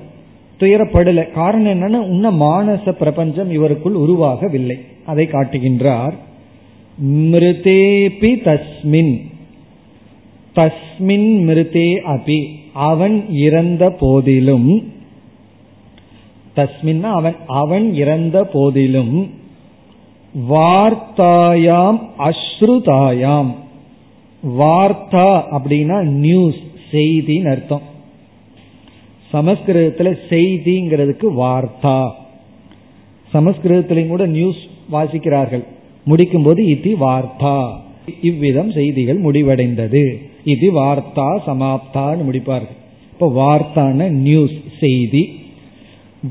துயரப்படல. 0.59 1.31
காரணம் 1.31 1.81
என்னன்னா 1.81 2.03
இன்னும் 2.03 2.41
மானச 2.41 2.91
பிரபஞ்சம் 2.91 3.51
இவருக்குள் 3.51 3.95
உருவாகவில்லை. 3.95 4.79
அதை 5.05 5.25
காட்டுகின்றார் 5.25 6.13
மிருதேபி 7.07 8.41
தஸ்மின். 8.43 9.19
தஸ்மின் 10.55 11.43
மிருதே 11.47 11.95
அபி. 12.07 12.45
அவன் 12.73 13.29
இறந்த 13.29 13.89
போதிலும் 13.89 14.91
தஸ்மின் 16.55 17.01
அவன் 17.01 17.35
அவன் 17.47 17.93
இறந்த 17.93 18.43
போதிலும் 18.43 19.29
வார்த்தாயாம் 20.49 21.99
அஸ்ருதாயாம். 22.17 23.53
வார்த்தா 24.59 25.43
அப்படின்னா 25.51 26.01
நியூஸ் 26.01 26.67
செய்தின்னு 26.91 27.51
அர்த்தம். 27.51 27.88
சமஸ்கிருதத்துல 29.33 30.17
செய்திங்கிறதுக்கு 30.29 31.25
வார்த்தா. 31.37 32.11
சமஸ்கிருதத்திலையும் 33.33 34.07
கூட 34.07 34.25
நியூஸ் 34.25 34.67
வாசிக்கிறார்கள். 34.91 35.63
முடிக்கும் 36.05 36.43
போது 36.43 36.63
இத்தி 36.63 36.93
வார்த்தா. 36.99 37.73
இவ்விதம் 38.21 38.71
செய்திகள் 38.71 39.21
முடிவடைந்தது. 39.21 40.15
இது 40.43 40.81
வார்த்தா 40.81 41.39
சமாப்தான்னு 41.47 42.23
முடிப்பார்கள். 42.31 42.77
இப்போ 43.13 43.31
வார்த்தான 43.33 44.09
நியூஸ் 44.09 44.57
செய்தி. 44.79 45.39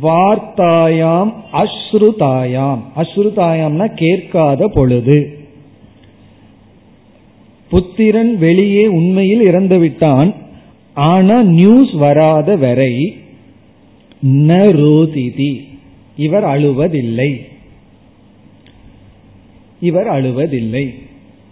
வார்த்தாயாம் 0.03 1.32
அஸ்ருதாயாம். 1.53 2.78
அஸ்ருதாயாம்னா 2.96 3.94
கேட்காத 3.94 4.68
பொழுது. 4.68 5.38
புத்திரன் 7.70 8.38
வெளியே 8.38 8.86
உண்மையில் 8.86 9.40
இறந்து 9.40 9.78
விட்டான் 9.78 10.34
ஆனா 10.99 11.42
நியூஸ் 11.42 11.92
வராத 11.92 12.57
வரை 12.57 13.16
ந 14.26 14.51
ரோதிதி 14.82 15.62
இவர் 16.16 16.44
அழுவதில்லை. 16.44 17.40
இவர் 19.80 20.07
அழுவதில்லை. 20.07 20.94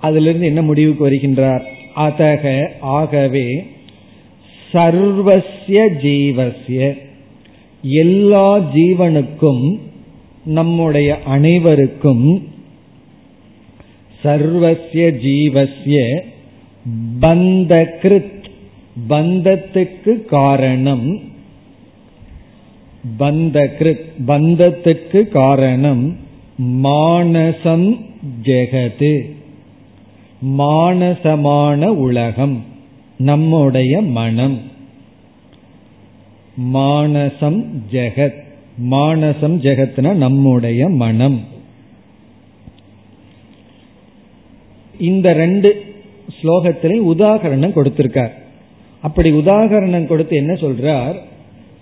அதிலிருந்து 0.01 0.47
என்ன 0.47 0.63
முடிவுக்கு 0.63 1.11
வருகின்றார்? 1.11 1.63
அதக 1.97 2.71
ஆகவே 2.81 3.67
சர்வசிய 4.73 5.89
ஜீவசிய 6.03 6.99
எல்லா 7.83 8.59
ஜீவனுக்கும் 8.59 9.79
நம்முடைய 10.45 11.23
அனைவருக்கும் 11.23 12.43
சர்வசிய 14.23 15.11
ஜீவசிய 15.23 16.23
பந்தகிருத் 17.21 18.36
பந்தத்துக்கு 19.09 20.25
காரணம். 20.25 21.21
பந்தகிருத் 23.19 24.05
பந்தத்துக்கு 24.27 25.29
காரணம் 25.29 26.17
மானசம் 26.63 28.05
ஜெகது. 28.43 29.35
மானசமான 30.59 31.87
உலகம் 31.87 32.65
நம்முடைய 33.19 34.01
மனம். 34.01 34.61
மானசம் 36.75 37.65
ஜெகத் 37.91 38.45
மானசம் 38.91 39.61
ஜெகத்னா 39.61 40.15
நம்முடைய 40.15 40.89
மனம். 40.89 41.45
இந்த 44.99 45.33
ரெண்டு 45.33 45.95
ஸ்லோகத்திலே 46.43 46.99
உதாகரணம் 46.99 47.73
கொடுத்திருக்கார். 47.73 48.45
அப்படி 49.03 49.33
உதாகரணம் 49.33 50.07
கொடுத்து 50.07 50.37
என்ன 50.37 50.53
சொல்றார்? 50.53 51.15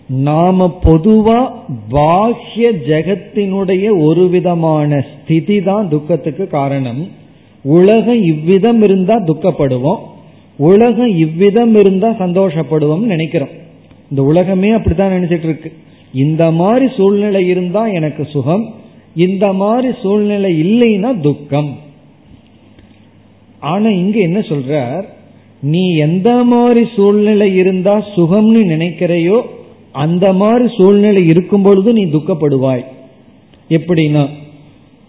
நாம 0.09 0.79
பொதுவா 0.83 1.53
பாஹ்ய 1.91 2.73
ஜெகத்தினுடைய 2.89 4.03
ஒரு 4.03 4.29
விதமான 4.29 5.07
ஸ்திதி 5.13 5.61
தான் 5.61 5.89
துக்கத்துக்கு 5.89 6.47
காரணம். 6.47 7.09
உலகம் 7.63 8.23
இவ்விதம் 8.23 8.83
இருந்தா 8.83 9.15
துக்கப்படுவோம். 9.15 9.99
உலகம் 10.57 11.17
இவ்விதம் 11.17 11.75
இருந்தா 11.75 12.11
சந்தோஷப்படுவோம் 12.11 12.99
நினைக்கிறோம். 12.99 13.49
இந்த 14.11 14.23
உலகமே 14.23 14.71
அப்படித்தான் 14.71 15.13
நினைச்சிட்டு 15.13 15.45
இருக்கு 15.45 15.73
இந்த 16.13 16.51
மாதிரி 16.51 16.93
சூழ்நிலை 16.97 17.47
இருந்தா 17.47 17.87
எனக்கு 17.87 18.25
சுகம். 18.25 18.75
இந்த 19.15 19.53
மாதிரி 19.53 19.95
சூழ்நிலை 20.03 20.63
இல்லைன்னா 20.63 21.21
துக்கம். 21.21 21.79
ஆனா 23.61 23.89
இங்க 23.89 24.19
என்ன 24.19 24.39
சொல்றார்? 24.39 25.05
நீ 25.73 25.97
எந்த 25.97 26.45
மாதிரி 26.45 26.87
சூழ்நிலை 26.97 27.55
இருந்தா 27.55 27.95
சுகம்னு 28.17 28.63
நினைக்கிறையோ 28.73 29.41
அந்த 29.93 30.33
மாதிரி 30.33 30.65
சூழ்நிலை 30.77 31.27
இருக்கும் 31.27 31.63
பொழுது 31.63 31.93
நீ 31.93 32.05
துக்கப்படுவாய். 32.05 32.85
எப்படின்னா 33.69 34.29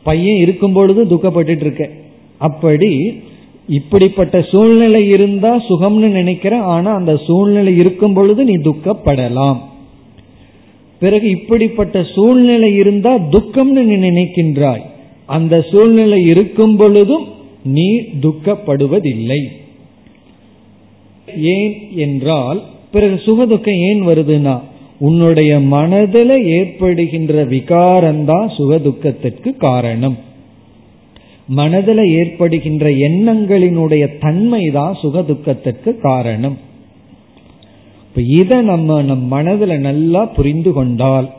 பையன் 0.04 0.38
இருக்கும் 0.38 0.74
பொழுது 0.74 1.06
துக்கப்பட்டு 1.06 1.62
இருக்க 1.62 1.90
அப்படி 2.38 3.14
இப்படிப்பட்ட 3.68 4.42
சூழ்நிலை 4.52 5.08
இருந்தா 5.08 5.52
சுகம்னு 5.70 6.10
நினைக்கிற 6.10 6.62
ஆனா 6.62 6.92
அந்த 6.94 7.16
சூழ்நிலை 7.28 7.76
இருக்கும் 7.78 8.14
பொழுது 8.14 8.44
நீ 8.44 8.54
துக்கப்படலாம். 8.54 9.60
பிறகு 11.02 11.30
இப்படிப்பட்ட 11.30 12.04
சூழ்நிலை 12.16 12.76
இருந்தா 12.76 13.14
துக்கம்னு 13.16 13.84
நீ 13.90 13.96
நினைக்கின்றாய். 14.10 14.84
அந்த 15.26 15.62
சூழ்நிலை 15.72 16.22
இருக்கும் 16.24 16.76
பொழுதும் 16.78 17.26
நீ 17.64 17.88
துக்கப்படுவதில்லை. 18.22 19.42
ஏன் 21.42 21.88
என்றால் 21.96 22.64
பிறகு 22.92 23.16
சுகதுக்கம் 23.16 23.80
ஏன் 23.80 24.08
வருதுன்னா 24.08 24.60
உன்னுடைய 25.00 25.60
மனதில் 25.60 26.46
ஏற்படுகின்ற 26.46 27.46
விகாரம்தான் 27.46 28.52
சுகதுக்கத்திற்கு 28.58 29.58
காரணம். 29.58 30.18
மனதில் 31.48 32.06
ஏற்படுகின்ற 32.06 32.90
எண்ணங்களினுடைய 32.90 34.18
தன்மை 34.20 34.70
தான் 34.74 34.98
சுகதுக்கத்திற்கு 35.04 35.98
காரணம். 35.98 36.58
இப்ப 38.08 38.22
இதை 38.22 38.62
நம்ம 38.62 39.02
நம் 39.02 39.24
மனதில் 39.24 39.80
நல்லா 39.80 40.26
புரிந்து 40.26 40.74
கொண்டால் 40.74 41.30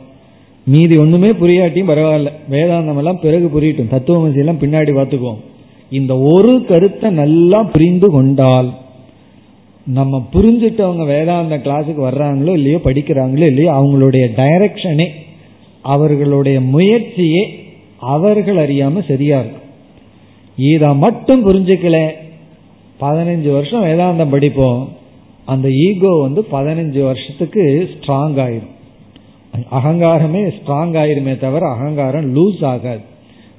மீதி 0.65 0.97
ஒண்ணுமே 0.97 1.27
புரியாட்டியும் 1.27 1.89
பரவாயில்ல. 1.89 2.31
வேதாந்தம் 2.51 2.97
எல்லாம் 2.97 3.19
பிறகு 3.21 3.61
புரியட்டும். 3.61 3.93
தத்துவமசி 3.93 4.37
எல்லாம் 4.37 4.59
பின்னாடி 4.59 4.91
பார்த்துக்குவோம். 4.91 5.41
இந்த 5.89 6.17
ஒரு 6.17 6.65
கருத்தை 6.65 7.09
நல்லா 7.09 7.63
புரிந்து 7.63 8.11
கொண்டால் 8.11 8.73
நம்ம 9.87 10.27
புரிஞ்சுட்டவங்க 10.33 11.05
வேதாந்த 11.05 11.57
கிளாஸுக்கு 11.57 12.01
வர்றாங்களோ 12.09 12.51
இல்லையோ 12.51 12.79
படிக்கிறாங்களோ 12.83 13.45
இல்லையோ 13.45 13.71
அவங்களுடைய 13.71 14.25
டைரக்ஷனே 14.35 15.07
அவர்களுடைய 15.81 16.61
முயற்சியே 16.61 17.65
அவர்கள் 17.99 18.55
அறியாம 18.55 19.07
சரியா 19.07 19.39
இருக்கும். 19.39 19.61
இதை 20.57 20.95
மட்டும் 20.95 21.45
புரிஞ்சுக்கல. 21.47 22.09
பதினஞ்சு 22.99 23.51
வருஷம் 23.51 23.85
வேதாந்தம் 23.85 24.29
படிப்போம். 24.29 24.89
அந்த 25.45 25.71
ஈகோ 25.71 26.09
வந்து 26.21 26.41
பதினஞ்சு 26.51 27.03
வருஷத்துக்கு 27.03 27.89
ஸ்ட்ராங் 27.91 28.37
ஆயிரும். 28.45 28.73
அகங்காரமே 29.71 30.53
ஸ்ட்ராங் 30.57 30.95
ஆயிருமே 31.01 31.37
தவிர 31.37 31.67
அகங்காரம் 31.67 32.35
லூஸ் 32.35 32.65
ஆகாது. 32.65 32.99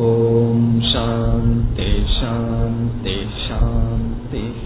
ॐ 0.00 0.80
शान्ति 0.92 1.90
शान्ति 2.16 3.16
शान्तिः 3.44 4.64